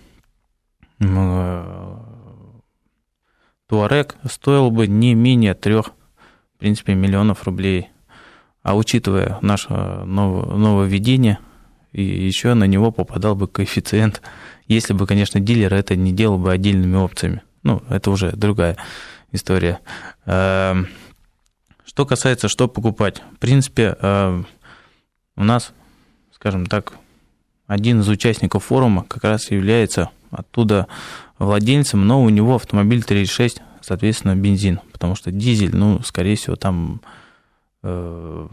Туарек 3.67 4.17
стоил 4.29 4.71
бы 4.71 4.87
не 4.87 5.15
менее 5.15 5.55
трех, 5.55 5.93
в 6.57 6.59
принципе, 6.59 6.95
миллионов 6.95 7.45
рублей. 7.45 7.89
А 8.63 8.77
учитывая 8.77 9.39
наше 9.41 9.73
нововведение, 9.73 11.39
и 11.93 12.03
еще 12.03 12.55
на 12.55 12.65
него 12.65 12.93
попадал 12.93 13.35
бы 13.35 13.49
коэффициент, 13.49 14.21
если 14.67 14.93
бы, 14.93 15.07
конечно, 15.07 15.41
дилер 15.41 15.73
это 15.73 15.97
не 15.97 16.13
делал 16.13 16.39
бы 16.39 16.53
отдельными 16.53 16.97
опциями. 16.97 17.43
Ну, 17.63 17.83
это 17.89 18.11
уже 18.11 18.33
другая 18.33 18.77
история. 19.33 19.81
Эм, 20.27 20.89
что 21.85 22.07
касается, 22.07 22.49
что 22.49 22.69
покупать. 22.69 23.23
В 23.35 23.39
принципе, 23.39 23.97
э, 24.01 24.43
у 25.37 25.45
нас, 25.45 25.73
скажем 26.33 26.67
так, 26.67 26.93
один 27.71 28.01
из 28.01 28.09
участников 28.09 28.65
форума 28.65 29.05
как 29.05 29.23
раз 29.23 29.53
является 29.53 30.11
оттуда 30.33 30.89
владельцем, 31.39 32.05
но 32.05 32.21
у 32.21 32.29
него 32.29 32.57
автомобиль 32.57 32.99
3.6, 32.99 33.61
соответственно, 33.81 34.35
бензин, 34.35 34.81
потому 34.91 35.15
что 35.15 35.31
дизель, 35.31 35.71
ну, 35.73 36.03
скорее 36.03 36.35
всего, 36.35 36.57
там 36.57 37.01
э, 37.85 38.49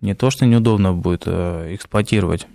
не 0.00 0.14
то, 0.14 0.30
что 0.30 0.46
неудобно 0.46 0.94
будет 0.94 1.24
э, 1.26 1.74
эксплуатировать, 1.74 2.46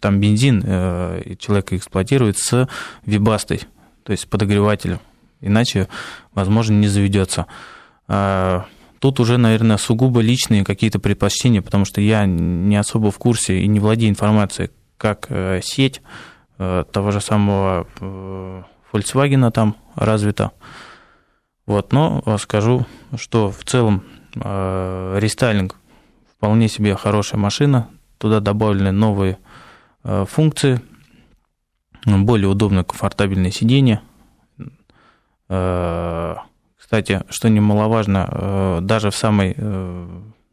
там 0.00 0.18
бензин 0.18 0.62
э, 0.64 1.34
человек 1.38 1.74
эксплуатирует 1.74 2.38
с 2.38 2.66
вибастой, 3.04 3.64
то 4.02 4.12
есть 4.12 4.26
подогревателем, 4.30 5.00
иначе, 5.42 5.88
возможно, 6.32 6.72
не 6.72 6.88
заведется. 6.88 7.44
Э, 8.08 8.62
тут 9.04 9.20
уже, 9.20 9.36
наверное, 9.36 9.76
сугубо 9.76 10.22
личные 10.22 10.64
какие-то 10.64 10.98
предпочтения, 10.98 11.60
потому 11.60 11.84
что 11.84 12.00
я 12.00 12.24
не 12.24 12.74
особо 12.74 13.10
в 13.10 13.18
курсе 13.18 13.60
и 13.60 13.66
не 13.66 13.78
владею 13.78 14.10
информацией, 14.10 14.70
как 14.96 15.28
сеть 15.62 16.00
того 16.56 17.10
же 17.10 17.20
самого 17.20 17.86
Volkswagen 18.90 19.50
там 19.50 19.76
развита. 19.94 20.52
Вот, 21.66 21.92
но 21.92 22.24
скажу, 22.38 22.86
что 23.14 23.50
в 23.50 23.62
целом 23.64 24.04
рестайлинг 24.36 25.76
вполне 26.34 26.68
себе 26.68 26.96
хорошая 26.96 27.38
машина, 27.38 27.90
туда 28.16 28.40
добавлены 28.40 28.90
новые 28.90 29.36
функции, 30.02 30.80
более 32.06 32.48
удобное, 32.48 32.84
комфортабельное 32.84 33.50
сиденье. 33.50 34.00
Э, 36.84 36.96
кстати, 37.00 37.22
что 37.30 37.48
немаловажно, 37.48 38.28
э, 38.30 38.78
даже 38.82 39.10
в 39.10 39.16
самой, 39.16 39.54
э, 39.56 40.06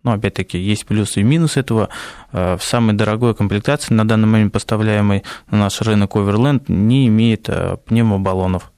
ну, 0.03 0.11
опять-таки, 0.11 0.57
есть 0.57 0.85
плюсы 0.85 1.21
и 1.21 1.23
минусы 1.23 1.59
этого, 1.59 1.89
в 2.31 2.59
самой 2.61 2.95
дорогой 2.95 3.35
комплектации, 3.35 3.93
на 3.93 4.07
данный 4.07 4.27
момент 4.27 4.51
поставляемой 4.51 5.23
на 5.51 5.59
наш 5.59 5.79
рынок 5.81 6.15
Overland, 6.15 6.63
не 6.69 7.07
имеет 7.07 7.47
пневмобаллонов. 7.85 8.71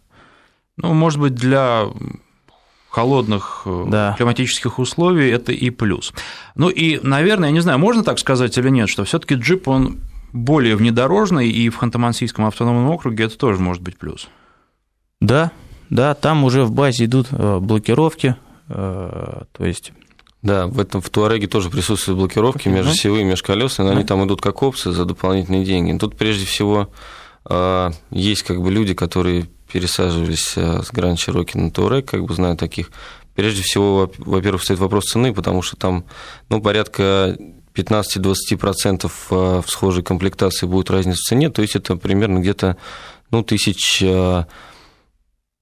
Ну, 0.76 0.94
может 0.94 1.22
быть, 1.22 1.34
для 1.34 1.86
холодных 2.90 3.66
да. 3.66 4.16
климатических 4.18 4.80
условий 4.80 5.30
это 5.30 5.54
и 5.54 5.70
плюс. 5.70 6.14
Ну 6.56 6.68
и, 6.68 7.00
наверное, 7.02 7.50
я 7.50 7.54
не 7.54 7.62
знаю, 7.62 7.80
можно 7.80 8.04
так 8.04 8.20
сказать 8.20 8.58
или 8.58 8.70
нет, 8.70 8.90
что 8.90 9.06
все 9.06 9.18
таки 9.18 9.36
джип, 9.36 9.70
он 9.70 10.02
более 10.34 10.76
внедорожный, 10.76 11.50
и 11.50 11.70
в 11.70 11.82
Ханты-Мансийском 11.82 12.46
автономном 12.46 12.90
округе 12.90 13.24
это 13.26 13.38
тоже 13.38 13.62
может 13.62 13.82
быть 13.82 13.98
плюс. 13.98 14.28
Да, 15.22 15.52
да, 15.94 16.16
там 16.16 16.44
уже 16.44 16.64
в 16.64 16.72
базе 16.72 17.06
идут 17.06 17.28
э, 17.32 17.60
блокировки, 17.60 18.36
э, 18.68 19.42
то 19.52 19.66
есть 19.66 19.92
да, 20.42 20.66
в 20.66 20.80
этом 20.80 21.02
в 21.02 21.10
Туареге 21.10 21.48
тоже 21.48 21.70
присутствуют 21.70 22.20
блокировки 22.20 22.68
межосевые, 22.68 23.24
межколесные, 23.24 23.86
но 23.86 23.96
они 23.96 24.04
там 24.04 24.26
идут 24.26 24.42
как 24.42 24.62
опции 24.64 24.92
за 24.92 25.06
дополнительные 25.06 25.64
деньги. 25.64 25.98
Тут 25.98 26.18
прежде 26.18 26.46
всего 26.46 26.90
э, 27.48 27.92
есть 28.10 28.44
как 28.44 28.62
бы 28.62 28.72
люди, 28.72 28.94
которые 28.94 29.46
пересаживались 29.72 30.58
с 30.58 30.92
Гранд 30.92 31.20
Чироки 31.20 31.58
на 31.58 31.72
Туарег, 31.72 32.10
как 32.10 32.26
бы 32.26 32.34
знаю 32.34 32.58
таких. 32.58 32.90
Прежде 33.36 33.62
всего, 33.62 34.12
во-первых, 34.18 34.64
стоит 34.64 34.80
вопрос 34.80 35.06
цены, 35.06 35.34
потому 35.34 35.62
что 35.62 35.78
там 35.78 36.06
ну, 36.50 36.60
порядка 36.60 37.38
15-20% 37.76 39.12
а, 39.30 39.62
в 39.62 39.70
схожей 39.70 40.04
комплектации 40.04 40.66
будет 40.66 40.90
разница 40.90 41.20
в 41.20 41.30
цене, 41.30 41.50
то 41.50 41.62
есть 41.62 41.76
это 41.76 41.96
примерно 41.96 42.40
где-то 42.40 42.78
ну, 43.32 43.44
тысяч 43.44 44.04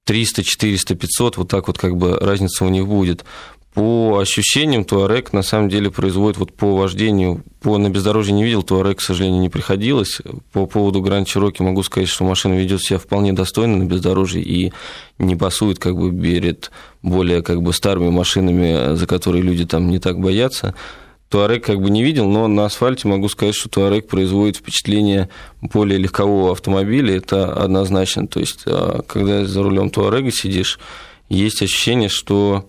300, 0.06 0.44
400, 0.44 0.96
500, 0.96 1.38
вот 1.38 1.50
так 1.50 1.68
вот 1.68 1.78
как 1.78 1.96
бы 1.96 2.18
разница 2.18 2.66
у 2.66 2.70
них 2.70 2.88
будет. 2.88 3.26
По 3.74 4.20
ощущениям, 4.20 4.84
Туарек 4.84 5.32
на 5.32 5.44
самом 5.44 5.70
деле 5.70 5.90
производит 5.90 6.38
вот 6.38 6.52
по 6.52 6.76
вождению, 6.76 7.42
по 7.62 7.78
на 7.78 7.90
бездорожье 7.90 8.34
не 8.34 8.44
видел, 8.44 8.64
Туарек, 8.64 8.98
к 8.98 9.02
сожалению, 9.02 9.40
не 9.40 9.48
приходилось. 9.48 10.22
По 10.52 10.66
поводу 10.66 11.02
Гранд 11.02 11.30
Чироки 11.30 11.62
могу 11.62 11.82
сказать, 11.84 12.10
что 12.10 12.26
машина 12.26 12.56
ведет 12.56 12.82
себя 12.82 13.00
вполне 13.00 13.32
достойно 13.32 13.78
на 13.78 13.84
бездорожье 13.86 14.44
и 14.44 14.74
не 15.20 15.38
пасует 15.38 15.80
как 15.80 15.96
бы 15.96 16.12
перед 16.12 16.70
более 17.02 17.42
как 17.44 17.62
бы 17.62 17.72
старыми 17.72 18.10
машинами, 18.10 18.96
за 18.96 19.08
которые 19.08 19.42
люди 19.42 19.66
там 19.66 19.90
не 19.90 20.00
так 20.00 20.20
боятся. 20.20 20.76
Туарек 21.32 21.64
как 21.64 21.82
бы 21.82 21.90
не 21.90 22.04
видел, 22.04 22.28
но 22.28 22.48
на 22.50 22.66
асфальте 22.66 23.08
могу 23.08 23.30
сказать, 23.30 23.56
что 23.56 23.70
Туарек 23.70 24.08
производит 24.08 24.58
впечатление 24.58 25.30
более 25.62 25.98
легкового 25.98 26.52
автомобиля, 26.52 27.16
это 27.16 27.54
однозначно. 27.54 28.28
То 28.28 28.42
есть, 28.42 28.64
а, 28.66 29.02
когда 29.08 29.46
за 29.46 29.64
рулем 29.64 29.90
Туарега 29.90 30.30
сидишь, 30.30 30.78
есть 31.30 31.62
ощущение, 31.62 32.10
что 32.10 32.68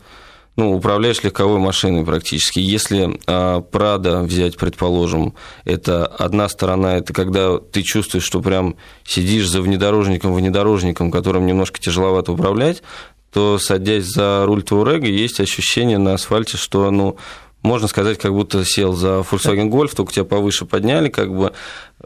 ну, 0.55 0.77
управляешь 0.77 1.25
легковой 1.25 1.59
машиной 1.59 2.05
практически. 2.05 2.61
Если 2.61 3.18
а, 3.27 3.62
Прада 3.62 4.20
взять, 4.20 4.57
предположим, 4.57 5.35
это 5.64 6.07
одна 6.07 6.48
сторона, 6.48 6.98
это 6.98 7.12
когда 7.12 7.59
ты 7.59 7.83
чувствуешь, 7.83 8.25
что 8.25 8.40
прям 8.40 8.77
сидишь 9.05 9.48
за 9.48 9.61
внедорожником, 9.61 10.33
внедорожником, 10.35 11.11
которым 11.11 11.46
немножко 11.46 11.81
тяжеловато 11.81 12.31
управлять, 12.31 12.85
то, 13.33 13.59
садясь 13.59 14.05
за 14.05 14.44
руль 14.46 14.62
Туарега, 14.62 15.09
есть 15.09 15.40
ощущение 15.40 15.98
на 15.98 16.14
асфальте, 16.14 16.59
что 16.59 16.90
ну, 16.92 17.16
можно 17.62 17.88
сказать, 17.88 18.18
как 18.18 18.33
будто 18.33 18.64
сел 18.64 18.92
за 18.92 19.18
Volkswagen 19.18 19.70
Golf, 19.70 19.94
только 19.94 20.12
тебя 20.12 20.25
повыше 20.25 20.66
подняли, 20.66 21.09
как 21.09 21.35
бы. 21.35 21.53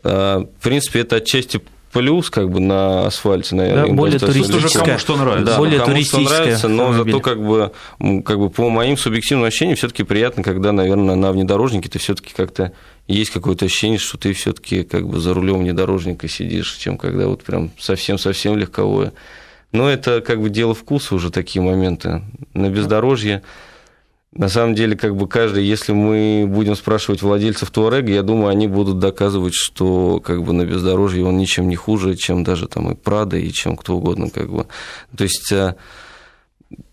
А, 0.02 0.40
в 0.40 0.62
принципе, 0.62 1.00
это 1.00 1.16
отчасти 1.16 1.60
плюс 1.92 2.28
как 2.28 2.50
бы 2.50 2.60
на 2.60 3.06
асфальте, 3.06 3.54
наверное. 3.54 3.86
Да, 3.86 3.92
более 3.92 4.18
туристическое. 4.18 4.84
Кому 4.84 4.98
что 4.98 5.16
нравится. 5.16 5.46
Да, 5.46 5.56
более 5.56 5.80
кому 5.80 6.02
что 6.02 6.20
нравится, 6.20 6.68
но 6.68 6.88
автомобиль. 6.88 7.12
зато 7.12 7.22
как 7.22 7.42
бы, 7.42 7.72
как 8.22 8.38
бы 8.38 8.50
по 8.50 8.68
моим 8.68 8.98
субъективным 8.98 9.46
ощущениям 9.46 9.76
все 9.76 9.88
таки 9.88 10.02
приятно, 10.02 10.42
когда, 10.42 10.72
наверное, 10.72 11.14
на 11.14 11.32
внедорожнике 11.32 11.88
ты 11.88 11.98
все 11.98 12.14
таки 12.14 12.34
как-то 12.34 12.72
есть 13.08 13.30
какое-то 13.30 13.64
ощущение, 13.64 13.98
что 13.98 14.18
ты 14.18 14.34
все 14.34 14.52
таки 14.52 14.82
как 14.82 15.08
бы 15.08 15.20
за 15.20 15.32
рулем 15.32 15.60
внедорожника 15.60 16.28
сидишь, 16.28 16.72
чем 16.72 16.98
когда 16.98 17.28
вот 17.28 17.44
прям 17.44 17.70
совсем-совсем 17.78 18.58
легковое. 18.58 19.12
Но 19.72 19.88
это 19.88 20.20
как 20.20 20.42
бы 20.42 20.50
дело 20.50 20.74
вкуса 20.74 21.14
уже 21.14 21.30
такие 21.30 21.62
моменты. 21.62 22.22
На 22.52 22.68
бездорожье 22.68 23.42
на 24.36 24.48
самом 24.48 24.74
деле, 24.74 24.96
как 24.96 25.16
бы 25.16 25.26
каждый, 25.26 25.64
если 25.64 25.92
мы 25.92 26.44
будем 26.46 26.76
спрашивать 26.76 27.22
владельцев 27.22 27.70
Туарега, 27.70 28.12
я 28.12 28.22
думаю, 28.22 28.48
они 28.48 28.68
будут 28.68 28.98
доказывать, 28.98 29.54
что 29.54 30.20
как 30.20 30.42
бы 30.42 30.52
на 30.52 30.64
бездорожье 30.66 31.24
он 31.24 31.38
ничем 31.38 31.68
не 31.68 31.76
хуже, 31.76 32.16
чем 32.16 32.44
даже 32.44 32.68
там 32.68 32.90
и 32.90 32.94
Прада, 32.94 33.38
и 33.38 33.50
чем 33.50 33.76
кто 33.76 33.96
угодно, 33.96 34.28
как 34.30 34.50
бы. 34.50 34.66
То 35.16 35.24
есть, 35.24 35.50
э, 35.52 35.74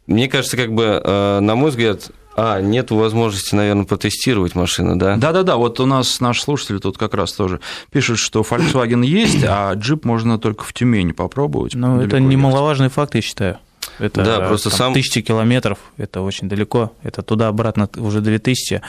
мне 0.08 0.30
кажется, 0.30 0.56
как 0.56 0.74
бы, 0.74 1.02
э, 1.04 1.40
на 1.42 1.56
мой 1.56 1.72
взгляд, 1.72 2.12
а, 2.36 2.62
нет 2.62 2.90
возможности, 2.92 3.54
наверное, 3.54 3.86
протестировать 3.86 4.56
машину, 4.56 4.96
да? 4.96 5.18
Да-да-да, 5.18 5.58
вот 5.58 5.80
у 5.80 5.86
нас 5.86 6.20
наш 6.20 6.42
слушатель 6.42 6.80
тут 6.80 6.98
как 6.98 7.14
раз 7.14 7.34
тоже 7.34 7.60
пишет, 7.92 8.18
что 8.18 8.42
Volkswagen 8.42 9.06
есть, 9.06 9.44
а 9.48 9.74
джип 9.74 10.06
можно 10.06 10.40
только 10.40 10.64
в 10.64 10.74
Тюмени 10.74 11.12
попробовать. 11.12 11.76
Ну, 11.76 12.02
это 12.02 12.20
немаловажный 12.20 12.90
факт, 12.90 13.16
я 13.16 13.22
считаю. 13.22 13.58
Это 14.00 14.24
да, 14.24 14.48
просто 14.48 14.70
там, 14.70 14.78
сам... 14.78 14.94
тысячи 14.94 15.22
километров, 15.22 15.80
это 15.98 16.22
очень 16.22 16.50
далеко, 16.50 16.94
это 17.04 17.22
туда-обратно 17.22 17.90
уже 17.98 18.22
2000, 18.22 18.82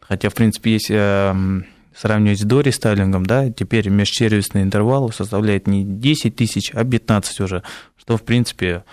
хотя, 0.00 0.28
в 0.30 0.34
принципе, 0.34 0.72
есть 0.72 0.90
эм, 0.90 1.66
сравнивать 1.94 2.40
с 2.40 2.44
дорестайлингом, 2.44 3.26
да, 3.26 3.50
теперь 3.50 3.88
межсервисный 3.88 4.62
интервал 4.62 5.10
составляет 5.12 5.66
не 5.66 5.84
10 5.84 6.36
тысяч, 6.36 6.70
а 6.72 6.84
15 6.84 7.40
уже, 7.40 7.62
что, 7.96 8.16
в 8.16 8.22
принципе, 8.22 8.84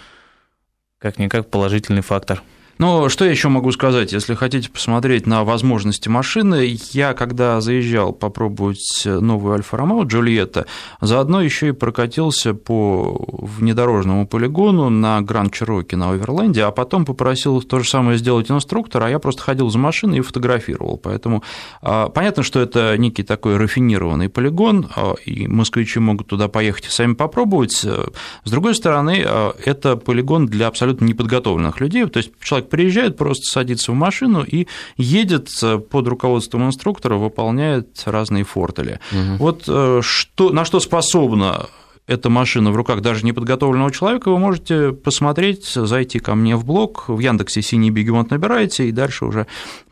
как-никак 1.00 1.50
положительный 1.50 2.02
фактор. 2.02 2.42
Ну, 2.78 3.08
что 3.08 3.24
я 3.24 3.32
еще 3.32 3.48
могу 3.48 3.72
сказать? 3.72 4.12
Если 4.12 4.34
хотите 4.34 4.70
посмотреть 4.70 5.26
на 5.26 5.46
возможности 5.46 6.10
машины, 6.10 6.78
я, 6.92 7.14
когда 7.14 7.62
заезжал 7.62 8.12
попробовать 8.12 9.04
новую 9.06 9.54
Альфа 9.54 9.78
Ромео 9.78 10.04
Джульетта, 10.04 10.66
заодно 11.00 11.42
еще 11.42 11.70
и 11.70 11.72
прокатился 11.72 12.54
по 12.54 13.26
внедорожному 13.30 14.28
полигону 14.28 14.90
на 14.90 15.22
Гранд 15.22 15.54
Чироке 15.54 15.96
на 15.96 16.12
Оверленде, 16.12 16.64
а 16.64 16.72
потом 16.72 17.06
попросил 17.06 17.62
то 17.62 17.80
же 17.80 17.88
самое 17.88 18.18
сделать 18.18 18.52
инструктор, 18.52 19.04
а 19.04 19.10
я 19.10 19.20
просто 19.20 19.42
ходил 19.42 19.70
за 19.70 19.78
машиной 19.78 20.18
и 20.18 20.22
фотографировал. 20.22 20.98
Поэтому 20.98 21.44
а, 21.82 22.10
понятно, 22.10 22.44
что 22.44 22.60
это 22.60 22.98
некий 22.98 23.24
такой 23.24 23.56
рафинированный 23.56 24.28
полигон, 24.28 24.90
а, 24.98 25.14
и 25.26 25.48
москвичи 25.48 26.00
могут 26.00 26.28
туда 26.28 26.50
поехать 26.50 26.88
и 26.88 26.90
сами 26.90 27.14
попробовать. 27.14 27.72
С 27.72 28.52
другой 28.52 28.76
стороны, 28.76 29.24
а, 29.26 29.56
это 29.64 29.96
полигон 29.96 30.48
для 30.48 30.68
абсолютно 30.68 31.06
неподготовленных 31.06 31.80
людей, 31.80 32.06
то 32.08 32.18
есть 32.18 32.32
человек 32.42 32.65
человек 32.66 32.70
приезжает, 32.70 33.18
просто 33.18 33.44
садится 33.46 33.92
в 33.92 33.96
машину 33.96 34.44
и 34.44 34.68
едет 34.98 35.50
э, 35.64 35.78
под 35.78 36.08
руководством 36.08 36.68
инструктора, 36.68 37.16
выполняет 37.16 38.04
разные 38.06 38.44
фортели. 38.44 39.00
Угу. 39.12 39.38
Вот 39.38 39.64
э, 39.68 40.02
что, 40.02 40.52
на 40.52 40.66
что 40.66 40.80
способна 40.80 41.68
эта 42.08 42.30
машина 42.30 42.72
в 42.72 42.76
руках 42.76 43.02
даже 43.02 43.26
неподготовленного 43.26 43.92
человека, 43.92 44.30
вы 44.30 44.38
можете 44.38 44.92
посмотреть, 44.92 45.66
зайти 45.66 46.20
ко 46.20 46.36
мне 46.36 46.56
в 46.56 46.64
блог, 46.64 47.06
в 47.08 47.20
Яндексе 47.20 47.62
«Синий 47.62 47.90
бегемот» 47.90 48.30
набираете, 48.30 48.88
и 48.88 48.92
дальше 48.92 49.26
уже 49.26 49.48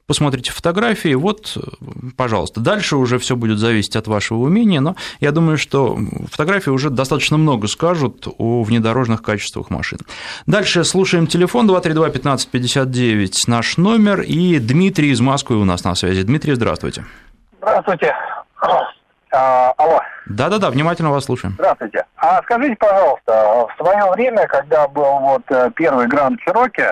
посмотрите 0.08 0.52
фотографии, 0.52 1.13
вот, 1.13 1.58
пожалуйста. 2.18 2.60
Дальше 2.60 2.96
уже 2.98 3.18
все 3.20 3.36
будет 3.36 3.58
зависеть 3.58 3.96
от 3.96 4.08
вашего 4.08 4.39
умения, 4.39 4.82
но 4.82 4.96
я 5.20 5.32
думаю, 5.32 5.58
что 5.58 5.98
фотографии 6.32 6.70
уже 6.70 6.89
достаточно 6.89 7.38
много 7.38 7.68
скажут 7.68 8.28
о 8.38 8.63
внедорожных 8.63 9.22
качествах 9.22 9.70
машин. 9.70 10.00
Дальше 10.46 10.84
слушаем 10.84 11.28
телефон 11.28 11.70
232-1559, 11.70 13.34
наш 13.48 13.78
номер, 13.78 14.22
и 14.22 14.60
Дмитрий 14.60 15.12
из 15.12 15.22
Москвы 15.22 15.58
у 15.58 15.66
нас 15.66 15.84
на 15.84 15.96
связи. 15.96 16.24
Дмитрий, 16.24 16.54
здравствуйте. 16.54 17.06
Здравствуйте. 17.60 18.13
А, 19.34 19.74
алло. 19.78 20.00
Да-да-да, 20.28 20.70
внимательно 20.70 21.12
вас 21.12 21.26
слушаем. 21.26 21.56
Здравствуйте. 21.56 22.06
А 22.18 22.42
скажите, 22.44 22.76
пожалуйста, 22.76 23.68
в 23.68 23.78
свое 23.78 24.12
время, 24.12 24.48
когда 24.48 24.88
был 24.88 25.20
вот 25.20 25.42
э, 25.50 25.72
первый 25.76 26.08
Гранд 26.08 26.39
Чироки, 26.42 26.86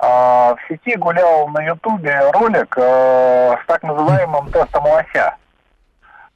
а, 0.00 0.54
в 0.54 0.58
сети 0.68 0.96
гулял 0.96 1.48
на 1.48 1.60
Ютубе 1.60 2.30
ролик 2.32 2.72
э, 2.76 3.56
с 3.60 3.66
так 3.66 3.82
называемым 3.82 4.48
тестом 4.52 4.84
лося, 4.84 5.34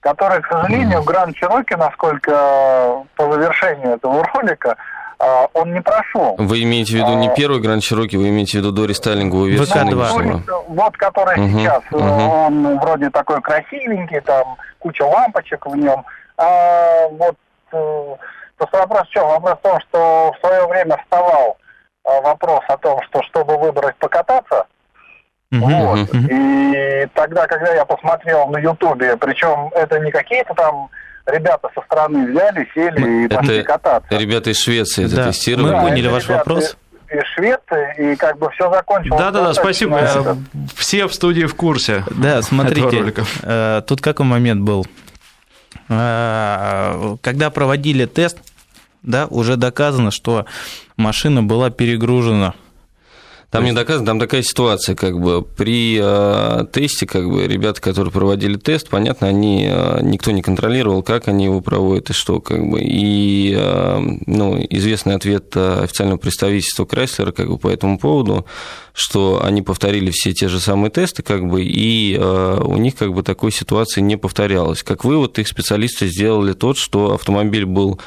который, 0.01 0.43
к 0.43 0.49
сожалению, 0.49 1.05
Гранд 1.05 1.37
Чироки, 1.37 1.75
насколько 1.75 3.05
по 3.15 3.33
завершению 3.33 3.95
этого 3.95 4.25
ролика, 4.35 4.77
э, 5.21 5.47
он 5.53 5.73
не 5.73 5.81
прошел. 5.81 6.35
Вы 6.39 6.65
имеете 6.65 6.95
в 6.95 6.97
виду 6.97 7.15
не 7.15 7.29
а, 7.29 7.35
первый 7.37 7.61
Гранд 7.61 7.85
Чироки, 7.85 8.17
вы 8.17 8.31
имеете 8.31 8.59
в 8.59 8.63
виду 8.63 8.73
до 8.73 8.85
рестайлинговую 8.85 9.53
версию 9.53 9.85
нынешнего? 9.85 10.43
Вот, 10.67 10.97
который 10.97 11.39
угу, 11.39 11.59
сейчас, 11.61 11.83
угу. 11.93 12.03
он 12.03 12.81
вроде 12.81 13.11
такой 13.11 13.41
красивенький, 13.43 14.21
там 14.23 14.57
куча 14.81 15.05
лампочек 15.05 15.65
в 15.67 15.77
нем. 15.77 16.05
А 16.37 17.07
вот 17.13 17.37
просто 17.71 18.79
вопрос 18.79 19.07
в 19.07 19.11
чем? 19.11 19.29
Вопрос 19.29 19.59
в 19.59 19.63
том, 19.63 19.81
что 19.83 20.33
в 20.37 20.41
свое 20.41 20.67
время 20.67 20.97
вставал 20.97 21.59
вопрос 22.05 22.63
о 22.69 22.77
том, 22.77 23.01
что 23.03 23.23
чтобы 23.23 23.59
выбрать 23.59 23.97
покататься, 23.97 24.67
вот. 25.53 26.09
И 26.15 27.07
тогда, 27.15 27.47
когда 27.47 27.75
я 27.75 27.85
посмотрел 27.85 28.49
на 28.49 28.59
Ютубе, 28.59 29.17
причем 29.19 29.71
это 29.75 29.99
не 29.99 30.11
какие-то 30.11 30.55
там 30.55 30.89
ребята 31.27 31.69
со 31.75 31.83
стороны 31.83 32.33
взяли, 32.33 32.69
сели 32.75 33.25
и 33.25 33.29
пошли 33.29 33.63
кататься. 33.63 34.17
Ребята 34.17 34.51
из 34.51 34.61
Швеции 34.61 35.07
да. 35.07 35.31
Мы 35.63 35.81
поняли 35.81 36.09
ваш 36.09 36.27
вопрос 36.29 36.77
из 37.11 37.27
Швеции, 37.35 38.13
и 38.13 38.17
как 38.17 38.39
бы 38.39 38.51
все 38.53 38.71
закончилось. 38.71 39.21
Да-да-да, 39.21 39.53
спасибо. 39.53 39.99
Это. 39.99 40.39
Все 40.75 41.07
в 41.07 41.13
студии 41.13 41.45
в 41.45 41.55
курсе. 41.55 42.05
Да, 42.11 42.41
смотрите, 42.41 43.13
э, 43.43 43.83
тут 43.87 44.01
какой 44.01 44.25
момент 44.25 44.63
был. 44.63 44.87
Э, 45.91 47.17
когда 47.21 47.51
проводили 47.51 48.07
тест, 48.07 48.39
да, 49.03 49.27
уже 49.27 49.57
доказано, 49.57 50.11
что 50.11 50.47
машина 50.97 51.43
была 51.43 51.71
перегружена 51.71 52.55
там 53.53 53.67
не 53.67 53.73
доказано, 53.73 54.07
там 54.07 54.19
такая 54.19 54.41
ситуация, 54.41 54.97
как 54.97 55.21
бы 55.21 55.43
при 55.43 56.01
э, 56.03 56.65
тесте, 56.73 57.07
как 57.07 57.29
бы 57.29 57.47
ребята, 57.47 57.83
которые 57.83 58.11
проводили 58.11 58.57
тест, 58.57 58.89
понятно, 58.89 59.29
они 59.29 59.69
э, 59.71 59.99
никто 60.01 60.31
не 60.31 60.41
контролировал, 60.41 61.03
как 61.03 61.29
они 61.29 61.45
его 61.45 61.61
проводят 61.61 62.09
и 62.09 62.13
что, 62.15 62.41
как 62.41 62.67
бы. 62.67 62.81
И 62.81 63.55
э, 63.55 64.01
ну, 64.25 64.59
известный 64.71 65.17
ответ 65.17 65.55
официального 65.55 66.17
представительства 66.17 66.87
Крайслера, 66.87 67.33
как 67.33 67.51
бы 67.51 67.59
по 67.59 67.69
этому 67.69 67.99
поводу, 67.99 68.47
что 68.95 69.43
они 69.45 69.61
повторили 69.61 70.11
все 70.13 70.33
те 70.33 70.49
же 70.49 70.59
самые 70.59 70.91
тесты, 70.91 71.23
как 71.23 71.47
бы, 71.47 71.63
и 71.63 72.17
э, 72.19 72.61
у 72.65 72.79
них 72.79 72.97
как 72.97 73.13
бы 73.13 73.23
такой 73.23 73.53
ситуации 73.53 74.01
не 74.01 74.17
повторялось. 74.17 74.83
Как 74.83 75.05
вывод, 75.05 75.39
их 75.39 75.47
специалисты 75.47 76.07
сделали 76.07 76.55
тот, 76.55 76.79
что 76.79 77.13
автомобиль 77.13 77.67
был 77.67 78.01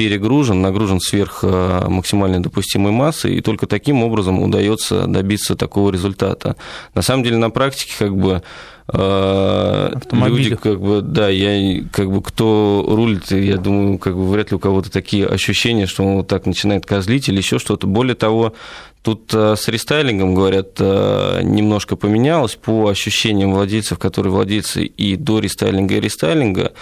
перегружен, 0.00 0.62
нагружен 0.62 0.98
сверх 0.98 1.40
э, 1.42 1.84
максимальной 1.88 2.40
допустимой 2.40 2.90
массы, 2.90 3.34
и 3.34 3.42
только 3.42 3.66
таким 3.66 4.02
образом 4.02 4.42
удается 4.42 5.06
добиться 5.06 5.56
такого 5.56 5.90
результата. 5.90 6.56
На 6.94 7.02
самом 7.02 7.22
деле 7.22 7.36
на 7.36 7.50
практике 7.50 7.92
как 7.98 8.16
бы 8.16 8.42
э, 8.88 9.90
люди, 10.10 10.56
как 10.56 10.80
бы, 10.80 11.02
да, 11.02 11.28
я, 11.28 11.84
как 11.92 12.10
бы, 12.10 12.22
кто 12.22 12.82
рулит, 12.88 13.30
я 13.30 13.58
думаю, 13.58 13.98
как 13.98 14.16
бы, 14.16 14.26
вряд 14.26 14.52
ли 14.52 14.56
у 14.56 14.58
кого-то 14.58 14.90
такие 14.90 15.26
ощущения, 15.26 15.86
что 15.86 16.02
он 16.02 16.14
вот 16.14 16.28
так 16.28 16.46
начинает 16.46 16.86
козлить 16.86 17.28
или 17.28 17.36
еще 17.36 17.58
что-то. 17.58 17.86
Более 17.86 18.14
того, 18.14 18.54
Тут 19.02 19.32
э, 19.32 19.54
с 19.56 19.66
рестайлингом, 19.68 20.34
говорят, 20.34 20.78
немножко 20.78 21.96
поменялось 21.96 22.54
по 22.54 22.88
ощущениям 22.88 23.52
владельцев, 23.54 23.98
которые 23.98 24.30
владельцы 24.30 24.84
и 24.84 25.16
до 25.16 25.40
рестайлинга, 25.40 25.94
и 25.94 26.00
рестайлинга. 26.00 26.72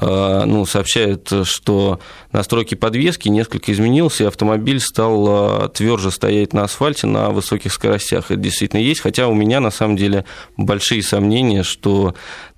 Э, 0.00 0.44
ну, 0.46 0.64
сообщают, 0.64 1.30
что 1.44 2.00
настройки 2.32 2.74
подвески 2.74 3.28
несколько 3.28 3.72
изменился, 3.72 4.24
и 4.24 4.26
автомобиль 4.26 4.80
стал 4.80 5.66
э, 5.66 5.68
тверже 5.68 6.10
стоять 6.10 6.54
на 6.54 6.64
асфальте 6.64 7.06
на 7.06 7.30
высоких 7.30 7.72
скоростях. 7.72 8.30
Это 8.30 8.40
действительно 8.40 8.80
есть, 8.80 9.00
хотя 9.00 9.28
у 9.28 9.34
меня 9.34 9.60
на 9.60 9.70
самом 9.70 9.96
деле 9.96 10.24
большие 10.56 11.02
сомнения, 11.02 11.62
что 11.62 12.14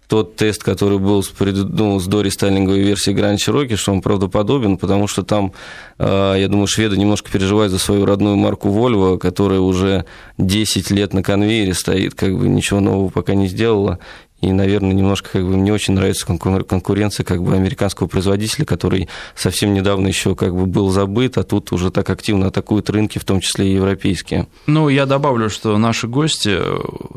тот 0.06 0.36
тест, 0.36 0.62
который 0.62 0.98
был 0.98 1.24
с, 1.24 1.32
ну, 1.40 1.98
с 1.98 2.06
дорестайлинговой 2.06 2.82
версией 2.82 3.16
Grand 3.16 3.36
Cherokee, 3.36 3.74
что 3.74 3.90
он 3.90 4.00
правдоподобен, 4.00 4.76
потому 4.76 5.08
что 5.08 5.24
там, 5.24 5.52
э, 5.98 6.36
я 6.38 6.46
думаю, 6.46 6.68
шведы 6.68 6.96
немножко 6.96 7.32
переживают 7.32 7.72
за 7.72 7.80
свою 7.80 8.04
родную 8.04 8.36
марку 8.36 8.68
Volvo, 8.68 9.18
которая 9.18 9.58
уже 9.58 10.04
10 10.38 10.90
лет 10.92 11.14
на 11.14 11.24
конвейере 11.24 11.74
стоит, 11.74 12.14
как 12.14 12.38
бы 12.38 12.46
ничего 12.48 12.78
нового 12.78 13.08
пока 13.08 13.34
не 13.34 13.48
сделала, 13.48 13.98
и, 14.44 14.52
наверное, 14.52 14.92
немножко 14.92 15.30
как 15.32 15.42
бы 15.42 15.56
мне 15.56 15.72
очень 15.72 15.94
нравится 15.94 16.26
конкуренция 16.26 17.24
как 17.24 17.42
бы 17.42 17.54
американского 17.54 18.06
производителя, 18.06 18.64
который 18.64 19.08
совсем 19.34 19.74
недавно 19.74 20.08
еще 20.08 20.34
как 20.34 20.54
бы 20.54 20.66
был 20.66 20.90
забыт, 20.90 21.38
а 21.38 21.42
тут 21.42 21.72
уже 21.72 21.90
так 21.90 22.10
активно 22.10 22.48
атакуют 22.48 22.90
рынки, 22.90 23.18
в 23.18 23.24
том 23.24 23.40
числе 23.40 23.68
и 23.68 23.74
европейские. 23.74 24.46
Ну, 24.66 24.88
я 24.88 25.06
добавлю, 25.06 25.50
что 25.50 25.78
наши 25.78 26.06
гости 26.08 26.58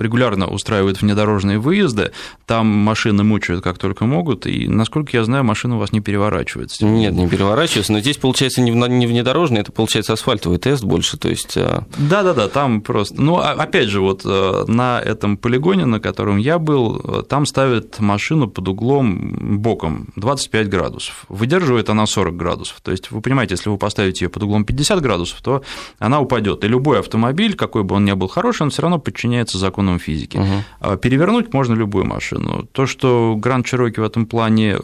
регулярно 0.02 0.48
устраивают 0.48 1.02
внедорожные 1.02 1.60
выезды, 1.60 2.12
там 2.46 2.68
машины 2.68 3.24
мучают 3.24 3.63
как 3.63 3.78
только 3.78 4.06
могут, 4.06 4.48
и, 4.48 4.68
насколько 4.68 5.16
я 5.16 5.24
знаю, 5.24 5.44
машина 5.44 5.76
у 5.76 5.80
вас 5.80 5.92
не 5.92 6.00
переворачивается. 6.00 6.86
Нет, 6.86 7.13
не 7.13 7.28
переворачивается, 7.28 7.92
но 7.94 8.00
здесь, 8.00 8.18
получается, 8.18 8.62
не 8.62 9.08
внедорожный, 9.08 9.62
это, 9.62 9.72
получается, 9.72 10.13
асфальтовый 10.13 10.60
тест 10.60 10.84
больше, 10.84 11.18
то 11.18 11.30
есть... 11.30 11.58
А, 11.58 11.84
Да-да-да, 11.98 12.48
там 12.48 12.82
просто... 12.82 13.22
Ну, 13.22 13.38
а, 13.38 13.52
опять 13.52 13.90
же, 13.90 14.02
вот 14.02 14.22
э, 14.26 14.66
на 14.68 15.02
этом 15.02 15.38
полигоне, 15.38 15.86
на 15.86 16.00
котором 16.00 16.38
я 16.38 16.60
был, 16.60 17.16
там 17.21 17.45
ставят 17.45 17.99
машину 17.99 18.47
под 18.47 18.67
углом 18.67 19.60
боком 19.60 20.10
25 20.15 20.69
градусов. 20.69 21.25
Выдерживает 21.30 21.89
она 21.89 22.06
40 22.06 22.36
градусов. 22.36 22.82
То 22.82 22.91
есть 22.91 23.12
вы 23.12 23.21
понимаете, 23.21 23.56
если 23.56 23.69
вы 23.69 23.77
поставите 23.77 24.25
ее 24.25 24.30
под 24.30 24.43
углом 24.43 24.65
50 24.65 25.01
градусов, 25.01 25.41
то 25.41 25.63
она 25.99 26.19
упадет. 26.19 26.63
И 26.63 26.67
любой 26.67 26.99
автомобиль, 26.99 27.56
какой 27.56 27.84
бы 27.84 27.95
он 27.95 28.06
ни 28.06 28.13
был 28.13 28.27
хороший, 28.27 28.63
он 28.63 28.69
все 28.69 28.82
равно 28.82 28.99
подчиняется 28.99 29.58
законам 29.58 29.99
физики. 29.99 30.38
Угу. 30.38 30.97
Перевернуть 30.97 31.53
можно 31.53 31.73
любую 31.73 32.06
машину. 32.06 32.67
То, 32.71 32.86
что 32.86 33.38
Grand 33.39 33.63
Cherokee 33.63 34.01
в 34.01 34.03
этом 34.03 34.25
плане 34.25 34.77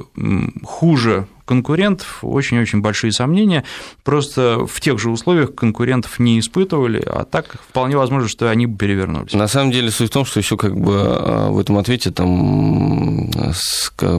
хуже 0.64 1.28
конкурентов 1.46 2.20
очень-очень 2.22 2.82
большие 2.82 3.12
сомнения. 3.12 3.64
Просто 4.04 4.66
в 4.66 4.80
тех 4.82 5.00
же 5.00 5.10
условиях 5.10 5.56
конкурентов 5.56 6.20
не 6.20 6.40
испытывали, 6.40 7.04
а 7.06 7.26
так 7.26 7.56
вполне 7.70 7.98
возможно, 7.98 8.30
что 8.30 8.50
они 8.50 8.66
бы 8.66 8.78
перевернулись. 8.78 9.34
На 9.34 9.48
самом 9.48 9.72
деле 9.72 9.92
суть 9.92 10.10
в 10.10 10.14
том, 10.14 10.26
что 10.26 10.40
еще 10.40 10.58
как 10.58 10.76
бы 10.76 11.02
а, 11.02 11.50
в 11.50 11.60
этом 11.60 11.78
ответе 11.78 12.12
там 12.12 13.30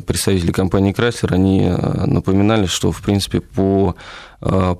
представители 0.07 0.53
компании 0.53 0.95
Chrysler, 0.95 1.33
они 1.33 1.67
а, 1.67 2.07
напоминали, 2.07 2.67
что 2.67 2.93
в 2.93 3.01
принципе 3.03 3.41
по 3.41 3.97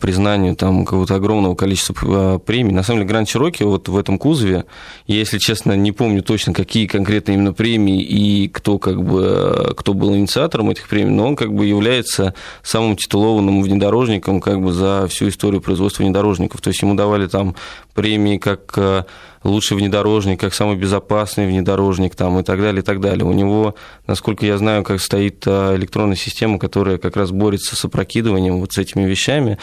признанию 0.01 0.57
там 0.57 0.85
какого-то 0.85 1.15
огромного 1.15 1.55
количества 1.55 2.37
э, 2.37 2.39
премий. 2.39 2.73
На 2.73 2.83
самом 2.83 3.01
деле, 3.01 3.09
Гранд 3.09 3.29
Чироки 3.29 3.63
вот 3.63 3.89
в 3.89 3.97
этом 3.97 4.19
кузове, 4.19 4.65
я, 5.07 5.17
если 5.17 5.39
честно, 5.39 5.73
не 5.73 5.93
помню 5.93 6.23
точно, 6.23 6.53
какие 6.53 6.87
конкретно 6.87 7.33
именно 7.33 7.53
премии 7.53 8.03
и 8.03 8.49
кто, 8.49 8.79
как 8.79 9.03
бы, 9.03 9.73
кто 9.77 9.95
был 9.95 10.15
инициатором 10.15 10.71
этих 10.71 10.89
премий, 10.89 11.13
но 11.13 11.29
он 11.29 11.37
как 11.37 11.53
бы 11.55 11.67
является 11.67 12.35
самым 12.63 12.97
титулованным 12.97 13.63
внедорожником 13.63 14.41
как 14.41 14.61
бы 14.61 14.73
за 14.73 15.07
всю 15.09 15.29
историю 15.29 15.61
производства 15.61 16.03
внедорожников. 16.03 16.61
То 16.61 16.69
есть 16.69 16.83
ему 16.83 16.95
давали 16.95 17.27
там 17.27 17.55
премии 17.95 18.39
как 18.39 18.73
э, 18.77 19.05
лучший 19.45 19.77
внедорожник, 19.77 20.41
как 20.41 20.55
самый 20.55 20.77
безопасный 20.77 21.47
внедорожник 21.47 22.15
там, 22.17 22.39
и 22.41 22.43
так 22.43 22.61
далее, 22.61 22.81
и 22.81 22.85
так 22.85 23.01
далее. 23.01 23.25
У 23.25 23.33
него, 23.33 23.75
насколько 24.07 24.45
я 24.45 24.59
знаю, 24.59 24.83
как 24.83 25.01
стоит 25.01 25.45
э, 25.47 25.77
электронная 25.77 26.17
система, 26.17 26.59
которая 26.59 26.99
как 26.99 27.17
раз 27.17 27.31
борется 27.31 27.77
с 27.77 27.85
опрокидыванием 27.85 28.59
вот 28.59 28.73
с 28.73 28.79
этими 28.79 29.05
вещами. 29.05 29.59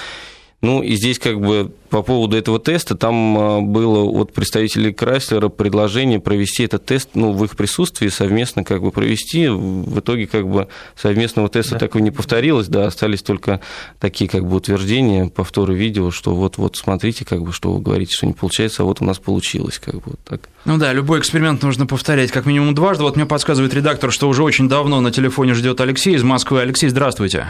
Ну, 0.61 0.83
и 0.83 0.95
здесь 0.95 1.17
как 1.17 1.41
бы 1.41 1.71
по 1.89 2.03
поводу 2.03 2.37
этого 2.37 2.59
теста, 2.59 2.95
там 2.95 3.37
а, 3.37 3.61
было 3.61 4.03
от 4.03 4.31
представителей 4.31 4.93
Крайслера 4.93 5.49
предложение 5.49 6.19
провести 6.19 6.63
этот 6.63 6.85
тест 6.85 7.09
ну, 7.15 7.33
в 7.33 7.43
их 7.43 7.57
присутствии, 7.57 8.09
совместно 8.09 8.63
как 8.63 8.83
бы 8.83 8.91
провести. 8.91 9.47
В 9.47 9.99
итоге 9.99 10.27
как 10.27 10.47
бы 10.47 10.67
совместного 10.95 11.49
теста 11.49 11.73
да. 11.73 11.79
так 11.79 11.95
и 11.95 12.01
не 12.01 12.11
повторилось, 12.11 12.67
да, 12.67 12.85
остались 12.85 13.23
только 13.23 13.59
такие 13.99 14.29
как 14.29 14.47
бы 14.47 14.55
утверждения, 14.55 15.27
повторы 15.27 15.73
видео, 15.73 16.11
что 16.11 16.35
вот-вот 16.35 16.77
смотрите, 16.77 17.25
как 17.25 17.41
бы, 17.41 17.51
что 17.51 17.73
вы 17.73 17.81
говорите, 17.81 18.13
что 18.13 18.27
не 18.27 18.33
получается, 18.33 18.83
а 18.83 18.85
вот 18.85 19.01
у 19.01 19.05
нас 19.05 19.17
получилось, 19.17 19.79
как 19.79 19.95
бы 19.95 20.01
вот 20.05 20.19
так. 20.23 20.41
Ну 20.65 20.77
да, 20.77 20.93
любой 20.93 21.19
эксперимент 21.19 21.63
нужно 21.63 21.87
повторять 21.87 22.31
как 22.31 22.45
минимум 22.45 22.75
дважды. 22.75 23.03
Вот 23.03 23.15
мне 23.15 23.25
подсказывает 23.25 23.73
редактор, 23.73 24.11
что 24.11 24.29
уже 24.29 24.43
очень 24.43 24.69
давно 24.69 25.01
на 25.01 25.11
телефоне 25.11 25.55
ждет 25.55 25.81
Алексей 25.81 26.15
из 26.15 26.21
Москвы. 26.21 26.61
Алексей, 26.61 26.87
здравствуйте. 26.89 27.47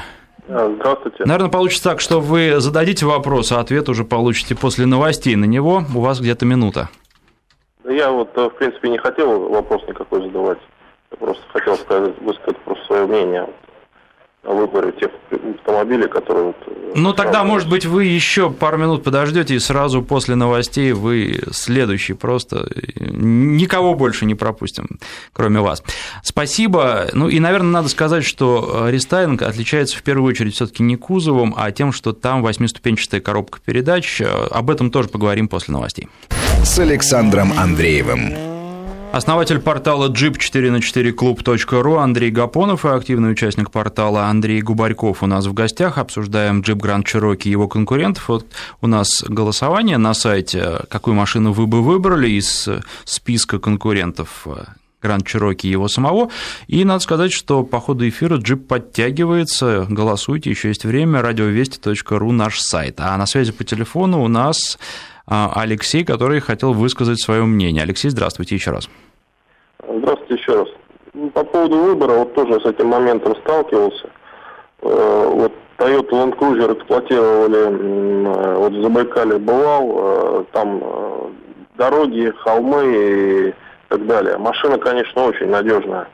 Здравствуйте. 0.47 1.23
Наверное, 1.25 1.49
получится 1.49 1.84
так, 1.89 1.99
что 1.99 2.19
вы 2.19 2.60
зададите 2.60 3.06
вопрос, 3.06 3.51
а 3.51 3.60
ответ 3.60 3.89
уже 3.89 4.04
получите 4.04 4.56
после 4.56 4.86
новостей 4.86 5.36
на 5.36 5.45
него. 5.45 5.84
У 5.95 6.01
вас 6.01 6.19
где-то 6.19 6.45
минута. 6.45 6.89
Я 7.86 8.12
вот, 8.12 8.30
э, 8.36 8.49
в 8.49 8.56
принципе, 8.56 8.89
не 8.89 8.97
хотел 8.97 9.49
вопрос 9.49 9.82
никакой 9.88 10.21
задавать. 10.23 10.60
Я 11.12 11.17
просто 11.17 11.43
хотел 11.51 11.75
сказать, 11.77 12.13
высказать 12.21 12.58
просто 12.60 12.86
свое 12.86 13.06
мнение 13.06 13.47
выборе 14.43 14.91
тех 14.93 15.12
автомобилей, 15.60 16.08
которые... 16.08 16.47
Вот, 16.47 16.56
э, 16.67 16.91
ну, 16.95 17.13
тогда, 17.13 17.43
может 17.43 17.69
быть, 17.69 17.86
вы 17.86 18.06
еще 18.06 18.49
пару 18.49 18.77
минут 18.77 19.04
подождете, 19.04 19.56
и 19.56 19.60
сразу 19.60 20.01
после 20.01 20.36
новостей 20.36 20.93
вы 20.93 21.41
следующий 21.51 22.13
просто... 22.13 22.67
Никого 22.96 23.94
больше 23.94 24.25
не 24.25 24.35
пропустим, 24.35 25.00
кроме 25.33 25.60
вас. 25.60 25.83
Спасибо. 26.23 27.08
Ну, 27.13 27.29
и, 27.29 27.39
наверное, 27.39 27.71
надо 27.71 27.89
сказать, 27.89 28.25
что 28.25 28.85
э, 28.87 28.92
рестайлинг 28.92 29.42
отличается 29.44 29.98
в 29.98 30.04
первую 30.04 30.29
очередь 30.29 30.56
все 30.56 30.65
таки 30.65 30.83
не 30.83 30.96
кузовом, 30.96 31.54
а 31.58 31.71
тем, 31.71 31.92
что 31.92 32.12
там 32.13 32.42
восьмиступенчатая 32.42 33.21
коробка 33.21 33.60
передач. 33.63 34.21
Об 34.21 34.69
этом 34.69 34.92
тоже 34.92 35.10
поговорим 35.10 35.48
после 35.48 35.73
новостей. 35.73 36.10
С 36.63 36.79
Александром 36.79 37.54
Андреевым. 37.58 38.50
Основатель 39.13 39.59
портала 39.59 40.09
jeep4на4club.ru 40.09 41.97
Андрей 42.01 42.31
Гапонов 42.31 42.85
и 42.85 42.89
активный 42.89 43.33
участник 43.33 43.69
портала 43.69 44.27
Андрей 44.27 44.62
Губарьков 44.62 45.21
у 45.21 45.27
нас 45.27 45.45
в 45.47 45.53
гостях. 45.53 45.97
Обсуждаем 45.97 46.62
Jeep 46.62 46.77
Grand 46.77 47.03
Cherokee 47.03 47.47
и 47.47 47.49
его 47.49 47.67
конкурентов. 47.67 48.29
Вот 48.29 48.45
у 48.79 48.87
нас 48.87 49.21
голосование 49.27 49.97
на 49.97 50.13
сайте, 50.13 50.79
какую 50.89 51.15
машину 51.15 51.51
вы 51.51 51.67
бы 51.67 51.81
выбрали 51.81 52.29
из 52.29 52.69
списка 53.03 53.59
конкурентов 53.59 54.47
Grand 55.03 55.25
Cherokee 55.25 55.67
его 55.67 55.89
самого. 55.89 56.29
И 56.67 56.85
надо 56.85 57.01
сказать, 57.01 57.33
что 57.33 57.63
по 57.63 57.81
ходу 57.81 58.07
эфира 58.07 58.37
джип 58.37 58.65
подтягивается. 58.65 59.87
Голосуйте, 59.89 60.51
еще 60.51 60.69
есть 60.69 60.85
время. 60.85 61.21
Радиовести.ру 61.21 62.31
наш 62.31 62.62
сайт. 62.62 62.95
А 62.99 63.17
на 63.17 63.25
связи 63.25 63.51
по 63.51 63.65
телефону 63.65 64.23
у 64.23 64.29
нас 64.29 64.79
Алексей, 65.26 66.04
который 66.04 66.40
хотел 66.40 66.74
высказать 66.74 67.22
свое 67.22 67.44
мнение. 67.44 67.84
Алексей, 67.84 68.10
здравствуйте 68.10 68.56
еще 68.56 68.72
раз. 68.72 68.90
Здравствуйте 69.88 70.34
еще 70.36 70.56
раз. 70.56 70.67
Ну, 71.13 71.30
по 71.30 71.44
поводу 71.44 71.78
выбора, 71.78 72.13
вот 72.19 72.34
тоже 72.34 72.60
с 72.62 72.65
этим 72.65 72.88
моментом 72.88 73.36
сталкивался. 73.38 74.10
Э, 74.82 75.30
вот 75.34 75.52
Toyota 75.78 76.10
Land 76.10 76.38
Cruiser 76.38 76.78
эксплуатировали, 76.78 77.58
э, 77.58 78.56
вот 78.56 78.74
в 78.74 78.82
Забайкале 78.82 79.38
бывал, 79.38 79.96
э, 79.98 80.44
там 80.52 80.82
дороги, 81.76 82.34
холмы 82.44 83.50
и 83.50 83.54
так 83.90 84.06
далее. 84.06 84.38
Машина, 84.38 84.78
конечно, 84.78 85.24
очень 85.24 85.50
надежная. 85.50 86.08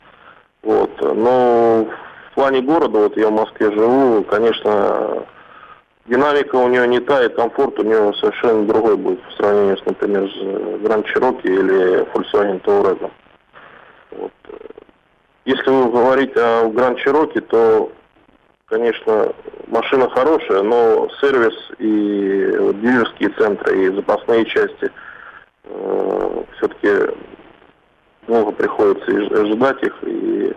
Вот. 0.64 0.90
Но 1.02 1.88
в 2.32 2.36
плане 2.36 2.62
города, 2.62 3.00
вот 3.00 3.18
я 3.18 3.30
в 3.30 3.34
Москве 3.34 3.72
живу, 3.72 4.24
конечно, 4.24 5.26
динамика 6.08 6.56
у 6.56 6.68
нее 6.68 6.88
не 6.88 7.00
та, 7.00 7.24
и 7.24 7.30
комфорт 7.30 7.80
у 7.80 7.84
нее 7.84 8.14
совершенно 8.16 8.66
другой 8.66 8.98
будет 8.98 9.22
по 9.24 9.32
сравнению 9.32 9.78
с, 9.78 9.86
например, 9.86 10.30
с 10.30 10.38
Grand 10.82 11.06
Cherokee 11.06 11.48
или 11.48 12.04
Volkswagen 12.14 12.62
Touareg. 12.64 13.12
Вот. 14.12 14.32
Если 15.46 15.70
вы 15.70 15.92
говорите 15.92 16.40
о 16.40 16.70
Grand 16.70 16.98
Cherokee, 17.04 17.42
то, 17.42 17.92
конечно, 18.66 19.34
машина 19.68 20.10
хорошая, 20.10 20.64
но 20.64 21.10
сервис 21.22 21.54
и 21.80 22.56
вот, 22.58 22.82
дилерские 22.82 23.30
центры 23.30 23.86
и 23.86 23.90
запасные 23.90 24.46
части 24.46 24.92
э, 25.66 26.44
все-таки 26.58 27.14
много 28.28 28.52
приходится 28.52 29.12
ожидать 29.42 29.82
их 29.84 29.96
и 30.04 30.54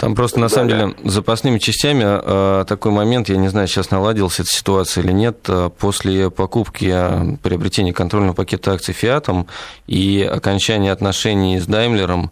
там 0.00 0.14
просто, 0.14 0.40
на 0.40 0.48
самом 0.48 0.68
деле, 0.68 0.94
запасными 1.04 1.58
частями 1.58 2.04
э, 2.06 2.64
такой 2.64 2.90
момент, 2.90 3.28
я 3.28 3.36
не 3.36 3.48
знаю, 3.48 3.68
сейчас 3.68 3.90
наладилась 3.90 4.40
эта 4.40 4.48
ситуация 4.48 5.04
или 5.04 5.12
нет, 5.12 5.40
э, 5.46 5.68
после 5.78 6.30
покупки 6.30 6.90
э, 6.90 7.36
приобретения 7.42 7.92
контрольного 7.92 8.32
пакета 8.32 8.72
акций 8.72 8.94
«Фиатом» 8.94 9.46
и 9.86 10.22
окончания 10.22 10.90
отношений 10.90 11.60
с 11.60 11.66
«Даймлером», 11.66 12.30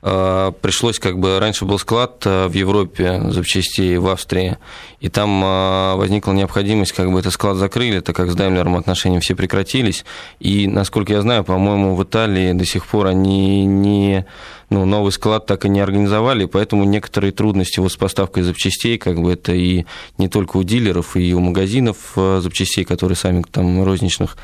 пришлось 0.00 0.98
как 0.98 1.18
бы 1.18 1.38
раньше 1.38 1.66
был 1.66 1.78
склад 1.78 2.22
э, 2.24 2.46
в 2.46 2.54
Европе 2.54 3.20
запчастей 3.28 3.98
в 3.98 4.08
Австрии, 4.08 4.56
и 5.00 5.10
там 5.10 5.44
э, 5.44 5.94
возникла 5.96 6.32
необходимость 6.32 6.92
как 6.92 7.12
бы 7.12 7.20
этот 7.20 7.34
склад 7.34 7.56
закрыли, 7.58 8.00
так 8.00 8.16
как 8.16 8.30
с 8.30 8.34
Даймлером 8.34 8.76
отношения 8.76 9.20
все 9.20 9.34
прекратились, 9.34 10.06
и 10.38 10.66
насколько 10.66 11.12
я 11.12 11.20
знаю, 11.20 11.44
по-моему, 11.44 11.94
в 11.94 12.02
Италии 12.02 12.54
до 12.54 12.64
сих 12.64 12.86
пор 12.86 13.08
они 13.08 13.66
не 13.66 14.24
ну, 14.70 14.86
новый 14.86 15.12
склад 15.12 15.44
так 15.44 15.66
и 15.66 15.68
не 15.68 15.80
организовали, 15.80 16.46
поэтому 16.46 16.84
некоторые 16.84 17.32
трудности 17.32 17.78
вот 17.80 17.92
с 17.92 17.96
поставкой 17.96 18.42
запчастей, 18.42 18.96
как 18.96 19.20
бы 19.20 19.32
это 19.32 19.52
и 19.52 19.84
не 20.16 20.28
только 20.28 20.56
у 20.56 20.62
дилеров, 20.62 21.14
и 21.14 21.34
у 21.34 21.40
магазинов 21.40 21.96
запчастей, 22.14 22.84
которые 22.84 23.16
сами 23.16 23.42
там 23.50 23.84
розничных 23.84 24.38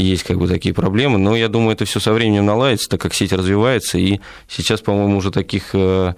есть 0.00 0.22
как 0.24 0.38
бы 0.38 0.48
такие 0.48 0.74
проблемы, 0.74 1.18
но 1.18 1.36
я 1.36 1.48
думаю, 1.48 1.72
это 1.72 1.84
все 1.84 2.00
со 2.00 2.12
временем 2.12 2.46
наладится, 2.46 2.88
так 2.88 3.00
как 3.00 3.14
сеть 3.14 3.32
развивается, 3.32 3.98
и 3.98 4.20
сейчас, 4.48 4.80
по-моему, 4.80 5.18
уже 5.18 5.30
таких 5.30 5.70
э, 5.74 6.14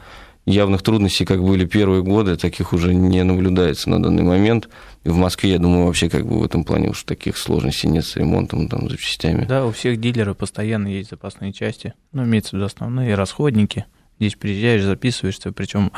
явных 0.47 0.83
трудностей, 0.83 1.25
как 1.25 1.43
были 1.43 1.65
первые 1.65 2.03
годы, 2.03 2.37
таких 2.37 2.73
уже 2.73 2.95
не 2.95 3.23
наблюдается 3.23 3.91
на 3.91 4.03
данный 4.03 4.23
момент. 4.23 4.69
И 5.05 5.09
в 5.09 5.17
Москве, 5.17 5.53
я 5.53 5.59
думаю, 5.59 5.87
вообще 5.87 6.09
как 6.09 6.27
бы 6.27 6.41
в 6.41 6.45
этом 6.45 6.65
плане 6.65 6.91
уж 6.91 7.05
таких 7.05 7.37
сложностей 7.37 7.89
нет 7.89 8.05
с 8.05 8.17
ремонтом, 8.17 8.69
там, 8.69 8.89
запчастями. 8.89 9.45
Да, 9.45 9.67
у 9.67 9.73
всех 9.73 10.01
дилеров 10.01 10.37
постоянно 10.37 10.89
есть 10.89 11.11
запасные 11.11 11.53
части, 11.53 11.95
ну, 12.13 12.25
имеется 12.25 12.51
в 12.51 12.53
виду 12.55 12.67
основные 12.67 13.15
расходники. 13.15 13.85
Здесь 14.19 14.37
приезжаешь, 14.37 14.85
записываешься, 14.85 15.53
причем 15.53 15.91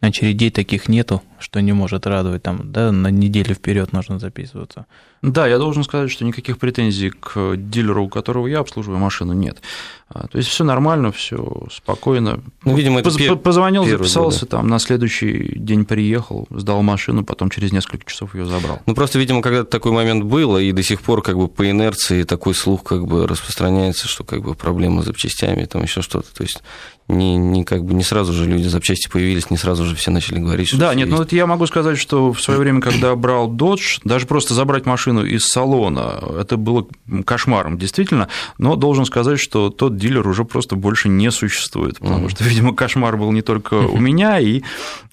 очередей 0.00 0.50
таких 0.50 0.88
нету, 0.88 1.22
что 1.38 1.60
не 1.60 1.72
может 1.72 2.06
радовать. 2.06 2.42
Там, 2.42 2.72
да, 2.72 2.92
на 2.92 3.08
неделю 3.08 3.54
вперед 3.54 3.92
нужно 3.92 4.18
записываться. 4.18 4.86
Да, 5.22 5.46
я 5.46 5.58
должен 5.58 5.84
сказать, 5.84 6.10
что 6.10 6.24
никаких 6.24 6.58
претензий 6.58 7.10
к 7.10 7.56
дилеру, 7.56 8.04
у 8.06 8.08
которого 8.08 8.48
я 8.48 8.58
обслуживаю 8.58 8.98
машину, 8.98 9.32
нет. 9.32 9.62
А, 10.08 10.26
то 10.26 10.36
есть 10.36 10.50
все 10.50 10.64
нормально, 10.64 11.10
все 11.10 11.66
спокойно. 11.70 12.40
Ну, 12.64 12.76
видимо, 12.76 13.00
это 13.00 13.10
Поз- 13.10 13.38
Позвонил, 13.40 13.84
записался, 13.84 14.40
да. 14.42 14.58
там 14.58 14.68
на 14.68 14.78
следующий 14.78 15.54
день 15.56 15.84
приехал, 15.84 16.46
сдал 16.50 16.82
машину, 16.82 17.24
потом 17.24 17.48
через 17.50 17.72
несколько 17.72 18.04
часов 18.10 18.34
ее 18.34 18.44
забрал. 18.44 18.80
Ну 18.84 18.94
просто, 18.94 19.18
видимо, 19.18 19.40
когда 19.40 19.64
такой 19.64 19.92
момент 19.92 20.24
было, 20.24 20.58
и 20.58 20.72
до 20.72 20.82
сих 20.82 21.00
пор 21.00 21.22
как 21.22 21.38
бы 21.38 21.48
по 21.48 21.70
инерции 21.70 22.24
такой 22.24 22.54
слух 22.54 22.82
как 22.82 23.06
бы 23.06 23.26
распространяется, 23.26 24.08
что 24.08 24.24
как 24.24 24.42
бы 24.42 24.54
проблемы 24.54 25.02
с 25.02 25.06
запчастями, 25.06 25.64
там 25.64 25.82
еще 25.82 26.02
что-то. 26.02 26.34
То 26.34 26.42
есть 26.42 26.62
не, 27.08 27.36
не 27.36 27.64
как 27.64 27.84
бы 27.84 27.94
не 27.94 28.02
сразу 28.04 28.32
же 28.32 28.44
люди 28.44 28.68
запчасти 28.68 29.08
появились, 29.08 29.50
не 29.50 29.56
сразу 29.56 29.84
же 29.84 29.96
все 29.96 30.10
начали 30.10 30.38
говорить, 30.38 30.68
что 30.68 30.78
Да, 30.78 30.94
нет, 30.94 31.08
ну 31.08 31.16
вот 31.16 31.32
я 31.32 31.46
могу 31.46 31.66
сказать, 31.66 31.98
что 31.98 32.32
в 32.32 32.40
свое 32.40 32.58
время, 32.60 32.80
когда 32.80 33.14
брал 33.16 33.50
Dodge, 33.50 34.00
даже 34.04 34.26
просто 34.26 34.54
забрать 34.54 34.86
машину 34.86 35.11
из 35.20 35.46
салона, 35.46 36.22
это 36.40 36.56
было 36.56 36.86
кошмаром, 37.24 37.78
действительно, 37.78 38.28
но 38.58 38.76
должен 38.76 39.04
сказать, 39.04 39.38
что 39.38 39.70
тот 39.70 39.96
дилер 39.96 40.26
уже 40.26 40.44
просто 40.44 40.76
больше 40.76 41.08
не 41.08 41.30
существует, 41.30 41.98
потому 41.98 42.28
что, 42.28 42.44
видимо, 42.44 42.74
кошмар 42.74 43.16
был 43.16 43.32
не 43.32 43.42
только 43.42 43.74
у 43.74 43.98
меня, 43.98 44.38
и 44.38 44.62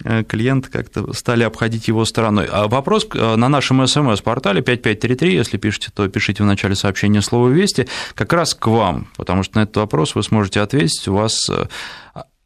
э, 0.04 0.24
клиенты 0.24 0.70
как-то 0.70 1.14
стали 1.14 1.44
обходить 1.44 1.88
его 1.88 2.06
стороной. 2.06 2.48
А 2.52 2.68
вопрос 2.68 3.08
э, 3.14 3.36
на 3.36 3.50
нашем 3.50 3.86
смс-портале 3.86 4.62
5533, 4.62 5.34
если 5.34 5.58
пишете, 5.58 5.90
то 5.94 6.08
пишите 6.08 6.44
в 6.44 6.46
начале 6.46 6.76
сообщения 6.76 7.22
слово 7.22 7.50
«Вести», 7.50 7.88
как 8.16 8.34
раз 8.34 8.54
к 8.54 8.68
вам, 8.68 9.08
потому 9.18 9.44
что 9.44 9.58
на 9.58 9.64
этот 9.64 9.78
вопрос 9.78 10.16
вы 10.16 10.24
сможете 10.24 10.62
ответить, 10.62 11.08
у 11.08 11.14
вас 11.14 11.50
э, 11.50 11.66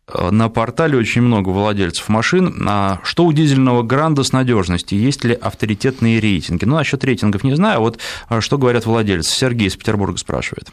на 0.08 0.50
портале 0.50 0.98
очень 0.98 1.22
много 1.22 1.50
владельцев 1.50 2.10
машин. 2.10 2.66
А 2.68 3.00
что 3.04 3.26
у 3.26 3.32
дизельного 3.32 3.84
гранда 3.84 4.24
с 4.24 4.34
надежностью? 4.34 5.00
Есть 5.00 5.24
ли 5.24 5.34
авторитетные 5.34 6.20
рейтинги? 6.20 6.66
Ну, 6.66 6.76
насчет 6.76 7.04
рейтингов 7.04 7.44
не 7.44 7.56
знаю, 7.56 7.80
вот 7.80 8.00
а 8.28 8.42
что 8.42 8.58
говорят 8.58 8.86
владельцы. 8.86 9.34
Сергей 9.34 9.70
из 9.70 9.78
Петербурга 9.78 10.18
спрашивает. 10.18 10.70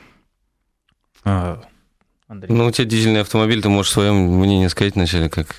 А, 1.25 1.63
Андрей. 2.27 2.53
Ну, 2.53 2.67
у 2.67 2.71
тебя 2.73 2.87
дизельный 2.87 3.21
автомобиль, 3.21 3.63
ты 3.63 3.69
можешь 3.69 3.93
свое 3.93 4.13
мнение 4.13 4.69
сказать 4.69 4.97
вначале, 4.97 5.29
как? 5.29 5.57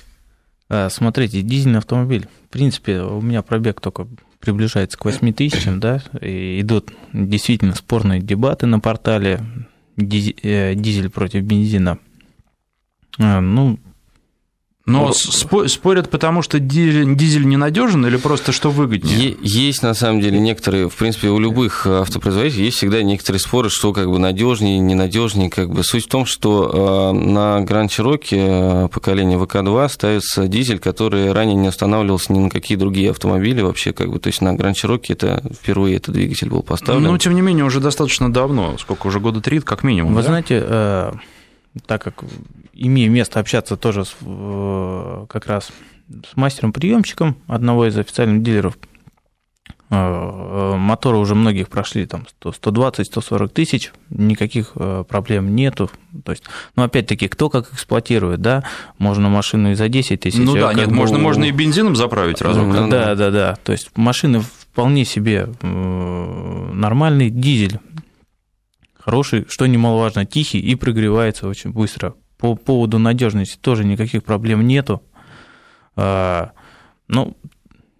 А, 0.68 0.90
смотрите, 0.90 1.40
дизельный 1.40 1.78
автомобиль, 1.78 2.28
в 2.46 2.52
принципе, 2.52 3.00
у 3.00 3.22
меня 3.22 3.42
пробег 3.42 3.80
только 3.80 4.06
приближается 4.38 4.98
к 4.98 5.04
8 5.04 5.32
тысячам, 5.32 5.80
да, 5.80 6.02
и 6.20 6.60
идут 6.60 6.90
действительно 7.12 7.74
спорные 7.74 8.20
дебаты 8.20 8.66
на 8.66 8.80
портале, 8.80 9.40
э, 9.96 10.74
дизель 10.74 11.08
против 11.08 11.42
бензина– 11.42 11.98
а, 13.18 13.40
ну, 13.40 13.78
но 14.84 15.12
спорят, 15.12 16.10
потому 16.10 16.42
что 16.42 16.58
дизель, 16.58 17.14
дизель 17.14 17.46
ненадежен 17.46 18.04
или 18.04 18.16
просто 18.16 18.50
что 18.50 18.70
выгоднее? 18.70 19.36
Есть 19.40 19.82
на 19.82 19.94
самом 19.94 20.20
деле 20.20 20.40
некоторые, 20.40 20.88
в 20.88 20.96
принципе, 20.96 21.28
у 21.28 21.38
любых 21.38 21.86
автопроизводителей 21.86 22.64
есть 22.64 22.78
всегда 22.78 23.02
некоторые 23.02 23.38
споры, 23.38 23.70
что 23.70 23.92
как 23.92 24.10
бы 24.10 24.18
надежнее, 24.18 24.80
ненадежнее. 24.80 25.50
Как 25.50 25.70
бы. 25.70 25.84
Суть 25.84 26.06
в 26.06 26.08
том, 26.08 26.26
что 26.26 27.12
на 27.12 27.62
Grand 27.64 27.88
Cherokee 27.88 28.88
поколения 28.88 29.36
ВК-2 29.36 29.88
ставится 29.88 30.48
дизель, 30.48 30.80
который 30.80 31.32
ранее 31.32 31.54
не 31.54 31.68
устанавливался 31.68 32.32
ни 32.32 32.40
на 32.40 32.50
какие 32.50 32.76
другие 32.76 33.10
автомобили 33.10 33.60
вообще. 33.60 33.92
Как 33.92 34.10
бы. 34.10 34.18
То 34.18 34.28
есть 34.28 34.40
на 34.40 34.54
Grand 34.54 34.74
Cherokee 34.74 35.12
это 35.12 35.44
впервые 35.54 35.96
этот 35.96 36.14
двигатель 36.14 36.48
был 36.48 36.62
поставлен. 36.62 37.04
Ну, 37.04 37.18
тем 37.18 37.36
не 37.36 37.40
менее, 37.40 37.64
уже 37.64 37.78
достаточно 37.78 38.32
давно, 38.32 38.76
сколько 38.78 39.06
уже 39.06 39.20
года 39.20 39.40
три, 39.40 39.60
как 39.60 39.84
минимум. 39.84 40.14
Вы 40.14 40.22
да? 40.22 40.28
знаете, 40.28 40.60
э, 40.60 41.12
так 41.86 42.02
как 42.02 42.24
имею 42.74 43.10
место 43.10 43.40
общаться 43.40 43.76
тоже 43.76 44.04
с, 44.04 44.14
как 45.28 45.46
раз 45.46 45.70
с 46.30 46.36
мастером-приемщиком 46.36 47.36
одного 47.46 47.86
из 47.86 47.96
официальных 47.96 48.42
дилеров, 48.42 48.76
э, 49.90 49.94
э, 49.94 50.76
моторы 50.76 51.16
уже 51.16 51.34
многих 51.34 51.68
прошли 51.68 52.06
там 52.06 52.26
120-140 52.42 53.48
тысяч, 53.48 53.92
никаких 54.10 54.72
э, 54.74 55.04
проблем 55.08 55.54
нету. 55.54 55.90
То 56.24 56.32
есть, 56.32 56.44
ну, 56.76 56.82
опять-таки, 56.82 57.28
кто 57.28 57.48
как 57.48 57.72
эксплуатирует, 57.72 58.40
да, 58.40 58.64
можно 58.98 59.28
машину 59.28 59.72
и 59.72 59.74
за 59.74 59.88
10 59.88 60.20
тысяч. 60.20 60.38
Ну 60.38 60.54
да, 60.54 60.74
нет, 60.74 60.88
бы, 60.88 60.94
можно, 60.94 61.18
можно 61.18 61.44
и 61.44 61.50
бензином 61.50 61.96
заправить 61.96 62.42
разок. 62.42 62.72
Да, 62.72 62.86
да, 62.86 63.14
да, 63.14 63.30
да. 63.30 63.56
То 63.64 63.72
есть 63.72 63.90
машины 63.96 64.40
вполне 64.40 65.04
себе 65.04 65.48
нормальный 65.62 67.30
дизель, 67.30 67.78
хороший, 69.04 69.46
что 69.48 69.66
немаловажно, 69.66 70.24
тихий 70.24 70.60
и 70.60 70.74
прогревается 70.74 71.48
очень 71.48 71.70
быстро. 71.70 72.14
По 72.38 72.54
поводу 72.54 72.98
надежности 72.98 73.58
тоже 73.60 73.84
никаких 73.84 74.24
проблем 74.24 74.66
нету. 74.66 75.02
А, 75.96 76.52
ну, 77.08 77.36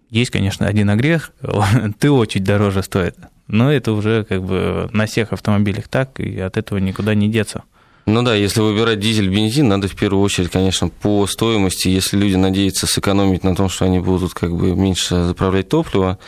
есть, 0.09 0.31
конечно, 0.31 0.67
один 0.67 0.89
огрех, 0.89 1.31
ТО 1.99 2.25
чуть 2.25 2.43
дороже 2.43 2.83
стоит, 2.83 3.15
но 3.47 3.71
это 3.71 3.91
уже 3.91 4.25
как 4.25 4.43
бы 4.43 4.89
на 4.93 5.05
всех 5.05 5.33
автомобилях 5.33 5.87
так, 5.87 6.19
и 6.19 6.39
от 6.39 6.57
этого 6.57 6.77
никуда 6.79 7.15
не 7.15 7.29
деться. 7.29 7.63
Ну 8.05 8.21
да, 8.21 8.35
если 8.35 8.59
выбирать 8.59 8.99
дизель, 8.99 9.29
бензин, 9.29 9.69
надо 9.69 9.87
в 9.87 9.95
первую 9.95 10.21
очередь, 10.21 10.51
конечно, 10.51 10.89
по 10.89 11.25
стоимости. 11.25 11.87
Если 11.87 12.17
люди 12.17 12.35
надеются 12.35 12.85
сэкономить 12.85 13.45
на 13.45 13.55
том, 13.55 13.69
что 13.69 13.85
они 13.85 13.99
будут 13.99 14.33
как 14.33 14.53
бы 14.53 14.75
меньше 14.75 15.23
заправлять 15.23 15.69
топливо, 15.69 16.19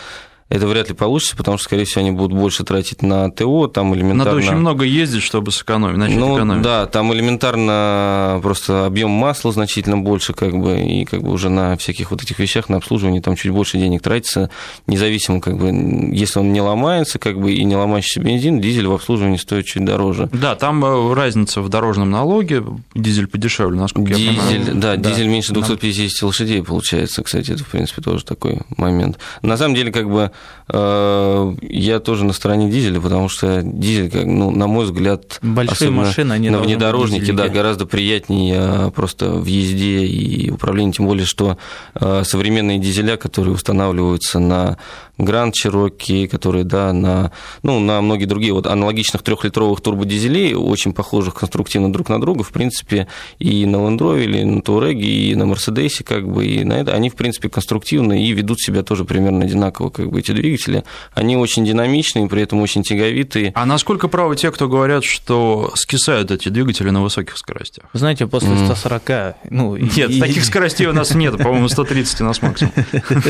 это 0.48 0.68
вряд 0.68 0.90
ли 0.90 0.96
получится, 0.96 1.36
потому 1.36 1.58
что, 1.58 1.66
скорее 1.66 1.86
всего, 1.86 2.02
они 2.02 2.12
будут 2.12 2.38
больше 2.38 2.64
тратить 2.64 3.02
на 3.02 3.32
ТО, 3.32 3.68
там 3.68 3.96
элементарно... 3.96 4.26
Надо 4.26 4.38
очень 4.38 4.56
много 4.56 4.86
ездить, 4.86 5.24
чтобы 5.24 5.52
сэкономить, 5.52 5.98
начать 5.98 6.18
ну, 6.18 6.36
экономить. 6.36 6.62
Да, 6.62 6.86
там 6.86 7.12
элементарно 7.12 8.40
просто 8.44 8.86
объем 8.86 9.10
масла 9.10 9.52
значительно 9.52 9.98
больше, 9.98 10.34
как 10.34 10.56
бы, 10.56 10.80
и 10.80 11.06
как 11.06 11.24
бы 11.24 11.32
уже 11.32 11.50
на 11.50 11.76
всяких 11.78 12.12
вот 12.12 12.22
этих 12.22 12.38
вещах, 12.38 12.70
на 12.70 12.78
обслуживание 12.78 13.24
там 13.24 13.36
чуть 13.36 13.52
больше 13.52 13.80
денег 13.80 14.04
тратится, 14.04 14.52
независимо, 14.86 15.42
как 15.42 15.58
бы, 15.58 15.70
если 16.16 16.38
он 16.38 16.54
не 16.54 16.62
ломается, 16.62 17.18
как 17.18 17.40
бы, 17.40 17.52
и 17.52 17.64
не 17.64 17.76
ломающийся 17.76 18.20
бензин, 18.22 18.62
дизель 18.62 18.86
в 18.86 18.94
обслуживании 18.94 19.38
стоит 19.38 19.66
чуть 19.66 19.84
дороже. 19.84 20.30
Да, 20.32 20.54
там 20.54 20.86
э, 20.86 21.14
разница 21.16 21.62
в 21.62 21.70
дорожном 21.70 22.12
налоге, 22.12 22.64
дизель 22.94 23.26
подешевле, 23.26 23.80
насколько 23.80 24.14
дизель, 24.14 24.34
я 24.34 24.42
понимаю. 24.42 24.76
Да, 24.76 24.96
да, 24.96 25.10
дизель 25.10 25.28
меньше 25.28 25.54
250 25.54 26.22
нам... 26.22 26.28
лошадей 26.28 26.62
получается, 26.62 27.24
кстати, 27.24 27.50
это, 27.50 27.64
в 27.64 27.68
принципе, 27.68 28.04
тоже 28.04 28.24
такой 28.24 28.60
момент. 28.78 29.18
На 29.42 29.58
самом 29.58 29.74
деле, 29.74 29.92
как 29.92 30.08
бы, 30.08 30.32
я 30.68 32.00
тоже 32.00 32.26
на 32.26 32.34
стороне 32.34 32.72
дизеля, 32.72 33.00
потому 33.00 33.30
что 33.30 33.62
дизель, 33.62 34.26
ну, 34.26 34.50
на 34.50 34.66
мой 34.66 34.86
взгляд, 34.86 35.38
большие 35.44 35.92
машины, 35.92 36.34
они 36.34 36.50
на 36.50 36.58
внедорожнике, 36.60 37.34
да, 37.34 37.50
гораздо 37.50 37.86
приятнее 37.86 38.92
просто 38.96 39.30
в 39.30 39.46
езде 39.46 40.06
и 40.06 40.50
управлении, 40.50 40.94
тем 40.94 41.06
более, 41.06 41.28
что 41.28 41.60
э, 41.94 42.24
современные 42.26 42.80
дизеля, 42.80 43.16
которые 43.16 43.54
устанавливаются 43.54 44.40
на 44.40 44.78
Гранд 45.18 45.54
Чироки, 45.54 46.28
которые, 46.28 46.64
да, 46.64 46.92
на, 46.94 47.32
ну, 47.64 47.80
на 47.80 48.02
многие 48.02 48.26
другие 48.26 48.54
вот 48.54 48.68
аналогичных 48.68 49.24
трехлитровых 49.24 49.82
турбодизелей, 49.82 50.56
очень 50.56 50.94
похожих 50.94 51.36
конструктивно 51.36 51.92
друг 51.92 52.10
на 52.10 52.20
друга, 52.20 52.44
в 52.44 52.50
принципе, 52.50 53.08
и 53.40 53.66
на 53.66 53.78
Land 53.78 54.00
Rover, 54.00 54.26
и 54.26 54.44
на 54.44 54.60
Touareg, 54.60 55.00
и 55.00 55.36
на 55.36 55.46
Мерседесе, 55.46 56.04
как 56.04 56.28
бы, 56.28 56.46
и 56.46 56.64
на 56.64 56.74
это, 56.74 56.94
они, 56.94 57.10
в 57.10 57.16
принципе, 57.16 57.50
конструктивны 57.50 58.26
и 58.26 58.32
ведут 58.34 58.60
себя 58.60 58.84
тоже 58.84 59.06
примерно 59.06 59.46
одинаково, 59.46 59.90
как 59.90 60.12
бы, 60.12 60.22
эти 60.26 60.32
двигатели. 60.32 60.84
Они 61.14 61.38
очень 61.38 61.66
динамичные, 61.66 62.28
при 62.28 62.42
этом 62.42 62.60
очень 62.62 62.84
тяговитые. 62.84 63.52
А 63.56 63.66
насколько 63.66 64.08
правы 64.08 64.36
те, 64.36 64.52
кто 64.52 64.68
говорят, 64.68 65.04
что 65.04 65.72
скисают 65.76 66.32
эти 66.32 66.50
двигатели 66.50 66.90
на 66.90 67.02
высоких 67.02 67.38
скоростях? 67.38 67.86
Знаете, 67.94 68.28
после 68.28 68.56
140... 68.58 69.36
Ну, 69.50 69.76
нет, 69.96 70.10
и... 70.10 70.20
таких 70.20 70.44
скоростей 70.44 70.88
у 70.88 70.94
нас 70.94 71.14
нет, 71.14 71.38
по-моему, 71.38 71.70
130 71.70 72.22
у 72.22 72.24
нас 72.26 72.42
максимум. 72.42 72.74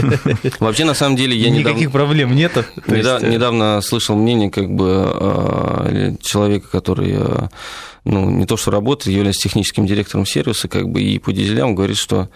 Вообще, 0.60 0.86
на 0.86 0.94
самом 0.94 1.16
деле, 1.16 1.36
я 1.36 1.50
недавно 1.50 1.70
никаких 1.70 1.92
проблем. 1.92 2.36
Недавно, 2.36 2.66
есть... 2.88 3.24
Э, 3.24 3.30
недавно 3.30 3.82
слышал 3.82 4.16
мнение 4.16 4.50
как 4.50 4.70
бы 4.70 5.12
э, 5.14 6.16
человека, 6.22 6.68
который 6.72 7.16
э, 7.18 7.48
ну, 8.06 8.30
не 8.30 8.46
то 8.46 8.56
что 8.56 8.72
работает, 8.72 9.16
является 9.16 9.42
техническим 9.42 9.86
директором 9.86 10.26
сервиса, 10.26 10.68
как 10.68 10.88
бы, 10.88 11.02
и 11.02 11.20
по 11.20 11.34
дизелям 11.34 11.76
говорит, 11.76 11.98
что 11.98 12.30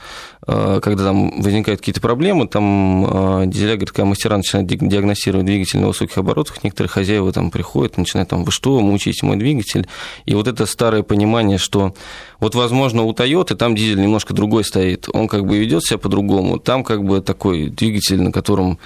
когда 0.45 1.03
там 1.03 1.41
возникают 1.41 1.79
какие-то 1.79 2.01
проблемы, 2.01 2.47
там 2.47 3.47
дизеля, 3.49 3.73
говорит, 3.73 3.91
когда 3.91 4.05
мастера 4.05 4.35
начинают 4.35 4.67
диагностировать 4.67 5.45
двигатель 5.45 5.79
на 5.79 5.87
высоких 5.87 6.17
оборотах, 6.17 6.63
некоторые 6.63 6.89
хозяева 6.89 7.31
там 7.31 7.51
приходят, 7.51 7.97
начинают 7.97 8.29
там, 8.29 8.43
вы 8.43 8.51
что, 8.51 8.79
мучаете 8.79 9.25
мой 9.25 9.37
двигатель? 9.37 9.87
И 10.25 10.33
вот 10.33 10.47
это 10.47 10.65
старое 10.65 11.03
понимание, 11.03 11.59
что 11.59 11.93
вот, 12.39 12.55
возможно, 12.55 13.03
у 13.03 13.13
Toyota 13.13 13.55
там 13.55 13.75
дизель 13.75 14.01
немножко 14.01 14.33
другой 14.33 14.63
стоит, 14.63 15.07
он 15.13 15.27
как 15.27 15.45
бы 15.45 15.59
ведет 15.59 15.83
себя 15.83 15.99
по-другому, 15.99 16.57
там 16.57 16.83
как 16.83 17.03
бы 17.03 17.21
такой 17.21 17.69
двигатель, 17.69 18.19
на 18.19 18.31
котором 18.31 18.79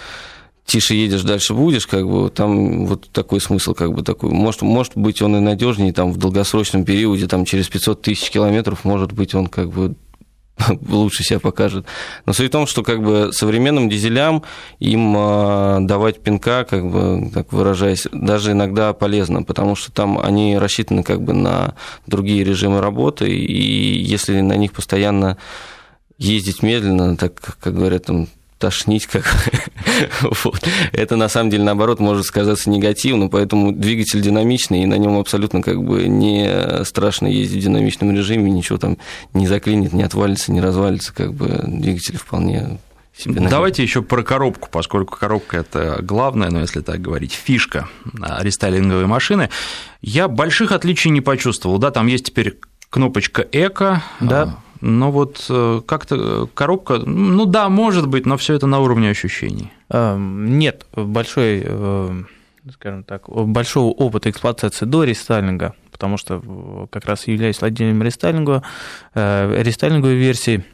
тише 0.65 0.95
едешь, 0.95 1.23
дальше 1.23 1.53
будешь, 1.53 1.87
как 1.87 2.07
бы 2.07 2.29
там 2.29 2.85
вот 2.85 3.09
такой 3.11 3.41
смысл, 3.41 3.73
как 3.73 3.93
бы 3.93 4.01
такой. 4.03 4.31
Может, 4.31 4.61
может 4.61 4.93
быть, 4.95 5.21
он 5.21 5.35
и 5.37 5.39
надежнее 5.39 5.93
там 5.93 6.11
в 6.11 6.17
долгосрочном 6.17 6.85
периоде, 6.85 7.27
там 7.27 7.45
через 7.45 7.67
500 7.67 8.01
тысяч 8.01 8.29
километров, 8.29 8.85
может 8.85 9.11
быть, 9.11 9.35
он 9.35 9.47
как 9.47 9.71
бы 9.71 9.95
лучше 10.89 11.23
себя 11.23 11.39
покажет. 11.39 11.85
Но 12.25 12.33
суть 12.33 12.49
в 12.49 12.51
том, 12.51 12.67
что 12.67 12.83
как 12.83 13.03
бы 13.03 13.31
современным 13.33 13.89
дизелям 13.89 14.43
им 14.79 15.13
а, 15.17 15.79
давать 15.81 16.21
пинка, 16.21 16.63
как 16.63 16.89
бы 16.89 17.31
так 17.33 17.51
выражаясь, 17.51 18.07
даже 18.11 18.51
иногда 18.51 18.93
полезно, 18.93 19.43
потому 19.43 19.75
что 19.75 19.91
там 19.91 20.19
они 20.19 20.57
рассчитаны 20.57 21.03
как 21.03 21.21
бы 21.21 21.33
на 21.33 21.75
другие 22.07 22.43
режимы 22.43 22.81
работы, 22.81 23.29
и 23.29 24.01
если 24.01 24.41
на 24.41 24.55
них 24.55 24.73
постоянно 24.73 25.37
ездить 26.17 26.63
медленно, 26.63 27.17
так 27.17 27.33
как 27.59 27.73
говорят 27.73 28.05
там 28.05 28.27
тошнить, 28.63 29.07
как 29.07 29.25
вот. 30.21 30.65
Это 30.93 31.17
на 31.17 31.27
самом 31.27 31.49
деле, 31.49 31.65
наоборот, 31.65 31.99
может 31.99 32.25
сказаться 32.25 32.69
негативно, 32.69 33.27
поэтому 33.27 33.73
двигатель 33.73 34.21
динамичный, 34.21 34.83
и 34.83 34.85
на 34.85 34.97
нем 34.97 35.17
абсолютно 35.17 35.61
как 35.61 35.83
бы 35.83 36.07
не 36.07 36.85
страшно 36.85 37.27
ездить 37.27 37.59
в 37.59 37.63
динамичном 37.65 38.15
режиме, 38.15 38.49
ничего 38.49 38.77
там 38.77 38.97
не 39.33 39.47
заклинит, 39.47 39.91
не 39.91 40.03
отвалится, 40.03 40.53
не 40.53 40.61
развалится, 40.61 41.13
как 41.13 41.33
бы 41.33 41.61
двигатель 41.67 42.15
вполне 42.15 42.79
себе 43.17 43.41
Давайте 43.49 43.83
еще 43.83 44.01
про 44.01 44.23
коробку, 44.23 44.69
поскольку 44.71 45.17
коробка 45.17 45.57
это 45.57 45.99
главное, 46.01 46.49
но 46.49 46.61
если 46.61 46.79
так 46.79 47.01
говорить, 47.01 47.33
фишка 47.33 47.89
рестайлинговой 48.39 49.07
машины. 49.07 49.49
Я 50.01 50.29
больших 50.29 50.71
отличий 50.71 51.11
не 51.11 51.19
почувствовал. 51.19 51.79
Да, 51.79 51.91
там 51.91 52.07
есть 52.07 52.27
теперь 52.27 52.59
кнопочка 52.89 53.45
эко, 53.51 54.01
да 54.21 54.57
но 54.85 55.11
вот 55.11 55.45
э, 55.49 55.81
как-то 55.85 56.49
коробка, 56.53 56.97
ну 56.97 57.45
да, 57.45 57.69
может 57.69 58.05
быть, 58.07 58.25
но 58.25 58.35
все 58.35 58.55
это 58.55 58.67
на 58.67 58.81
уровне 58.81 59.11
ощущений. 59.11 59.71
Эм, 59.87 60.59
нет 60.59 60.85
большой, 60.93 61.63
э, 61.63 62.23
скажем 62.73 63.05
так, 63.05 63.29
большого 63.29 63.93
опыта 63.93 64.29
эксплуатации 64.29 64.83
до 64.83 65.05
рестайлинга, 65.05 65.73
потому 65.89 66.17
что 66.17 66.41
э, 66.45 66.87
как 66.91 67.05
раз 67.05 67.27
являюсь 67.27 67.61
владельцем 67.61 68.03
рестайлинга, 68.03 68.61
рестайлинговой 69.15 70.15
версии. 70.15 70.65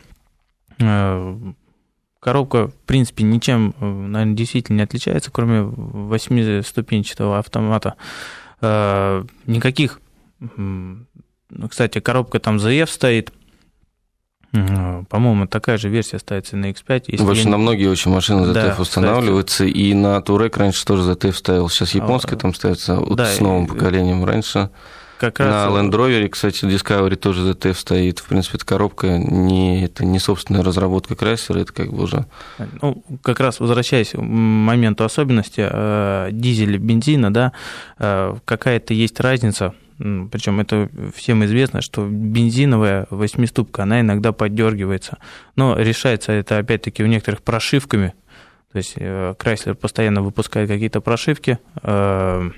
Коробка, 2.20 2.68
в 2.68 2.74
принципе, 2.88 3.24
ничем, 3.24 3.76
наверное, 3.80 4.34
действительно 4.34 4.78
не 4.78 4.84
отличается, 4.84 5.30
кроме 5.30 5.62
восьмиступенчатого 5.62 7.38
автомата. 7.38 7.96
Никаких, 8.60 10.02
кстати, 11.70 12.00
коробка 12.00 12.40
там 12.40 12.58
ZF 12.58 12.88
стоит, 12.88 13.32
по-моему, 14.52 15.48
такая 15.48 15.78
же 15.78 15.90
версия 15.90 16.20
ставится 16.20 16.58
на 16.58 16.72
X5. 16.72 17.04
Если 17.08 17.24
Больше 17.24 17.44
я... 17.44 17.50
на 17.50 17.58
многие 17.58 17.88
очень 17.88 18.12
машины 18.12 18.42
ZTF 18.42 18.54
да, 18.54 18.76
устанавливаются, 18.80 19.66
кстати. 19.66 19.78
и 19.78 19.94
на 19.94 20.22
Турек 20.22 20.58
раньше 20.58 20.86
тоже 20.86 21.04
ZTF 21.12 21.34
ставил. 21.34 21.70
Сейчас 21.70 21.94
японская 21.94 22.38
а, 22.38 22.40
там 22.40 22.54
ставится 22.54 22.96
вот 22.96 23.18
да, 23.18 23.26
с 23.26 23.40
новым 23.40 23.66
и... 23.66 23.68
поколением. 23.68 24.26
Раньше 24.26 24.70
как 25.20 25.40
раз... 25.40 25.70
на 25.70 25.78
Land 25.78 25.92
Rover, 25.92 26.28
кстати, 26.30 26.66
Discovery 26.66 27.16
тоже 27.16 27.52
ZTF 27.52 27.76
стоит. 27.76 28.20
В 28.20 28.26
принципе, 28.26 28.58
эта 28.58 28.66
коробка 28.66 29.18
не, 29.18 29.84
это 29.84 30.06
не 30.06 30.18
собственная 30.18 30.64
разработка 30.64 31.14
Chrysler, 31.14 31.62
это 31.62 31.74
как 31.74 31.92
бы 31.92 32.04
уже... 32.04 32.26
Ну, 32.82 33.04
как 33.22 33.40
раз 33.40 33.60
возвращаясь 33.60 34.12
к 34.12 34.18
моменту 34.22 35.04
особенности 35.04 35.68
э, 35.70 36.30
дизеля, 36.32 36.78
бензина, 36.78 37.34
да, 37.34 37.52
э, 38.00 38.36
какая-то 38.46 38.94
есть 38.94 39.20
разница 39.20 39.74
причем 40.00 40.62
это 40.62 40.90
всем 41.14 41.44
известно, 41.44 41.82
что 41.82 42.08
бензиновая 42.08 43.06
восьмиступка, 43.10 43.84
она 43.84 44.00
иногда 44.00 44.32
поддергивается. 44.32 45.18
Но 45.58 45.78
решается 45.78 46.32
это 46.32 46.58
опять-таки 46.58 47.04
у 47.04 47.08
некоторых 47.08 47.42
прошивками. 47.42 48.14
То 48.72 48.78
есть 48.78 48.96
Chrysler 48.96 49.72
э, 49.72 49.76
постоянно 49.76 50.22
выпускает 50.22 50.70
какие-то 50.70 51.02
прошивки, 51.02 51.60
э, 51.84 52.50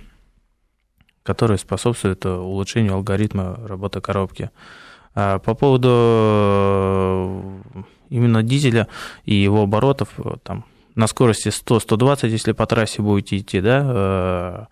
которые 1.23 1.57
способствуют 1.57 2.25
улучшению 2.25 2.93
алгоритма 2.93 3.57
работы 3.65 4.01
коробки. 4.01 4.51
А 5.15 5.39
по 5.39 5.55
поводу 5.55 5.89
э, 5.89 7.83
именно 8.09 8.43
дизеля 8.43 8.87
и 9.25 9.33
его 9.33 9.63
оборотов, 9.63 10.09
там, 10.43 10.65
на 10.93 11.07
скорости 11.07 11.47
100-120, 11.47 12.27
если 12.27 12.51
по 12.51 12.67
трассе 12.67 13.01
будете 13.01 13.37
идти, 13.37 13.61
да, 13.61 14.67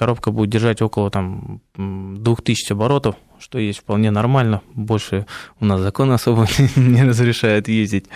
коробка 0.00 0.30
будет 0.30 0.48
держать 0.48 0.80
около 0.80 1.10
там, 1.10 1.60
2000 1.76 2.72
оборотов, 2.72 3.16
что 3.38 3.58
есть 3.58 3.80
вполне 3.80 4.10
нормально. 4.10 4.62
Больше 4.72 5.26
у 5.60 5.66
нас 5.66 5.78
закон 5.82 6.10
особо 6.10 6.46
не 6.76 7.04
разрешает 7.04 7.68
ездить. 7.68 8.06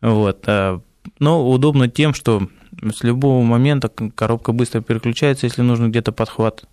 Вот. 0.00 0.44
А, 0.46 0.80
но 1.18 1.46
удобно 1.50 1.88
тем, 1.88 2.14
что 2.14 2.48
с 2.82 3.02
любого 3.02 3.42
момента 3.42 3.90
коробка 3.90 4.52
быстро 4.52 4.80
переключается, 4.80 5.44
если 5.44 5.60
нужно 5.60 5.88
где-то 5.88 6.12
подхват, 6.12 6.64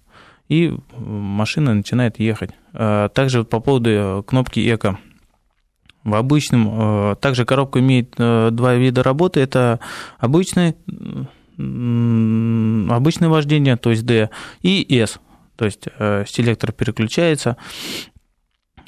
и 0.47 0.73
машина 0.95 1.73
начинает 1.73 2.17
ехать. 2.17 2.51
А, 2.71 3.09
также 3.09 3.43
по 3.43 3.59
поводу 3.59 3.89
э, 3.89 4.23
кнопки 4.25 4.73
эко. 4.73 4.97
В 6.05 6.15
обычном, 6.15 7.11
э, 7.11 7.15
также 7.19 7.43
коробка 7.43 7.81
имеет 7.81 8.13
э, 8.17 8.51
два 8.53 8.75
вида 8.75 9.03
работы. 9.03 9.41
Это 9.41 9.81
обычный 10.17 10.75
обычное 11.59 13.27
вождение, 13.27 13.75
то 13.75 13.89
есть 13.89 14.05
D, 14.05 14.29
и 14.61 14.85
S, 14.97 15.19
то 15.57 15.65
есть 15.65 15.87
э, 15.99 16.23
селектор 16.25 16.71
переключается. 16.71 17.57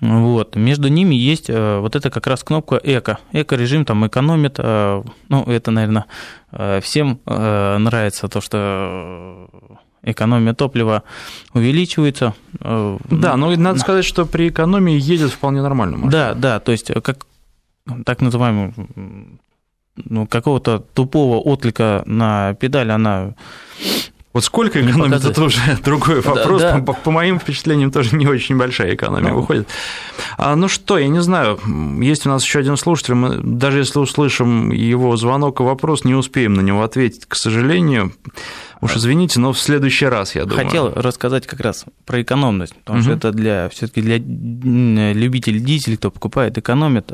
Вот. 0.01 0.55
Между 0.55 0.87
ними 0.87 1.13
есть 1.15 1.49
э, 1.49 1.79
вот 1.79 1.97
это 1.97 2.09
как 2.09 2.25
раз 2.27 2.43
кнопка 2.43 2.79
эко. 2.81 3.19
Эко-режим 3.33 3.83
там 3.83 4.07
экономит. 4.07 4.55
Э, 4.57 5.03
ну, 5.27 5.43
это, 5.43 5.71
наверное, 5.71 6.05
всем 6.81 7.19
нравится 7.25 8.27
то, 8.27 8.41
что 8.41 9.47
экономия 10.01 10.53
топлива 10.53 11.03
увеличивается. 11.53 12.33
Да, 12.59 13.37
но 13.37 13.55
надо 13.55 13.79
сказать, 13.79 14.05
что 14.05 14.25
при 14.25 14.49
экономии 14.49 14.97
едет 14.97 15.31
вполне 15.31 15.61
нормально. 15.61 15.97
Машина. 15.97 16.11
Да, 16.11 16.33
да, 16.33 16.59
то 16.59 16.71
есть 16.71 16.91
как 17.03 17.27
так 18.05 18.21
называемый 18.21 18.73
ну, 19.95 20.27
какого-то 20.27 20.79
тупого 20.79 21.39
отклика 21.39 22.03
на 22.05 22.53
педаль 22.55 22.91
она 22.91 23.33
вот 24.33 24.45
сколько 24.45 24.79
экономит, 24.79 25.25
это 25.25 25.43
уже 25.43 25.59
другой 25.83 26.21
вопрос. 26.21 26.61
Да, 26.61 26.77
да. 26.77 26.83
По, 26.83 26.93
по 26.93 27.11
моим 27.11 27.37
впечатлениям, 27.37 27.91
тоже 27.91 28.15
не 28.15 28.27
очень 28.27 28.57
большая 28.57 28.95
экономия 28.95 29.31
ну. 29.31 29.41
выходит. 29.41 29.67
А, 30.37 30.55
ну 30.55 30.69
что, 30.69 30.97
я 30.97 31.09
не 31.09 31.21
знаю, 31.21 31.59
есть 32.01 32.25
у 32.25 32.29
нас 32.29 32.43
еще 32.43 32.59
один 32.59 32.77
слушатель, 32.77 33.13
мы 33.13 33.37
даже 33.37 33.79
если 33.79 33.99
услышим 33.99 34.71
его 34.71 35.17
звонок 35.17 35.59
и 35.59 35.63
вопрос, 35.63 36.05
не 36.05 36.15
успеем 36.15 36.53
на 36.53 36.61
него 36.61 36.83
ответить, 36.83 37.25
к 37.25 37.35
сожалению. 37.35 38.13
Уж 38.79 38.95
извините, 38.95 39.39
но 39.39 39.51
в 39.51 39.59
следующий 39.59 40.05
раз, 40.05 40.33
я 40.33 40.45
думаю. 40.45 40.65
Хотел 40.65 40.93
рассказать 40.95 41.45
как 41.45 41.59
раз 41.59 41.85
про 42.05 42.21
экономность, 42.21 42.73
потому 42.75 42.99
угу. 42.99 43.03
что 43.03 43.13
это 43.13 43.31
для 43.31 43.69
все-таки 43.69 44.01
для 44.01 44.17
любителей 45.13 45.59
дизеля, 45.59 45.97
кто 45.97 46.09
покупает, 46.09 46.57
экономит. 46.57 47.11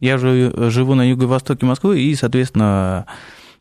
Я 0.00 0.18
же 0.18 0.52
живу 0.70 0.94
на 0.94 1.08
юго-востоке 1.08 1.66
Москвы, 1.66 2.00
и, 2.00 2.14
соответственно, 2.14 3.06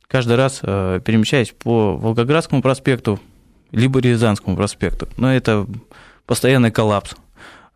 каждый 0.07 0.35
раз 0.35 0.59
э, 0.61 1.01
перемещаясь 1.03 1.51
по 1.51 1.97
Волгоградскому 1.97 2.61
проспекту, 2.61 3.19
либо 3.71 3.99
Рязанскому 3.99 4.55
проспекту. 4.55 5.07
Но 5.17 5.33
это 5.33 5.65
постоянный 6.25 6.71
коллапс. 6.71 7.15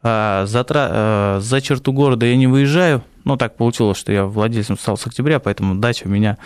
А 0.03 0.45
за, 0.45 0.65
э, 0.67 1.39
за 1.41 1.61
черту 1.61 1.93
города 1.93 2.25
я 2.25 2.35
не 2.35 2.47
выезжаю. 2.47 3.03
Ну, 3.23 3.37
так 3.37 3.55
получилось, 3.55 3.97
что 3.97 4.11
я 4.11 4.25
владельцем 4.25 4.77
стал 4.77 4.97
с 4.97 5.05
октября, 5.05 5.39
поэтому 5.39 5.75
дача 5.75 6.07
меня, 6.07 6.37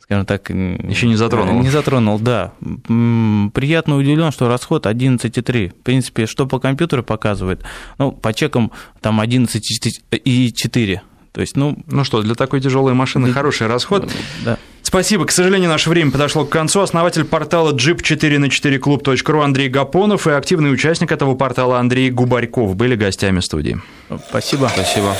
скажем 0.00 0.26
так... 0.26 0.50
Еще 0.50 1.06
не 1.06 1.14
затронул. 1.14 1.62
Не 1.62 1.70
затронул, 1.70 2.18
да. 2.18 2.52
Приятно 2.60 3.96
удивлен, 3.96 4.32
что 4.32 4.48
расход 4.48 4.86
11,3. 4.86 5.68
В 5.70 5.82
принципе, 5.82 6.26
что 6.26 6.46
по 6.46 6.58
компьютеру 6.58 7.04
показывает? 7.04 7.62
Ну, 7.98 8.10
по 8.10 8.32
чекам 8.34 8.72
там 9.00 9.20
11,4. 9.20 11.00
То 11.34 11.40
есть, 11.40 11.56
ну... 11.56 11.76
Ну 11.88 12.04
что, 12.04 12.22
для 12.22 12.36
такой 12.36 12.60
тяжелой 12.60 12.94
машины 12.94 13.26
да, 13.26 13.32
хороший 13.34 13.66
расход. 13.66 14.08
Да. 14.44 14.56
Спасибо. 14.82 15.24
К 15.24 15.32
сожалению, 15.32 15.68
наше 15.68 15.90
время 15.90 16.12
подошло 16.12 16.44
к 16.44 16.50
концу. 16.50 16.80
Основатель 16.80 17.24
портала 17.24 17.72
jeep4 17.74 18.38
на 18.38 18.48
4 18.48 18.76
club.ru 18.76 19.42
Андрей 19.42 19.68
Гапонов 19.68 20.28
и 20.28 20.30
активный 20.30 20.72
участник 20.72 21.10
этого 21.10 21.34
портала 21.34 21.80
Андрей 21.80 22.10
Губарьков 22.10 22.76
были 22.76 22.94
гостями 22.94 23.40
студии. 23.40 23.80
Спасибо. 24.28 24.70
Спасибо. 24.72 25.16